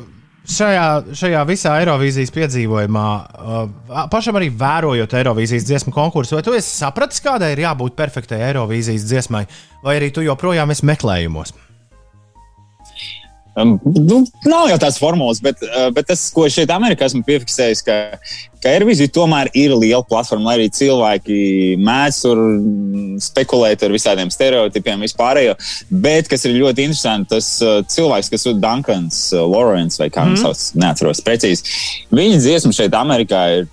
[0.48, 0.86] šajā,
[1.18, 3.06] šajā visā Eirovīzijas piedzīvojumā,
[3.38, 8.42] uh, pašam arī vērojot Eirovīzijas dziesmu konkursu, vai tu esi sapratis, kādai ir jābūt perfektai
[8.50, 9.46] Eirovīzijas dziesmai,
[9.84, 11.54] vai arī tu joprojām esi meklējumos?
[13.64, 17.82] Nu, nav jau tāds formulas, bet, uh, bet tas, ko es šeit Amerikā esmu piefiksējis,
[17.86, 17.96] ka,
[18.62, 21.38] ka Eirovīzija tomēr ir liela platforma, lai arī cilvēki
[21.82, 25.56] mēdz tur mm, spekulēt ar visādiem stereotipiem, vispārējo.
[25.90, 30.26] Bet, kas ir ļoti interesanti, tas uh, cilvēks, kas ir Dunkans, uh, Lorence vai kā
[30.28, 30.44] viņš Mhm.
[30.44, 31.64] sauc, neatceros precīzi.
[32.14, 33.68] Viņa dziesma šeit Amerikā ir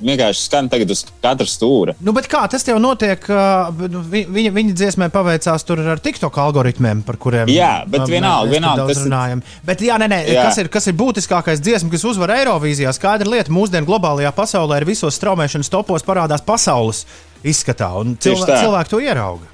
[0.00, 1.94] vienkārši skan tagad uz katra stūra.
[2.00, 3.26] Nu, bet kā tas jau notiek?
[3.90, 8.48] nu, vi- Viņa, viņa dziesmai paveicās tur ar TikTok algoritmiem, par kuriem Jā, bet vienalga,
[8.48, 9.42] mēs vienalga, daudz runājam.
[9.64, 10.44] Bet, jā, nē, nē, Jā.
[10.48, 12.92] kas, ir, kas ir būtiskākais dziesma, kas uzvar Eirovīzijā?
[12.96, 17.04] Skaidra lieta, mūsdienu globālajā pasaulē ir visos straumēšanas topos parādās pasaules
[17.44, 18.60] izskatā, un Tieši cilvē, tā.
[18.64, 19.51] cilvēki to ierauga.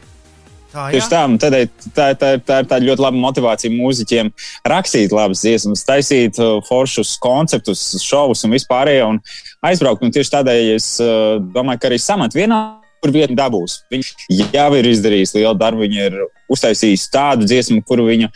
[0.79, 1.65] Tā, Tieši tā, tādēļ
[1.97, 4.29] tā, tā, tā ir tāda ļoti laba motivācija mūziķiem
[4.71, 9.19] rakstīt labas dziesmas, taisīt uh, foršus konceptus, šovus un vispārējo, un
[9.67, 10.05] aizbraukt.
[10.07, 12.61] Un tieši tādēļ es uh, domāju, ka arī samat vienā.
[13.03, 13.81] Kur vieta dabūs?
[13.95, 14.09] Viņš
[14.55, 15.85] jau ir izdarījis lielu darbu.
[15.87, 16.17] Viņa ir
[16.51, 18.31] uztaisījusi tādu dziesmu, kuru viņa,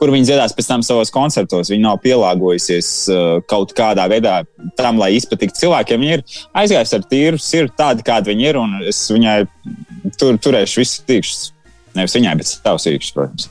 [0.00, 1.72] kuru viņa dziedās pēc tam savos koncertos.
[1.72, 4.38] Viņa nav pielāgojusies uh, kaut kādā veidā
[4.76, 6.04] tam, lai izpatiktu cilvēkiem.
[6.04, 6.24] Viņa ir
[6.62, 9.42] aizgājusi ar tīru sirdi, tāda kāda viņa ir, un es viņai
[10.16, 11.44] tur, turēšu visus tīkšus.
[11.96, 13.48] Nevis viņai, bet savus īkšķus, protams.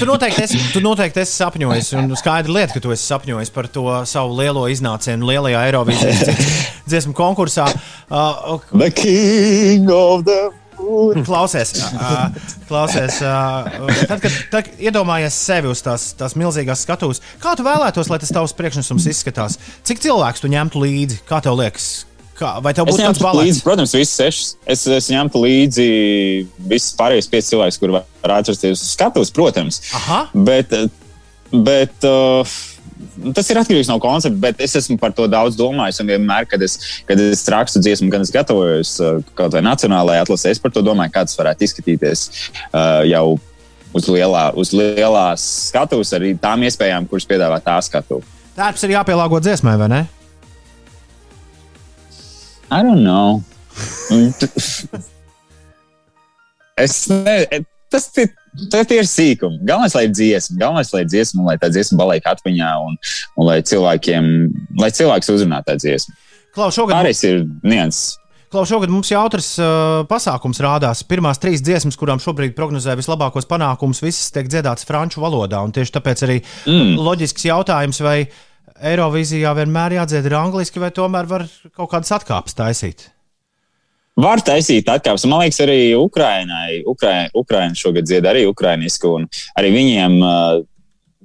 [0.00, 3.68] Tu noteikti esi, tu noteikti esi sapņojis, un skaidra lieta, ka tu esi sapņojis par
[3.72, 6.56] to savu lielo iznācienu lielajā Eirovīzijas dzies-
[6.90, 7.68] dziesmu konkursā.
[8.10, 10.50] Uh, The King of the
[11.26, 12.30] Klausies, uh,
[12.66, 13.66] klausies uh,
[14.08, 18.32] tad, kad, tad iedomājies sevi uz tās, tās milzīgās skatuves, kā tu vēlētos, lai tas
[18.32, 19.58] tavs priekšnesums izskatās?
[19.84, 21.20] Cik cilvēks tu ņemtu līdzi?
[21.28, 21.90] Kā tev liekas?
[22.40, 23.44] Kā, vai tev būtu kāds ņemtu balans?
[23.44, 24.50] līdzi, protams, visas sešas.
[24.64, 25.86] Es, es ņemtu līdzi
[26.70, 29.82] visas pārējās piecas cilvēkus, kur var atrasties uz skatuves, protams.
[29.98, 30.22] Aha.
[30.48, 30.72] Bet,
[31.52, 32.54] bet uh,
[33.36, 36.00] tas ir atkarīgs no koncepta, bet es esmu par to daudz domājis.
[36.00, 40.24] Un vienmēr, kad es, kad es rakstu dziesmu, gan es gatavojos uh, kaut vai nacionālajai
[40.24, 43.26] atlasē, es par to domāju, kā tas varētu izskatīties uh, jau
[43.92, 48.24] uz, lielā, uz lielās skatuves, arī tām iespējām, kuras piedāvā tā skatuve.
[48.56, 50.00] Tērps ir jāpielāgo dziesmai, vai ne?
[52.70, 53.42] I don't know.
[56.78, 58.30] es ne, tas ir.
[58.70, 59.60] Tas ir sīkums.
[59.62, 62.96] Galvenais, lai ir dziesma, galvenais, lai ir dziesma, un lai tā dziesma paliek atmiņā, un,
[63.38, 64.24] un lai cilvēkiem,
[64.80, 66.16] lai cilvēks uzrunā tā dziesma.
[66.56, 68.16] Klaus, šogad, Pārējais ir nianses.
[68.50, 71.04] Klaus, šogad mums jautrs uh, pasākums rādās.
[71.06, 75.62] Pirmās trīs dziesmas, kurām šobrīd prognozē vislabākos panākumus, visas tiek dziedātas franču valodā.
[75.70, 76.96] Tieši tāpēc arī mm.
[76.98, 78.16] loģisks jautājums, vai
[78.80, 81.44] Eirovīzijā vienmēr jādzied ir angliski, vai tomēr var
[81.76, 83.08] kaut kādas atkāpes taisīt.
[84.20, 85.26] Var taisīt atkāpes.
[85.28, 86.80] Man liekas, arī Ukrainai.
[86.88, 89.28] Ukraina, Ukraina šogad dzied arī ukrainisku, un
[89.58, 90.62] arī viņiem uh,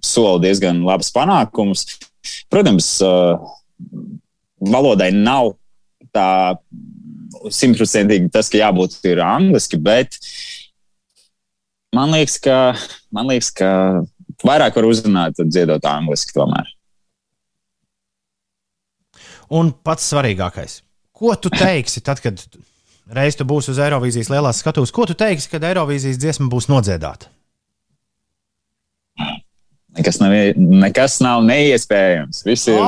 [0.03, 1.85] sola diezgan labs panākums.
[2.51, 3.39] Protams, uh,
[4.59, 5.55] valodai nav
[6.15, 6.27] tā
[7.51, 10.19] simtprocentīgi tas, ka jābūt ir angliski, bet
[11.95, 12.59] man liekas, ka,
[13.15, 13.69] man liekas, ka
[14.45, 16.74] vairāk var uzrunāt dziedot angliski tomēr.
[19.53, 20.79] Un pats svarīgākais,
[21.15, 22.41] ko tu teiksi tad, kad
[23.13, 27.29] reiz tu būsi uz Eirovīzijas lielās skatuves, ko tu teiksi, kad Eirovīzijas dziesma būs nodziedāta?
[29.95, 32.41] Nekas nav, nekas nav neiespējams.
[32.43, 32.81] Viss ir,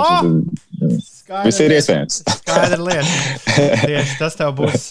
[1.27, 1.41] O!
[1.43, 2.21] viss ir iespējams.
[2.39, 3.07] Skaidra lieta.
[3.83, 4.87] Tieši tas tev būs,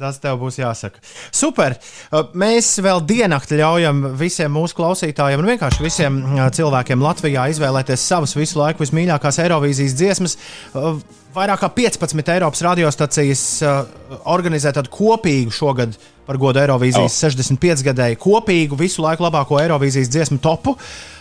[0.00, 1.02] tas tev būs jāsaka.
[1.34, 1.76] Super.
[2.38, 6.18] Mēs vēl diennakti ļaujam visiem mūsu klausītājiem un vienkārši visiem
[6.58, 10.38] cilvēkiem Latvijā izvēlēties savas visu laiku vismīļākās Eirovīzijas dziesmas.
[11.36, 13.74] Vairāk kā 15 Eiropas radiostacijas ā,
[14.32, 15.94] organizē tādu kopīgu šogad
[16.26, 17.28] par godu Eirovīzijas oh.
[17.28, 20.74] 65 gadēju kopīgu visu laiku labāko Eirovīzijas dziesmu topu.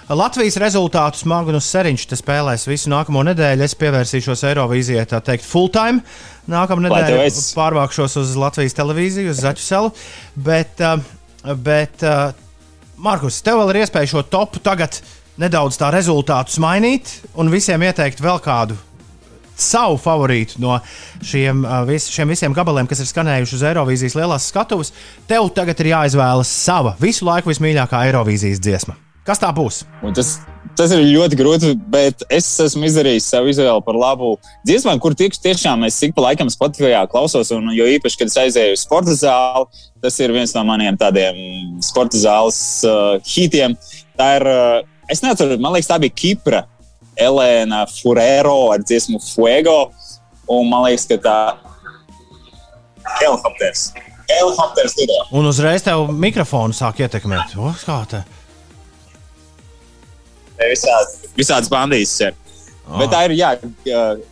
[0.07, 3.65] Latvijas rezultātus Magnus Seriņš spēlēs visu nākamo nedēļu.
[3.65, 5.99] Es pievērsīšos Eirovīzijai, tā teikt, full time.
[6.47, 7.25] Nākamā nedēļa
[7.57, 9.89] pārvākšos uz Latvijas televīziju, uz Zaķu salu.
[10.39, 11.03] Bet, uh,
[11.59, 12.29] bet uh,
[13.03, 14.95] Markus, tev vēl ir iespēja šo topu tagad
[15.43, 18.77] nedaudz tā rezultātus mainīt un visiem ieteikt vēl kādu
[19.59, 20.77] savu favorītu no
[21.19, 24.93] šiem, uh, vis, šiem visiem gabaliem, kas ir skanējuši uz Eirovīzijas lielās skatuves.
[25.27, 28.95] Tev tagad ir jāizvēlas sava visu laiku vismīļākā Eirovīzijas dziesma.
[29.27, 29.81] Kas tā būs?
[30.05, 30.37] Un Tas,
[30.77, 34.35] tas ir ļoti grūti, bet es esmu izdarījis savu izvēli par labu
[34.67, 37.51] dziesmām, kur tiek, tiešām es ik pa laikam Spotify klausos.
[37.55, 39.67] Un, jo īpaši, kad es aizēju uz sporta zāli,
[40.03, 41.37] tas ir viens no maniem tādiem
[41.83, 43.75] sporta zāles uh, hitiem.
[44.17, 46.63] Tā ir, uh, es nezinu, man liekas, tā bija Kipra,
[47.17, 49.89] Elēna Furero ar dziesmu Fuego.
[50.47, 51.67] Un man liekas, ka tā ir
[53.19, 53.89] helikopters.
[54.27, 55.19] Helikopters lido.
[55.35, 57.55] Un uzreiz tev mikrofonu sāk ietekmēt.
[57.59, 58.23] O, kā tā?
[60.57, 62.37] Visādi, visādas bandītas ir.
[62.87, 63.01] Oh.
[63.01, 63.49] Bet tā ir jā,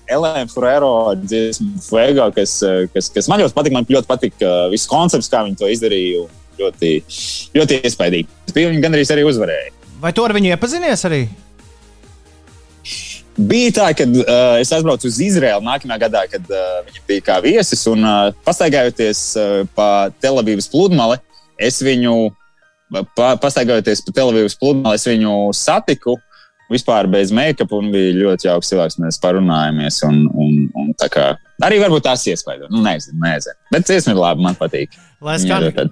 [0.07, 3.75] Elēna Furero dziesma Fuego, kas, uh, kas, kas man ļoti patīk.
[3.75, 6.25] Man ļoti patīk uh, viss koncepts, kā viņi to izdarīja.
[6.55, 6.89] Ļoti,
[7.51, 8.29] ļoti iespaidīgi.
[8.47, 9.73] Es biju viņi gandrīz arī uzvarēja.
[9.99, 11.25] Vai tu ar viņu iepazinies arī?
[13.35, 17.41] Bija tā, ka uh, es aizbraucu uz Izraelu nākamajā gadā, kad uh, viņi bija kā
[17.43, 17.83] viesis.
[17.91, 21.19] Un uh, pastaigājoties uh, pa Telavīvas pludmali,
[21.59, 22.29] es viņu,
[23.15, 26.17] pastaigājoties pa Telavīvas pludmali, es viņu satiku.
[26.71, 28.95] vispār bez make-up un bija ļoti jauks cilvēks.
[28.97, 29.99] Mēs parunājāmies.
[30.07, 31.25] Un, un, un tā kā,
[31.61, 32.65] arī varbūt tas iespaido.
[32.73, 33.53] Nu, nezinu, nezinu.
[33.71, 34.95] Bet dziesma ir labi, man patīk.
[35.21, 35.91] Lai skan-.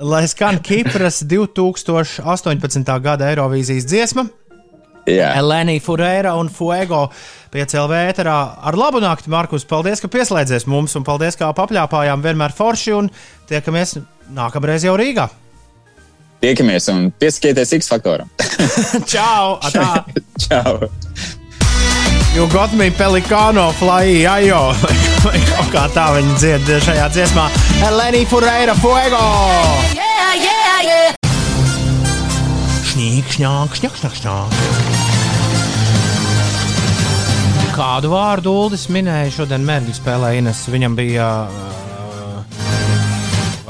[0.00, 2.94] Lai skan Kipras 2018.
[3.04, 4.24] gada Eirovīzijas dziesma.
[5.08, 5.34] Jā.
[5.40, 7.06] Elēnija Fureira un Fuego
[7.52, 8.38] pie CLV ēterā.
[8.68, 9.64] Ar labu nakti, Markus.
[9.68, 13.12] Paldies, ka pieslēdzies mums un paldies, kā papļāpājām vienmēr forši un
[13.50, 13.98] tiekamies
[14.36, 15.28] nākamreiz jau Rīgā.
[16.40, 18.28] Tiekamies un pieskieties X faktoram.
[19.12, 19.60] Čau!
[20.48, 20.88] Čau!
[22.34, 24.72] You got me pelikāno fly, ajo!
[25.24, 27.44] Vai kaut kā tā viņi dzied šajā dziesmā.
[27.84, 29.20] Elēnija Fureira Fuego!
[29.92, 31.12] Yeah, yeah, yeah.
[32.88, 34.48] Šņīk, šņāk, šņāk, šņāk, šņāk.
[37.76, 40.64] Kādu vārdu Uldis minēja šodien Mērķis spēlē Ines?
[40.72, 41.79] Viņam bija uh,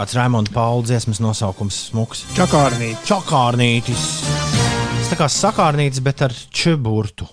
[0.01, 2.22] kāds Raimonda Paula dziesmas nosaukums smuks.
[2.32, 3.02] Čakārnītis.
[3.05, 4.05] Čakārnītis.
[4.94, 7.27] Tas tā kā sakārnītis, bet ar čeburtu.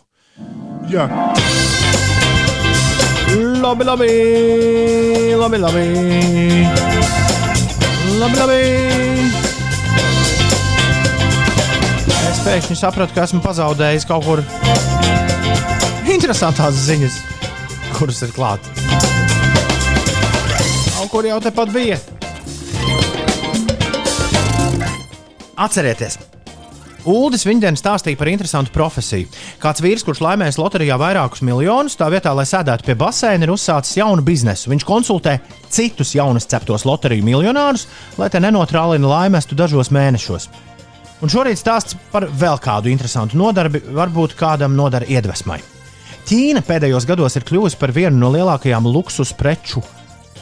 [0.92, 1.06] Jā.
[3.64, 4.10] Labi, labi,
[5.40, 5.86] labi, labi.
[8.20, 8.60] labi, labi.
[12.28, 14.44] Es pēkšņi sapratu, ka esmu pazaudējis kaut kur
[16.18, 17.16] interesantās ziņas,
[17.96, 18.86] kuras ir klātas.
[20.98, 22.04] Kaut kur jau tepat bija.
[25.58, 26.20] Atcerieties!
[27.08, 29.30] Uldis Viņģēns stāstīja par interesantu profesiju.
[29.62, 33.96] Kāds vīrs, kurš laimējis loterijā vairākus miljonus, tā vietā, lai sēdētu pie baseina, ir uzsācis
[33.98, 34.70] jaunu biznesu.
[34.70, 35.38] Viņš konsultē
[35.74, 37.88] citus jaunus ceptos loteriju miljonārus,
[38.20, 40.50] lai te nenotrālina laimestu dažos mēnešos.
[41.24, 45.58] Un šorīt stāsts par vēl kādu interesantu nodarbi, varbūt kādam nodara iedvesmai.
[46.28, 49.82] Ķīna pēdējos gados ir kļuvusi par vienu no lielākajām luksus preču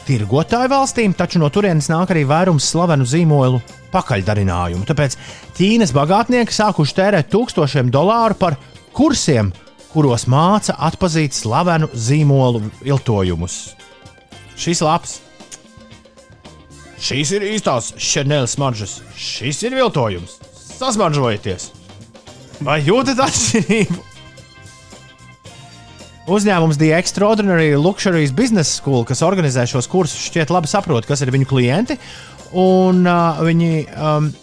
[0.06, 3.62] tirgotāju valstīm, taču no turienes nāk arī vairums slavenu zīmolu
[3.96, 4.86] pakaļdarinājumu.
[4.86, 5.18] Tāpēc
[5.56, 8.58] Ķīnas bagātnieki sākuši tērēt tūkstošiem dolāru par
[8.96, 9.52] kursiem,
[9.92, 13.60] kuros māca atpazīt slavenu zīmolu viltojumus.
[14.56, 15.20] Šis labs.
[16.96, 20.38] Šīs ir īstās Chanel smaržas, šis ir viltojums.
[20.76, 21.70] Sasmaržojieties!
[22.64, 23.98] Vai jūtat atšķirību?
[26.26, 31.30] Uzņēmums The Extraordinary Luxuries Business School, kas organizē šos kursus, šķiet labi saprot, kas ir
[31.30, 31.98] viņu klienti
[32.52, 33.86] un uh, viņi.
[33.94, 34.34] Um,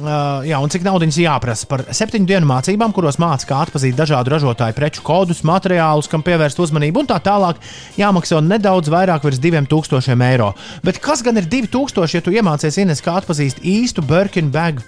[0.00, 4.32] Uh, jā, un cik naudas jāprasa par septiņu dienu mācībām, kuros mācās, kā atzīt dažādu
[4.32, 7.58] ražotāju preču kodus, materiālus, kam pievērst uzmanību, un tā tālāk
[8.00, 10.54] jāmaksā nedaudz vairāk, virs 2000 eiro.
[10.86, 14.86] Bet kas gan ir 2000, ja tu iemācies Ines, kā atzīt īstu Birkin bagu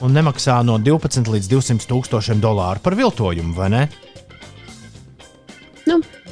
[0.00, 3.84] un nemaksā no 12 līdz 200 tūkstošiem dolāru par viltojumu, vai ne?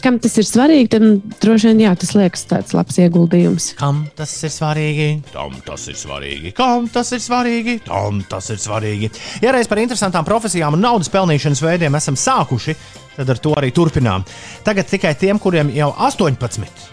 [0.00, 1.04] Kam tas ir svarīgi, tad
[1.42, 3.66] droši vien jā, tas liekas tāds labs ieguldījums.
[3.76, 5.08] Kam tas ir svarīgi?
[5.34, 6.54] Tam tas ir svarīgi.
[6.56, 7.76] Kam tas ir svarīgi?
[7.84, 9.10] Tam tas ir svarīgi.
[9.44, 12.76] Ja reiz par interesantām profesijām un naudas pelnīšanas veidiem esam sākuši,
[13.18, 14.24] tad ar to arī turpinām.
[14.64, 16.88] Tagad tikai tiem, kuriem jau 18.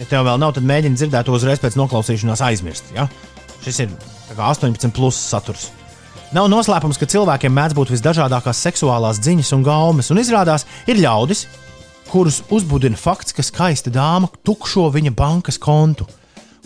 [0.00, 2.88] Ja tev vēl nav, tad mēģini dzirdēt to uzreiz pēc noklausīšanās aizmirst.
[2.96, 3.06] Ja?
[3.62, 3.92] Šis ir
[4.30, 5.68] tā kā 18 plus saturs.
[6.32, 11.44] Nav noslēpums, ka cilvēkiem mēdz būt visdažādākās seksuālās dziņas un gaumes, un izrādās, ir ļaudis,
[12.12, 16.04] kurus uzbudina fakts, ka skaista dāma tukšo viņa bankas kontu.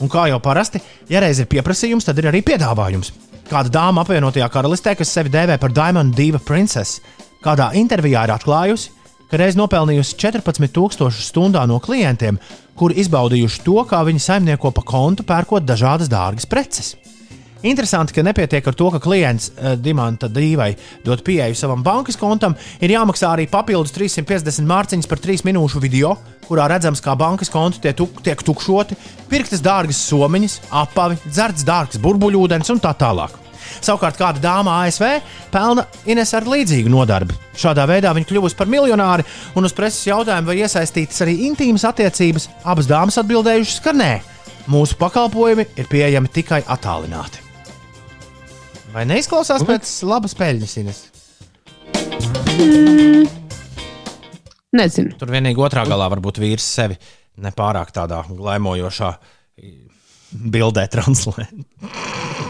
[0.02, 3.12] Un kā jau parasti, ja reiz ir pieprasījums, tad ir arī piedāvājums.
[3.46, 6.98] Kāda dāma apvienotajā karalistē, kas sevi dēvē par Diamond Diva Princess,
[7.44, 8.90] kādā intervijā ir atklājusi,
[9.30, 12.40] ka reiz nopelnījusi 14,000 stundā no klientiem,
[12.76, 16.94] kuri izbaudījuši to, kā viņi saimnieko pa kontu, pērkot dažādas dārgas preces.
[17.66, 20.70] Interesanti, ka nepietiek ar to, ka klients uh, Dimanta Dīvai
[21.06, 26.12] dod pieeju savam bankas kontam, ir jāmaksā arī papildus 350 mārciņas par 3 minūšu video,
[26.46, 28.98] kurā redzams, kā bankas konti tiek, tuk, tiek tukšoti,
[29.32, 33.34] pirktas dārgas somiņas, apavi, dzerts dārgs burbuļūdens un tā tālāk.
[33.82, 35.16] Savukārt, kāda dāma ASV
[35.50, 37.34] pelna Ines ar līdzīgu nodarbi.
[37.58, 39.26] Šādā veidā viņa kļuvusi par miljonāri,
[39.58, 44.12] un uz preses jautājumu, vai iesaistītas arī intīmas attiecības, abas dāmas atbildējušas, ka nē,
[44.70, 47.45] mūsu pakalpojumi ir pieejami tikai attālināti.
[48.94, 51.02] Vai neizklausās pēc labas peļņas, Ines?
[52.56, 53.26] Mm.
[54.76, 55.14] Nezinu.
[55.20, 56.96] Tur vienīgi otrā galā var būt vīrs sevi
[57.42, 59.10] nepārāk tādā glaimojošā
[60.52, 61.46] bildē translē.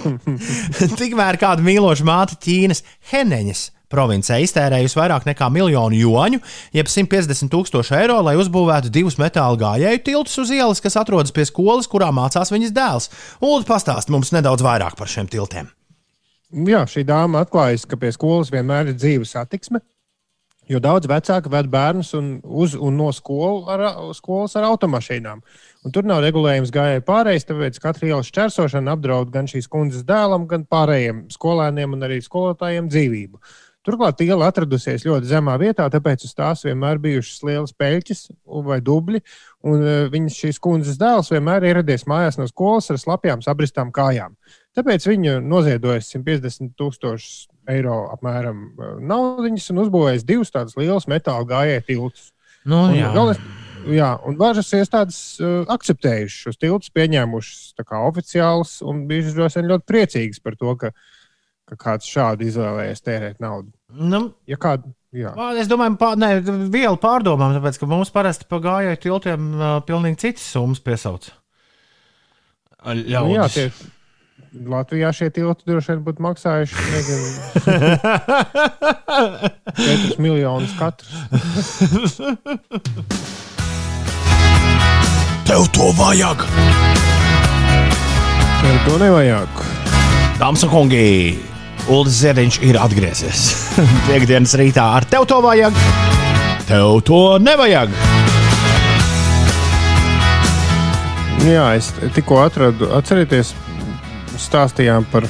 [1.00, 2.82] Tikmēr kāda mīloša māte Ķīnas
[3.12, 6.40] Heneņas provincē iztērējusi vairāk nekā miljonu juāņu,
[6.74, 11.46] jeb 150 tūkstoši eiro, lai uzbūvētu divus metāla gājēju tiltus uz ielas, kas atrodas pie
[11.46, 13.10] skolas, kurā mācās viņas dēls.
[13.44, 15.70] Lūdzu, pastāst mums nedaudz vairāk par šiem tiltiem.
[16.54, 19.80] Jā, šī dāma atklājas, ka pie skolas vienmēr ir dzīva satiksme.
[20.66, 23.82] Jo daudz vecāku ved bērnus un uz un no skolu ar,
[24.18, 25.42] skolas ar automašīnām.
[25.86, 30.48] Un tur nav regulējums gājēji pārējais, tāpēc katra ielas šķērsošana apdraud gan šīs kundzes dēlam,
[30.50, 33.38] gan pārējiem skolēniem un arī skolotājiem dzīvību.
[33.86, 38.24] Turklāt iela atradusies ļoti zemā vietā, tāpēc uz tās vienmēr bijušas lielas peļķes
[38.66, 39.22] vai dubļi.
[39.62, 44.34] Uh, viņas šīs kundzes dēls vienmēr ieradies mājās no skolas ar slapjām, sabristām kājām.
[44.76, 51.46] Tāpēc viņu noziedojas 150 tūkstošus eiro apmēram uh, naudas un uzbūvējis divus tādus lielus metāla
[51.48, 52.26] gājēju tiltus.
[52.66, 53.12] Nu, Un jā.
[53.14, 59.60] galvenais- Jā, un varas iestādes uh, akceptējušas šos tiltus, pieņēmušas tā kā oficiālus un bijušas
[59.62, 60.90] ļoti priecīgas par to, ka,
[61.70, 63.70] ka kāds šādi izvēlējies tērēt naudu.
[63.94, 65.30] Nu, Ja kādu, jā.
[65.62, 66.32] Es domāju, pār, ne,
[66.74, 71.30] vielu pārdomām, tāpēc, ka mums parasti pa gājēju tiltiem uh, pilnīgi citas summas piesauc.
[73.22, 73.68] Nu, jā, tie,
[74.54, 77.28] Latvijā šie tilti droši vien būtu maksājuši nezinu,
[79.80, 82.18] 4 miljonus katrs.
[85.46, 86.46] Tev to vajag!
[88.62, 89.60] Tev to nevajag.
[90.40, 91.04] Dāmas un kungi,
[91.92, 93.44] Ulris Ziedņš ir atgriezies.
[94.08, 95.76] Piektdienas rītā ar tev to vajag,
[96.68, 97.94] tev to nevajag.
[101.46, 103.52] Jā, es tikko atradu, atcerieties,
[104.40, 105.26] stāstījām par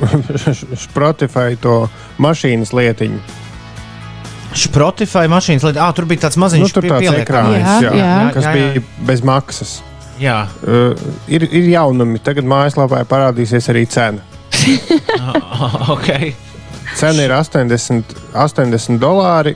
[0.86, 1.86] Spotify to
[2.22, 3.20] mašīnas lietiņu.
[4.56, 8.12] Spotify mašīnas lieta, ah, tur bija tāds maziņš Nu, tur tāds ekrāns, jā, jā.
[8.32, 8.56] kas Jā, jā.
[8.56, 9.74] bija bez maksas.
[10.20, 10.94] Jā, Uh,
[11.28, 12.16] ir, ir jaunumi.
[12.24, 14.22] Tagad mājaslapā parādīsies arī cena.
[15.92, 16.08] ok.
[16.96, 19.52] Cena ir 80, 80 dolāri.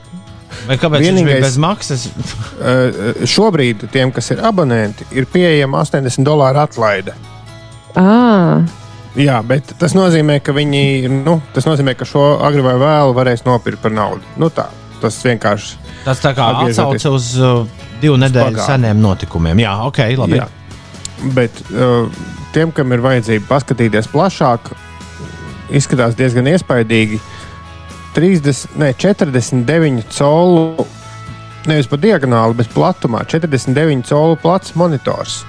[0.68, 2.08] Vai kāpēc viņš bija Vienīgais- bez maksas?
[2.60, 7.14] Uh, šobrīd tiem, kas ir abonenti, ir pieejama 80 dolāru atlaide.
[7.96, 8.60] À,
[9.18, 13.42] Jā, bet tas nozīmē, ka viņi, nu, tas nozīmē, ka šo agri vai vēlu varēs
[13.46, 14.22] nopirkt par naudu.
[14.38, 14.68] Nu, tā,
[15.02, 15.80] tas vienkārši.
[16.04, 17.64] Tas tā kā atsauce uz uh,
[18.02, 18.68] divu nedēļu pagātni.
[18.68, 19.64] seniem notikumiem.
[19.64, 20.38] Jā, ok, labi.
[20.38, 20.46] Jā.
[21.34, 22.06] Bet uh,
[22.54, 24.70] tiem, kam ir vajadzība paskatīties plašāk,
[25.74, 27.20] izskatās diezgan iespaidīgi.
[28.14, 30.86] 30, ne, 49 colu,
[31.70, 33.22] nevis pa diagonāli, bet platumā.
[33.26, 35.42] 49 colu plats monitors.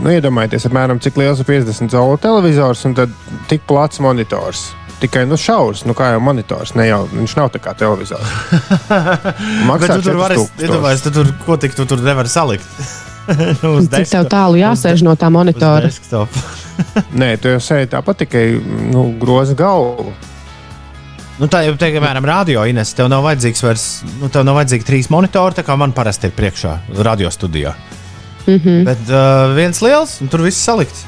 [0.00, 3.12] Nu, iedomājieties, apmēram, cik liels ir 50 colu televizors un tad
[3.50, 4.70] tik plats monitors.
[5.00, 6.72] Tikai nu, šaurs, nu, kā jau monitors.
[6.76, 8.32] Ne jau, viņš nav tā kā televizors.
[8.88, 10.64] Bet Maksā tu tur vari, 4000.
[10.66, 12.66] iedomājies, tu tur, ko tik tu tur nevar salikt.
[13.30, 15.86] Nu, uz cik tev tālu jāsēž no tā monitora?
[17.20, 18.42] Nē, tu jau sēdi tāpat tikai
[18.90, 20.08] nu, groza galvu.
[21.38, 23.86] Nu, tā jau teikt, piemēram, radio Ines, tev nav vajadzīgs vairs,
[24.18, 26.74] nu, tev nav vajadzīgi trīs monitori, tā kā man parasti ir priekšā,
[27.06, 27.76] radio studijā.
[28.46, 28.84] Mm -hmm.
[28.84, 31.06] Bet uh, viens liels, un tur viss salikts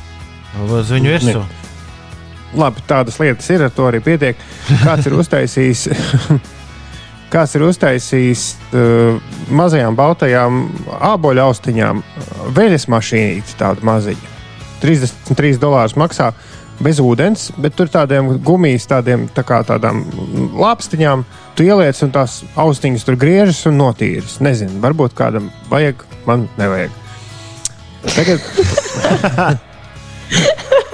[0.61, 1.45] uz viņu virsmu.
[2.55, 4.37] Labi, tādas lietas ir, ar to arī pietiek.
[4.85, 5.89] Kāds ir uztaisījis,
[7.35, 8.43] kāds ir uztaisījis
[8.73, 10.67] uh, mazajām baltajām
[11.01, 12.03] āboļu austiņām
[12.57, 14.33] veļas mašīnīti, tādu maziņu.
[14.83, 16.33] 33 dolārus maksā
[16.83, 20.03] bez ūdens, bet tur tādiem gumijas, tādiem tā kā tādām
[20.59, 21.25] lāpstiņām,
[21.57, 24.41] tu ieliec un tās austiņas tur griežas un notīras.
[24.45, 27.02] Nezinu, varbūt kādam vajag, man nevajag.
[28.03, 28.41] Tagad,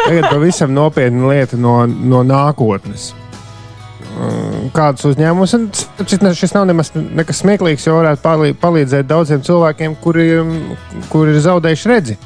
[0.07, 3.13] tagad pavisam nopietna lieta no, no nākotnes.
[4.19, 5.69] Mm, Kādus uzņēmumus, un
[6.37, 10.29] šis, nav nemaz nekas smieklīgs, jo varētu palī- palīdzēt daudziem cilvēkiem, kuri,
[11.13, 12.19] kuri ir zaudējuši redzi.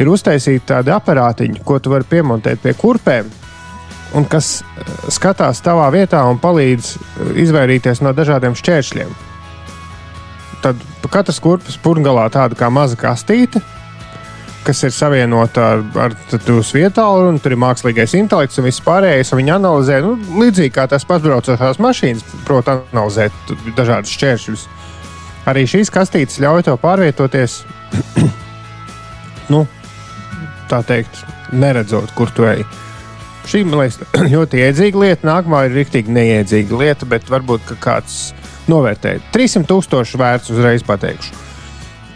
[0.00, 3.28] Ir uztaisīti tādi aparātiņi, ko tu vari piemontēt pie kurpēm,
[4.18, 9.12] un kas eh, skatās tavā vietā un palīdz eh, izvairīties no dažādiem šķēršļiem.
[10.64, 13.62] Tad pa katras kurpes purgalā tāda kā maza kastīte,
[14.64, 19.32] kas ir savienota ar, ar jūsu vietālu, un tur ir mākslīgais intelekts un viss pārējais.
[19.32, 24.66] un Viņi analizē, nu, līdzīgi kā tās pašbraucošās mašīnas, protams, analizēt dažādus šķēršļus.
[25.50, 27.62] Arī šīs kastītes ļauj tev pārvietoties,
[29.52, 29.64] nu,
[30.70, 31.24] tā teikt,
[31.56, 32.64] neredzot, kur tu ej.
[33.50, 34.00] Šī man liekas
[34.34, 35.30] ļoti iedzīga lieta.
[35.32, 38.34] Nākamā ir rīktīgi neiedzīga lieta, bet varbūt kāds
[38.70, 39.18] novērtē.
[39.34, 41.49] 300 tūkstoši vērts uzreiz pateikšu.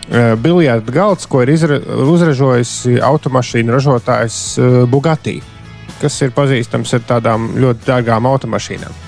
[0.04, 5.38] Uh, Biljarda galds, ko ir uzražojis automašīnu ražotājs uh, Bugatti,
[6.02, 9.00] kas ir pazīstams ar tādām ļoti dārgām automašīnām.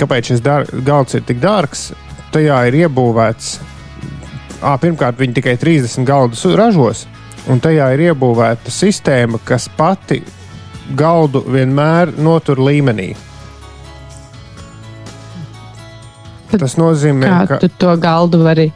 [0.00, 0.40] Kāpēc šis
[0.86, 1.90] galds ir tik dārgs?
[2.32, 3.50] Tajā ir iebūvēts,
[4.62, 7.04] à, pirmkārt, viņi tikai 30 galdus ražos,
[7.50, 10.22] un tajā ir iebūvēta sistēma, kas pati
[10.96, 13.12] galdu vienmēr notur līmenī.
[16.50, 18.70] Tas nozīmē, Kā ka tu to galdu vari,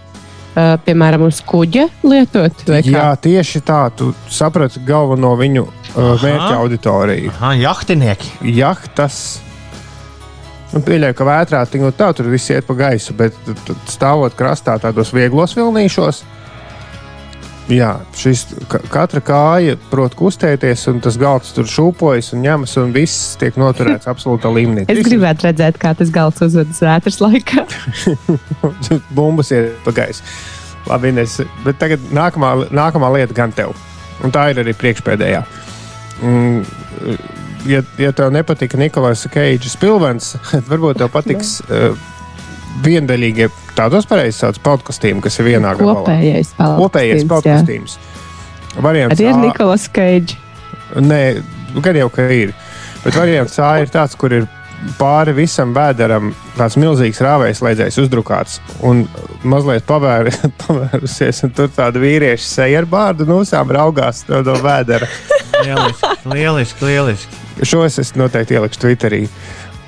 [0.55, 2.61] piemēram, uz kuģa lietot?
[2.69, 2.93] vai kā?
[2.95, 3.81] Jā, tieši tā.
[3.97, 7.33] Tu saprati galveno viņu uh, mērķa auditoriju.
[7.35, 8.31] Aha, jahtinieki.
[8.55, 9.23] Jahtas.
[10.75, 13.37] Nu, pieļauju, ka vētrā un tā tur viss iet pa gaisu, bet
[13.87, 16.25] stāvot krastā tādos vieglos vilnīšos,
[17.73, 22.93] Jā, šis ka- katra kāja prot kustēties, un tas galds tur šūpojas un ņemas, un
[22.93, 24.85] viss tiek noturēts absolūtā līmenī.
[24.93, 27.65] Es gribētu redzēt, kā tas galds uzvedas vētras laikā.
[29.17, 30.21] bumbas ir pa gaisu.
[30.91, 33.73] Labi, Ines, bet tagad nākamā, nākamā lieta gan tev.
[34.25, 35.41] Un tā ir arī priekšpēdējā.
[36.23, 36.61] Mm,
[37.65, 40.35] Ja, ja tev nepatika Nikolais Keidžs pilvens,
[40.69, 41.95] varbūt tev patiks uh,
[42.85, 43.47] viendaļīgie
[43.79, 46.03] tādos pareizi sauc podkastīm, kas ir vienā gabalā.
[46.05, 47.97] Kopējais peldu Kopējais podkastīms.
[48.83, 50.37] Variants Arī ir A- Nikolas Keidžs.
[51.01, 51.23] Nē,
[51.83, 52.53] gan jau ka ir.
[53.05, 54.47] Bet variants A ir tāds, kur ir
[54.99, 59.05] pāri visam vēderam tāds milzīgs rāvējs lēdzējs uzdrukāts un
[59.49, 60.29] mazliet pavēr,
[60.65, 61.45] pavērusies.
[61.47, 65.09] Un tur tāda vīrieša seja ar bārdu nūsām raugās no, no vēdera.
[65.65, 67.43] Lieliski, lieliski, lieliski.
[67.65, 69.23] Šo es, es noteikti ielikšu Twitterī.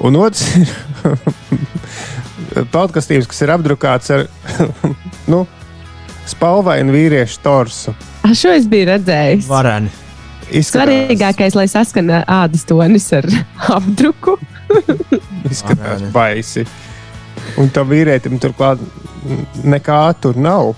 [0.06, 0.70] Un otrs ir
[2.72, 4.24] podkastījums, kas ir apdrukāts ar
[5.32, 5.44] nu,
[6.28, 7.94] spalvainu vīriešu torsu.
[8.24, 9.48] Ah, Šo es biju redzējis.
[9.50, 9.92] Vareni.
[10.46, 13.26] Svarīgākais, lai saskana ādas tonis ar
[13.76, 14.36] apdruku.
[15.50, 16.66] Izskatās baisi.
[17.60, 18.82] Un tam vīrietim turklāt
[19.66, 20.74] nekā tur nav.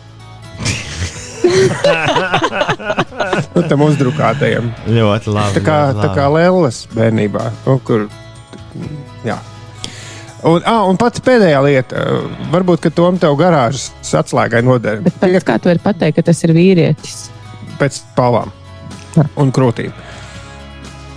[3.54, 4.72] nu, tam uzdrukātajam.
[4.88, 5.54] Ļoti labi.
[5.56, 6.42] Tā kā, ļoti tā kā labi.
[6.42, 7.44] Lēlas bērnībā.
[7.66, 8.00] Nu, kur,
[9.26, 9.38] jā.
[10.46, 12.02] Un, ah, un pats pēdējā lieta,
[12.52, 16.52] varbūt, ka tom tev garāžas atslēgai noder Pēc kā tu vari pateikt, ka tas ir
[16.54, 17.24] vīrietis?
[17.78, 18.50] pēc palām
[19.38, 19.92] un krūtīm.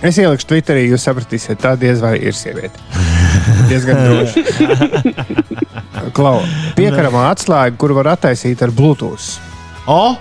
[0.02, 2.78] Es ielikšu Twitterī, jūs sapratīsiet, tā diez vai ir sieviete.
[3.70, 4.42] Diezgan droši.
[6.14, 6.40] Klau,
[6.78, 9.36] piekaramā atslēga, kuru var attaisīt ar Bluetooth.
[9.90, 10.14] O,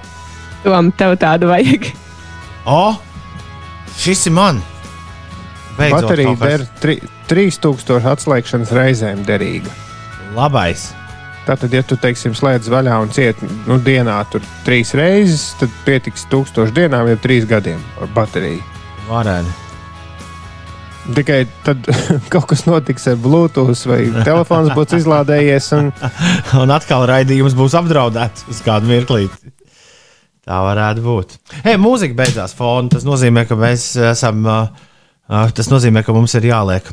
[0.61, 1.87] Tom, tev tādu vajag.
[2.69, 2.81] o,
[3.97, 4.61] šis ir man.
[5.77, 6.99] Beidzot Baterija der tri-
[7.31, 9.71] 3000 atslēgšanas reizēm derīga.
[10.35, 10.89] Labais.
[11.47, 16.27] Tātad, ja tu teiksim, slēdz vaļā un ciet nu, dienā tur trīs reizes, tad pietiks
[16.31, 18.61] tūkstošu dienām, jau trīs gadiem ar bateriju.
[19.07, 19.55] Vareni.
[21.15, 21.87] Tikai tad
[22.33, 25.71] kaut kas notiks ar Bluetooth, vai telefons būs izlādējies.
[25.79, 25.89] Un...
[26.61, 29.55] Un atkal raidījums būs apdraudēts uz kādu mirklīti.
[30.45, 31.37] Tā varētu būt.
[31.63, 32.91] Hei, mūzika beidzās fona.
[32.91, 34.43] Tas nozīmē, ka mēs esam.
[35.29, 36.91] Tas nozīmē, ka mums ir jāliek.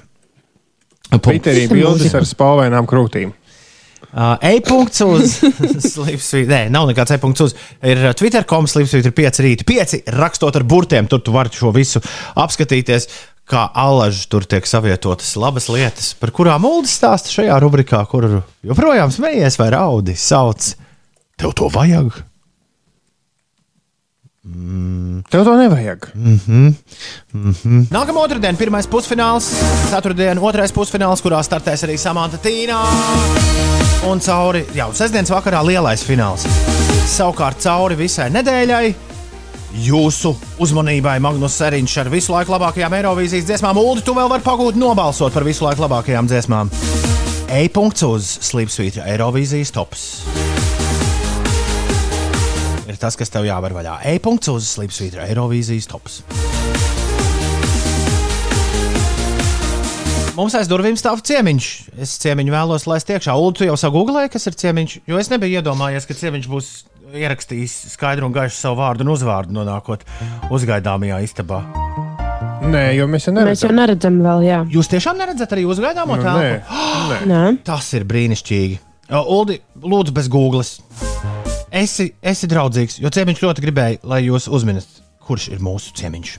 [1.16, 3.32] Twitterī bildes ar spalvainām krūtīm.
[4.08, 5.34] Uh, E-punkts uz
[5.92, 6.48] Slipsvītra.
[6.48, 7.54] Nē, nav nekāds e-punkts uz.
[7.84, 9.66] Ir uh, Twitter.com Slipsvītra 5 rīta.
[9.68, 11.08] 5 rakstot ar burtiem.
[11.10, 12.00] Tur tu vari šo visu
[12.38, 13.08] apskatīties.
[13.48, 18.26] Kā alaži tur tiek savietotas labas lietas, par kurām Ulas stāsta šajā rubrikā, kur
[18.60, 20.16] joprojām smējies vai raudi.
[20.20, 20.74] Sauc,
[21.40, 22.27] tev to vajag?
[24.46, 25.22] Mm.
[25.28, 26.10] Tev to nevajag.
[26.14, 26.74] Mm -hmm.
[27.32, 27.86] Mm -hmm.
[27.90, 29.44] Nākamā otrdiena, pirmais pusfināls,
[29.90, 32.84] ceturtdiena, otrais pusfināls, kurā startēs arī Samanta Tīna.
[34.06, 36.46] Un cauri jau sestdienas vakarā lielais fināls.
[37.06, 38.94] Savukārt cauri visai nedēļai.
[39.74, 43.76] Jūsu uzmanībai Magnus Seriņš ar visu laiku labākajām Eirovīzijas dziesmām.
[43.76, 46.70] Ulu, tu vēl vari pagūt nobalsot par visu laiku labākajām dziesmām.
[47.48, 50.37] E-punkts uz Slipsvītra Eirovīzijas tops.
[52.98, 53.92] Ir tas, kas tev jāvar vaļā.
[54.10, 56.16] E-punkts uz Slipsvītra Eirovīzijas tops.
[60.34, 61.68] Mums aiz durvīm stāv ciemiņš.
[62.02, 63.36] Es ciemiņu vēlos laist iekšā.
[63.38, 66.72] Ulu, tu jau sagūglēji, kas ir ciemiņš, jo es nebiju iedomājies, ka ciemiņš būs
[67.22, 70.02] ierakstījis skaidru un gaišu savu vārdu un uzvārdu nonākot
[70.50, 71.62] uzgaidāmajā istabā.
[72.66, 73.78] Nē, jo mēs jau Mēs jau neredzam.
[73.78, 74.58] neredzam vēl, jā.
[74.74, 76.42] Jūs tiešām neredzat arī uzgaidāmo Nu, telpu?
[77.14, 77.42] nē, Nē.
[77.66, 78.80] Tas ir brīnišķīgi.
[79.22, 80.66] Uldi, lūdzu, bez Google.
[81.68, 84.88] Esi, esi draudzīgs, jo ciemiņš ļoti gribēja, lai jūs uzminat,
[85.28, 86.30] kurš ir mūsu ciemiņš.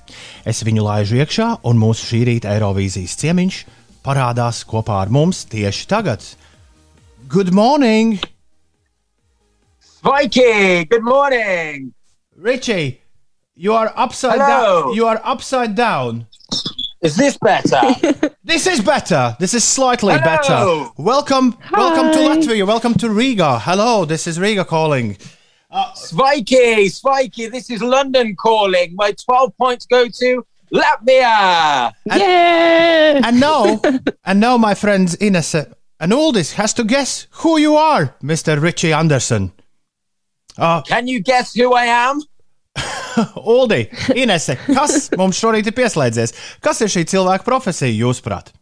[0.49, 3.59] Es viņu laižu iekšā, un mūsu šī rīta Eirovīzijas ciemiņš
[4.05, 6.25] parādās kopā ar mums tieši tagad.
[7.29, 8.17] Good morning!
[9.99, 10.87] Sveiki!
[10.89, 11.91] Good morning!
[12.35, 12.97] Richie,
[13.55, 14.47] you are upside Hello.
[14.89, 14.95] down.
[14.95, 16.25] You are upside down.
[17.01, 17.81] Is this better?
[18.43, 19.37] This is better.
[19.39, 20.25] This is slightly Hello.
[20.25, 20.91] better.
[20.97, 22.65] Welcome, welcome to Latvia.
[22.65, 23.59] Welcome to Riga.
[23.59, 25.17] Hello, this is Riga calling.
[25.71, 26.89] Sveiki!
[26.89, 27.51] Sveiki!
[27.51, 28.95] This is London calling.
[28.95, 30.43] My 12 points go to
[30.73, 31.93] Latvia!
[32.07, 33.21] Yeah!
[33.23, 33.79] And now,
[34.25, 35.53] and now, my friends Ines
[35.99, 38.59] and Aldis has to guess who you are, Mr.
[38.59, 39.51] Richie Anderson.
[40.57, 42.19] Uh, Can you guess who I am?
[43.55, 43.83] Uldi,
[44.15, 46.35] Inese, kas mums šorīt ir pieslēdzies?
[46.63, 48.53] Kas ir šī cilvēka profesija, jūsuprāt?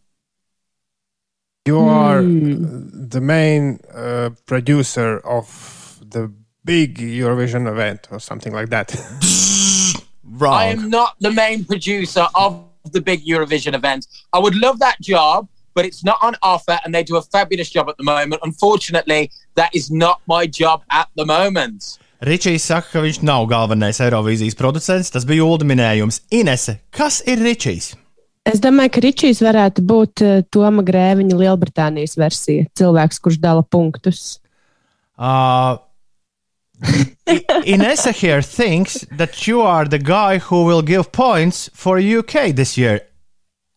[1.67, 6.31] You are the main uh, producer of the
[6.63, 8.95] big Eurovision event or something like that.
[10.23, 10.53] Wrong.
[10.53, 14.07] I am not the main producer of the big Eurovision event.
[14.33, 17.69] I would love that job, but it's not on offer and they do a fabulous
[17.69, 18.41] job at the moment.
[18.43, 21.99] Unfortunately, that is not my job at the moment.
[22.21, 25.11] Ričijs saka, ka viņš nav galvenais Eirovīzijas producents.
[25.13, 26.23] Tas bija Ulu minējums.
[26.33, 27.93] Inese, kas ir Ričijs?
[28.47, 32.65] Es domāju, ka Ričijs varētu būt uh, Toma Grēviņa Lielbritānijas versija.
[32.79, 34.39] Cilvēks, kurš dala punktus.
[35.17, 35.77] Uh,
[37.65, 42.77] Inessa here thinks that you are the guy who will give points for UK this
[42.77, 43.01] year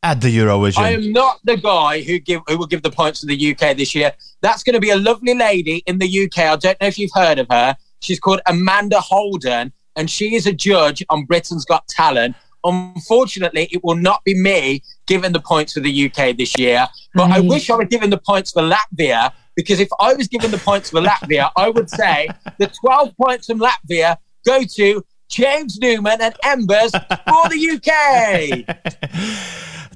[0.03, 0.83] at the Eurovision.
[0.83, 3.77] I am not the guy who give who will give the points to the UK
[3.77, 4.13] this year.
[4.41, 6.39] That's going to be a lovely lady in the UK.
[6.39, 7.77] I don't know if you've heard of her.
[8.01, 12.37] She's called Amanda Holden, and she is a judge on Britain's Got Talent.
[12.65, 16.87] Unfortunately, it will not be me giving the points for the UK this year.
[17.15, 20.51] But I wish I were giving the points for Latvia because if I was giving
[20.51, 22.29] the points for Latvia, I would say
[22.59, 24.17] the 12 points from Latvia
[24.47, 28.65] go to James Newman and Embers for the UK.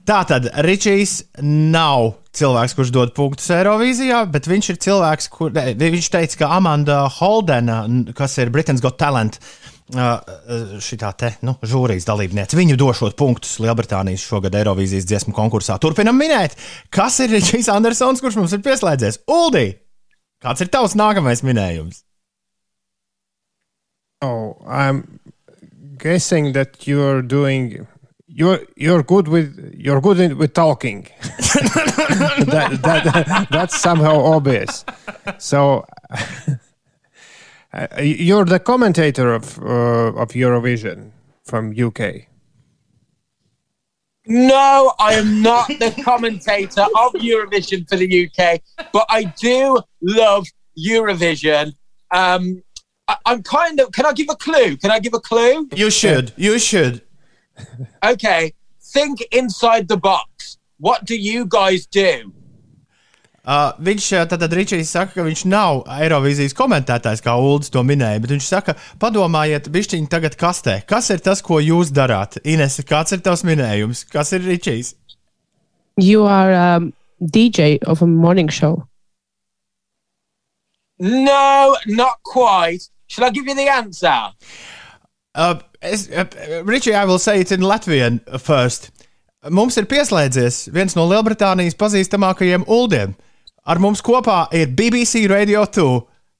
[0.04, 6.10] Tātad Ričijs nav cilvēks, kurš dod punktus Eirovīzijā, bet viņš ir cilvēks, kur ne, viņš
[6.14, 7.84] teica, ka Amanda Holdena,
[8.16, 9.40] kas ir Britain's Got Talent,
[9.84, 15.76] šī te nu, žūrijas dalībniece, viņu došot punktus Lielbritānijas šogad Eirovīzijas dziesmu konkursā.
[15.82, 16.56] Turpinam minēt,
[16.94, 19.20] kas ir Ričijs Andersons, kurš mums ir pieslēdzies.
[19.28, 19.66] Uldī,
[20.40, 22.00] kāds ir tavs nākamais minējums?
[24.24, 25.20] Oh, I'm
[25.98, 27.86] guessing that you're doing.
[28.26, 31.06] You're you're good with you're good with talking.
[32.46, 34.84] that, that, that's somehow obvious.
[35.38, 35.84] So
[37.72, 41.10] uh, you're the commentator of uh, of Eurovision
[41.44, 42.28] from UK.
[44.26, 48.62] No, I am not the commentator of Eurovision for the UK,
[48.92, 50.46] but I do love
[50.78, 51.74] Eurovision.
[52.10, 52.62] Um,
[53.06, 53.92] I, I'm kind of.
[53.92, 54.76] Can I give a clue?
[54.78, 55.68] Can I give a clue?
[55.74, 56.32] You should.
[56.36, 57.02] You should.
[58.02, 58.54] Okay.
[58.80, 60.58] Think inside the box.
[60.78, 62.32] What do you guys do?
[63.44, 68.22] Uh, viņš uh, tad Ričijs saka, ka viņš nav Eirovīzijas komentētājs, kā Ulris to minēja,
[68.24, 70.78] bet viņš saka, padomājiet, bišķiņi tagad kastē.
[70.88, 72.38] Kas ir tas, ko jūs darāt?
[72.40, 74.06] Ines, kāds ir tavs minējums?
[74.08, 74.94] Kas ir Ričijs?
[76.00, 78.88] You are um, DJ of a morning show.
[80.98, 82.88] No, not quite.
[83.08, 84.32] Shall I give you the answer?
[85.34, 86.24] Uh, uh,
[86.64, 88.90] Ričijs, I will say it in Latvian first.
[89.52, 93.12] Mums ir pieslēdzies viens no Lielbritānijas pazīstamākajiem uldiem.
[93.64, 95.84] Ar mums kopā ir BBC Radio 2,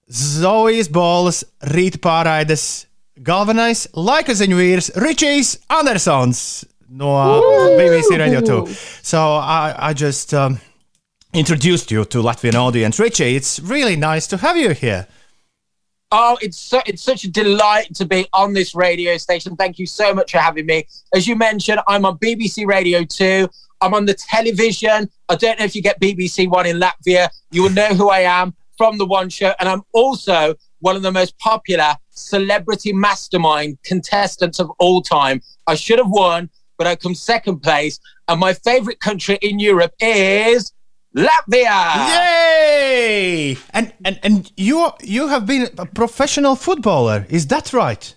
[0.08, 2.86] Zojas Bolas, rīta pārraides
[3.24, 7.12] galvenais laika ziņu vīrs Ričijs Andersons no
[7.78, 8.76] BBC Radio 2.
[9.02, 10.58] So I, I just um,
[11.32, 12.98] introduced you to Latvian audience.
[12.98, 15.06] Richie, it's really nice to have you here.
[16.16, 19.56] Oh, it's so, it's such a delight to be on this radio station.
[19.56, 20.86] Thank you so much for having me.
[21.12, 23.48] As you mentioned, I'm on BBC Radio 2.
[23.80, 25.10] I'm on the television.
[25.28, 27.30] I don't know if you get BBC One in Latvia.
[27.50, 29.54] You will know who I am from the One Show.
[29.58, 35.42] And I'm also one of the most popular celebrity mastermind contestants of all time.
[35.66, 37.98] I should have won, but I come second place.
[38.28, 40.72] And my favorite country in Europe is
[41.16, 42.08] Latvia.
[42.08, 43.56] Yay!
[43.72, 48.14] And and and you you have been a professional footballer, is that right?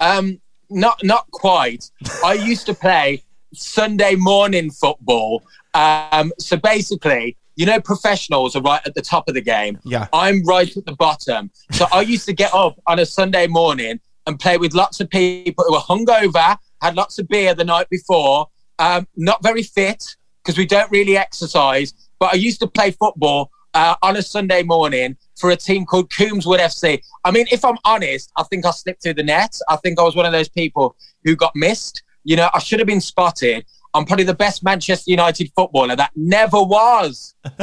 [0.00, 0.40] Um,
[0.70, 1.90] not not quite.
[2.24, 3.22] I used to play
[3.52, 5.44] Sunday morning football.
[5.74, 9.78] Um, so basically, you know, professionals are right at the top of the game.
[9.84, 10.08] Yeah.
[10.12, 11.50] I'm right at the bottom.
[11.70, 15.08] So I used to get up on a Sunday morning and play with lots of
[15.10, 18.48] people who were hungover, had lots of beer the night before,
[18.78, 21.94] um, not very fit because we don't really exercise.
[22.18, 26.10] But I used to play football uh, on a Sunday morning for a team called
[26.10, 27.00] Coombswood FC.
[27.24, 29.58] I mean, if I'm honest, I think I slipped through the net.
[29.68, 32.02] I think I was one of those people who got missed.
[32.22, 33.64] You know, I should have been spotted.
[33.94, 37.34] I'm probably the best Manchester United footballer that never was.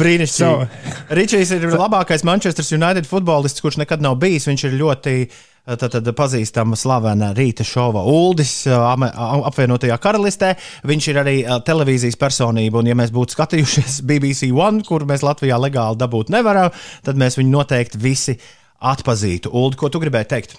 [0.00, 0.28] Brīnišķīgi.
[0.32, 0.64] So,
[1.12, 4.48] Ričijs ir labākais Manchester United futbolists, kurš nekad nav bijis.
[4.48, 5.16] Viņš ir ļoti
[5.64, 10.52] tātad, pazīstama slavena rīta šova Uldis apvienotajā karalistē.
[10.88, 11.36] Viņš ir arī
[11.66, 16.74] televīzijas personība, un ja mēs būtu skatījušies BBC One, kur mēs Latvijā legāli dabūt nevaram,
[17.06, 18.36] tad mēs viņu noteikti visi
[18.84, 19.52] atpazītu.
[19.56, 20.58] Uldi, ko tu gribēji teikt?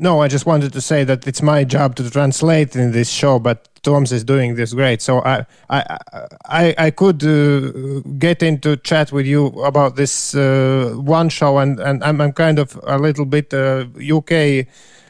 [0.00, 3.38] No, I just wanted to say that it's my job to translate in this show,
[3.38, 5.02] but Toms is doing this great.
[5.02, 5.98] So I, I,
[6.46, 11.78] I, I could uh, get into chat with you about this uh, one show, and,
[11.80, 14.66] and I'm, I'm kind of a little bit uh, UK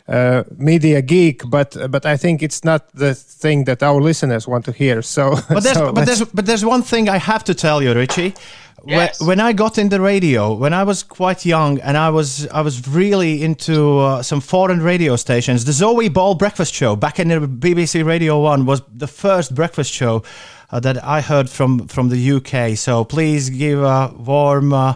[0.08, 4.64] uh, media geek, but but I think it's not the thing that our listeners want
[4.64, 5.02] to hear.
[5.02, 7.94] So, But there's, so but, there's, but there's one thing I have to tell you,
[7.94, 8.34] Richie.
[8.82, 9.20] When- Yes.
[9.20, 12.62] When, I got in the radio, when I was quite young, and I was I
[12.62, 15.64] was really into uh, some foreign radio stations.
[15.64, 19.92] The Zoe Ball Breakfast Show back in the BBC Radio One was the first breakfast
[19.92, 20.22] show
[20.70, 22.76] uh, that I heard from from the UK.
[22.78, 24.72] So please give a warm.
[24.72, 24.94] Uh,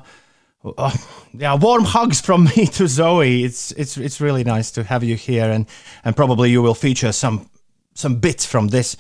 [0.78, 0.96] uh,
[1.34, 3.44] yeah, warm hugs from me to Zoe.
[3.44, 5.66] It's it's it's really nice to have you here, and
[6.04, 7.48] and probably you will feature some
[7.94, 8.96] some bits from this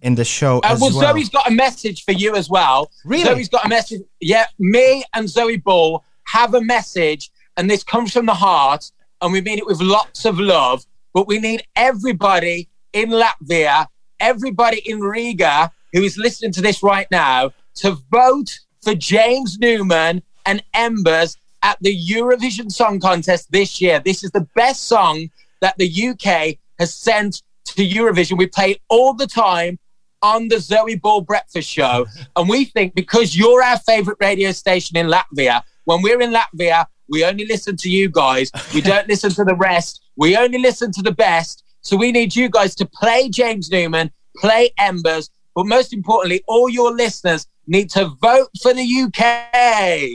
[0.00, 1.14] in the show Uh, as well, well.
[1.14, 2.90] Zoe's got a message for you as well.
[3.04, 3.24] Really?
[3.24, 4.02] Zoe's got a message.
[4.20, 8.90] Yeah, me and Zoe Ball have a message, and this comes from the heart,
[9.20, 10.84] and we mean it with lots of love.
[11.12, 13.86] But we need everybody in Latvia,
[14.18, 20.22] everybody in Riga who is listening to this right now to vote for James Newman
[20.46, 24.00] and Embers at the Eurovision Song Contest this year.
[24.00, 28.36] This is the best song that the UK has sent to Eurovision.
[28.36, 29.78] We play it all the time
[30.22, 32.06] on the Zoe Ball Breakfast Show.
[32.36, 36.86] and we think because you're our favorite radio station in Latvia, when we're in Latvia,
[37.08, 38.50] we only listen to you guys.
[38.74, 40.02] We don't listen to the rest.
[40.16, 41.64] We only listen to the best.
[41.80, 46.68] So we need you guys to play James Newman, play Embers, but most importantly, all
[46.68, 49.22] your listeners need to vote for the UK.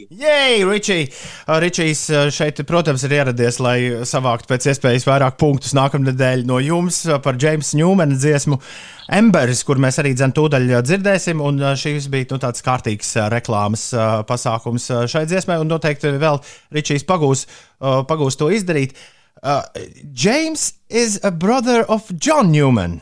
[0.09, 1.07] Jej, Ričija!
[1.47, 7.05] Ričijs uh, šeit, protams, ir ieradies, lai savāktu pēc iespējas vairāk punktus nākamnedēļ no jums
[7.07, 8.59] uh, par Jamesa Newmana dziesmu
[9.17, 11.43] Embers, kur mēs arī dzem tūdaļ uh, dzirdēsim.
[11.43, 15.71] Un uh, šis bija nu, tāds kārtīgs uh, reklāmas uh, pasākums uh, šai dziesmai, un
[15.71, 16.41] noteikti vēl
[16.75, 18.97] Ričijs pagūs, uh, pagūs to izdarīt.
[19.43, 19.61] Uh,
[20.11, 23.01] James is a brother of John Newman.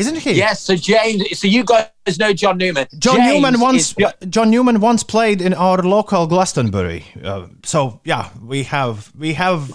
[0.00, 0.32] Isn't he?
[0.32, 2.86] Yes, so James, so you guys know John Newman.
[2.98, 7.04] John James Newman once is- John Newman once played in our local Glastonbury.
[7.22, 9.70] Uh, so yeah, we have we have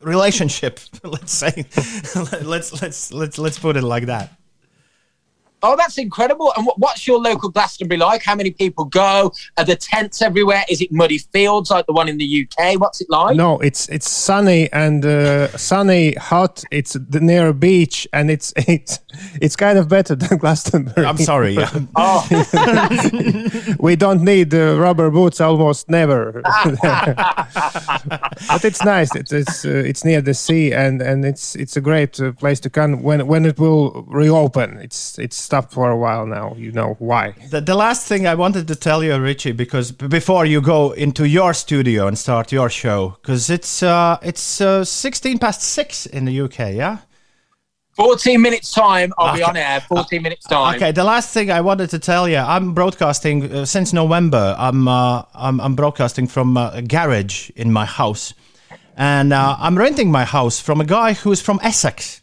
[0.00, 0.80] relationship.
[1.04, 1.52] Let's say
[2.42, 4.32] let's let's let's let's put it like that.
[5.66, 6.52] Oh, that's incredible.
[6.56, 8.22] And what's your local Glastonbury like?
[8.22, 9.32] How many people go?
[9.56, 10.62] Are there tents everywhere?
[10.68, 12.78] Is it muddy fields like the one in the UK?
[12.78, 13.34] What's it like?
[13.34, 16.62] No, it's it's sunny and uh, sunny, hot.
[16.70, 18.98] It's the- near a beach, and it's it's
[19.40, 21.06] it's kind of better than Glastonbury.
[21.06, 21.54] I'm sorry.
[21.54, 21.70] yeah.
[21.96, 22.26] Oh,
[23.80, 26.42] we don't need uh, rubber boots almost never.
[26.42, 26.54] but
[28.64, 29.14] it's nice.
[29.14, 32.60] It's it's, uh, it's near the sea, and and it's it's a great uh, place
[32.60, 34.78] to come when when it will reopen.
[34.78, 36.54] It's it's stopped for a while now.
[36.58, 37.34] You know why?
[37.50, 41.24] The, the last thing I wanted to tell you, Richie, because before you go into
[41.28, 46.24] your studio and start your show, because it's uh, it's uh, 16 past six in
[46.24, 46.98] the UK, yeah.
[47.96, 49.12] 14 minutes time.
[49.16, 49.80] I'll be on air.
[49.80, 50.74] 14 minutes time.
[50.74, 54.56] Okay, the last thing I wanted to tell you, I'm broadcasting uh, since November.
[54.58, 58.34] I'm, uh, I'm I'm broadcasting from uh, a garage in my house,
[58.96, 62.22] and uh, I'm renting my house from a guy who's from Essex.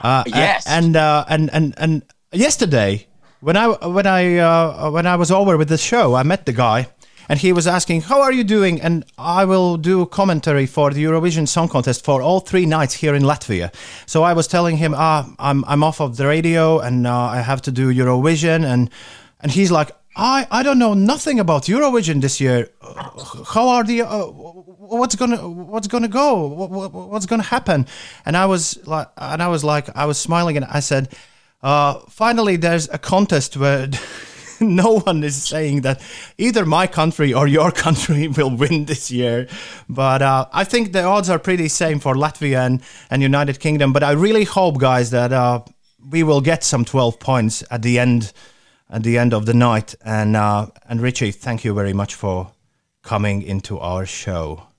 [0.00, 0.66] Uh, Yes.
[0.66, 2.02] and uh, and and and
[2.32, 3.06] yesterday,
[3.40, 6.52] when I when I uh, when I was over with the show, I met the
[6.52, 6.88] guy,
[7.28, 11.04] and he was asking, "How are you doing?" And I will do commentary for the
[11.04, 13.72] Eurovision Song Contest for all three nights here in Latvia.
[14.06, 17.40] So I was telling him, "Ah, I'm I'm off of the radio, and uh, I
[17.40, 18.90] have to do Eurovision," and
[19.40, 19.90] and he's like.
[20.14, 22.68] I, I don't know nothing about Eurovision this year.
[23.46, 26.46] How are the uh, what's gonna what's gonna go?
[26.48, 27.86] What, what, what's gonna happen?
[28.26, 31.08] And I was like, and I was like, I was smiling, and I said,
[31.62, 33.88] uh, finally, there's a contest where
[34.60, 36.00] no one is saying that
[36.38, 39.48] either my country or your country will win this year.
[39.88, 43.92] But uh, I think the odds are pretty same for Latvia and, and United Kingdom.
[43.92, 45.62] But I really hope, guys, that uh,
[46.10, 48.32] we will get some 12 points at the end
[48.90, 49.94] at the end of the night.
[50.04, 52.52] And uh, and Richie, thank you very much for
[53.02, 54.71] coming into our show.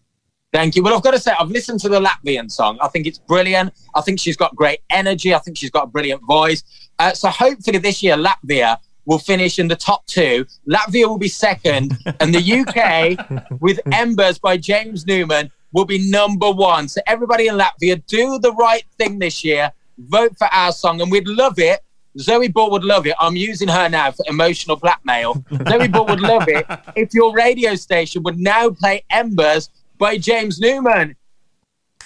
[0.53, 0.83] Thank you.
[0.83, 2.77] Well, I've got to say, I've listened to the Latvian song.
[2.79, 3.73] I think it's brilliant.
[3.95, 5.33] I think she's got great energy.
[5.33, 6.63] I think she's got a brilliant voice.
[6.99, 10.45] Uh, so hopefully this year, Latvia will finish in the top two.
[10.69, 16.51] Latvia will be second, and the UK with Embers by James Newman will be number
[16.51, 16.87] one.
[16.87, 19.71] So everybody in Latvia, do the right thing this year.
[19.97, 21.81] Vote for our song, and we'd love it.
[22.19, 23.15] Zoe Ball would love it.
[23.19, 25.43] I'm using her now for emotional blackmail.
[25.67, 26.63] Zoe Ball would love it
[26.95, 29.71] if your radio station would now play Embers
[30.03, 31.15] by James Newman.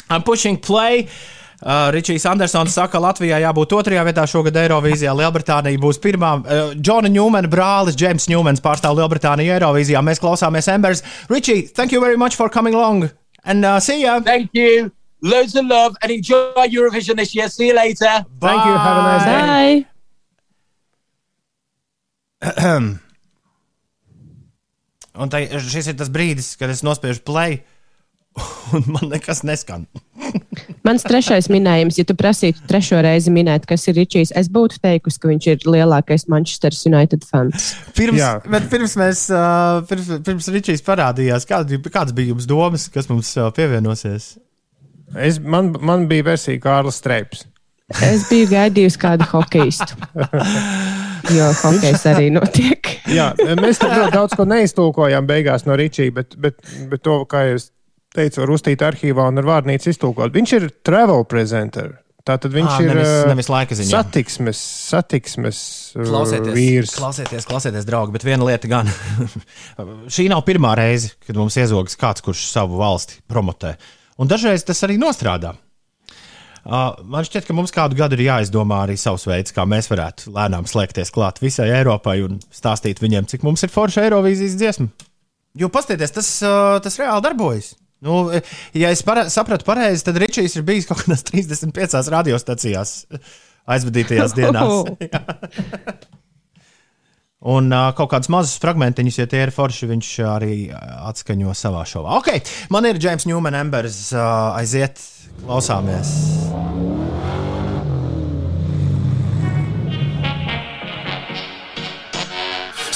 [0.10, 1.10] I'm pushing play.
[1.58, 5.10] Uh, Ričijs Andersons saka, Latvijā jābūt otrajā vietā šogad Eirovīzijā.
[5.18, 6.36] Lielbritānija būs pirmā.
[6.38, 10.04] Uh, Džona Ņūmena brālis, Džeims Ņūmens pārstāv Lielbritāniju Eirovīzijā.
[10.06, 11.02] Mēs klausāmies Embers.
[11.34, 13.10] Richie, thank you very much for coming along.
[13.44, 14.20] And uh, see ya.
[14.22, 14.92] Thank you.
[15.24, 17.50] Loads of love and enjoy Eurovision this year.
[17.50, 18.22] See you later.
[18.38, 18.78] Thank you.
[18.78, 19.88] Have a nice day.
[22.46, 23.02] Bye!
[25.18, 27.64] Un tai, šis ir tas brīdis, kad es nospiežu play,
[28.76, 29.86] un man nekas neskan.
[30.88, 35.20] Mans trešais minējums, ja tu prasītu trešo reizi minēt, kas ir Ričijs, es būtu teikusi,
[35.22, 37.74] ka viņš ir lielākais Manchester United fans.
[37.98, 38.32] Pirms, Jā.
[38.48, 39.28] bet pirms mēs,
[39.90, 44.36] pirms, pirms Ričijs parādījās, kāda, kāds bija jums domas, kas mums pievienosies?
[45.16, 47.46] Es, man, man bija versija Kārlis Streips.
[48.04, 49.96] Es biju gaidījusi kādu hokeistu.
[51.38, 52.90] jo hokejs arī notiek.
[53.08, 56.60] Jā, mēs tam ļoti daudz ko neiztulkojām beigās no Ričija, bet, bet,
[56.92, 57.70] bet to, kā es
[58.16, 60.32] teicu, var uztīt arhīvā un ar vārnīcu iztulkot.
[60.36, 61.98] Viņš ir travel presenter.
[62.28, 63.88] Tātad viņš Ā, ir nevis- nevis laika ziņā.
[64.02, 64.60] satiksmes,
[64.92, 65.60] satiksmes
[65.96, 66.96] Klausieties, vīrs.
[66.98, 68.90] klausieties, klausieties, draugi, bet viena lieta gan.
[70.12, 73.78] Šī nav pirmā reize, kad mums iezogas kāds, kurš savu valsti promotē.
[74.20, 75.54] Un dažreiz tas arī nostrādā.
[76.68, 80.34] Uh, man šķiet, ka mums kādu gadu ir jāizdomā arī savs veids, kā mēs varētu
[80.36, 84.90] lēnām slēgties klāt visai Eiropai un stāstīt viņiem, cik mums ir forša Eirovīzijas dziesma.
[85.56, 87.72] Jo pastieties, tas, uh, tas reāli darbojas.
[88.06, 88.28] Nu,
[88.78, 92.94] ja es para sapratu pareizi, tad Ričijs ir bijis kaut kādās 35 radiostacijās
[93.68, 94.94] aizvadītajās dienās.
[95.08, 95.24] Jā.
[97.48, 102.18] Un uh, kaut kādus mazus fragmentiņus, ja tie ir forši, viņš arī atskaņo savā šovā.
[102.18, 104.98] Ok, man ir James Newman, Embers, uh, aiziet,
[105.46, 106.16] klausāmies.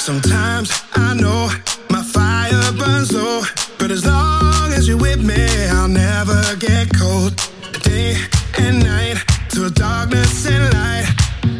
[0.02, 1.46] Sometimes I know
[1.88, 3.46] my fire burns low,
[3.82, 7.34] but as long as you're with me, I'll never get cold.
[7.82, 8.14] Day
[8.58, 9.16] and night,
[9.50, 11.06] through darkness and light,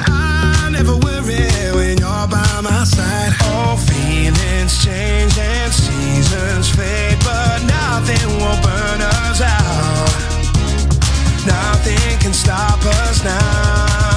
[0.07, 3.33] I never worry when you're by my side.
[3.51, 10.13] All feelings change and seasons fade, but nothing will burn us out.
[11.45, 14.12] Nothing can stop us now.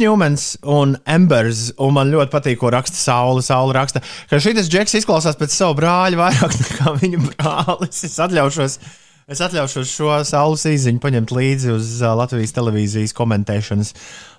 [0.00, 3.44] Newmans un Embers, un man ļoti patīk, ko raksta Saula.
[3.44, 8.02] Saula raksta, ka šis džeks izklausās pēc savu brāļa vairāk nekā viņa brālis.
[8.08, 8.76] Es atļaušos,
[9.30, 13.94] es atļaušos šo saules īziņu paņemt līdzi uz uh, Latvijas televīzijas komentēšanas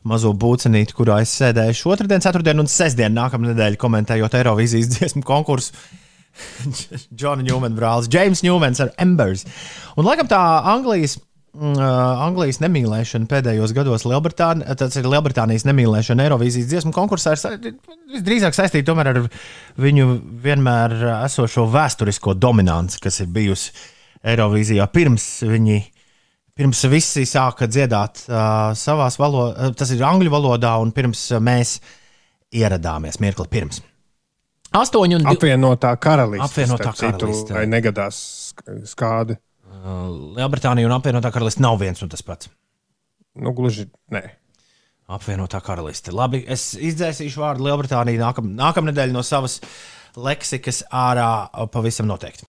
[0.10, 5.76] mazo būcenīti, kurā es sēdēju otrdien, ceturtdien un sestdien nākamā nedēļa komentējot Eirovīzijas dziesmu konkursu.
[7.18, 9.44] Džona Newmana brālis, James Newmans ar Embers.
[10.00, 10.40] Un laikam tā
[10.72, 11.18] Anglijas
[11.52, 17.74] Anglijas nemīlēšana pēdējos gados Lielbritānijā, tas ir Lielbritānijas nemīlēšana Eirovīzijas dziesmu konkursā, ir
[18.14, 19.20] visdrīzāk saistīta ar
[19.82, 20.06] viņu
[20.46, 20.96] vienmēr
[21.26, 23.74] esošo vēsturisko dominanci, kas ir bijusi
[24.24, 25.82] Eirovīzijā pirms viņi.
[26.62, 31.78] Pirms visi sāka dziedāt uh, savā valodā, tas ir angļu valodā, un pirms mēs
[32.54, 33.80] ieradāmies mirkli pirms.
[34.72, 35.36] Astoņi un divi.
[35.36, 36.48] Apvienotā karaliste.
[36.48, 37.56] Apvienotā starp citu.
[37.56, 38.20] Vai negadās
[38.52, 39.40] sk- skādi?
[39.82, 42.50] Lielbritānija un apvienotā karaliste nav viens un tas pats.
[43.40, 44.24] Nu, gluži nē.
[45.12, 46.14] Apvienotā karaliste.
[46.16, 49.60] Labi, es izdzēsīšu vārdu Lielbritānija nākam, nākamnedēļ no savas
[50.16, 52.51] leksikas ārā pavisam noteikti.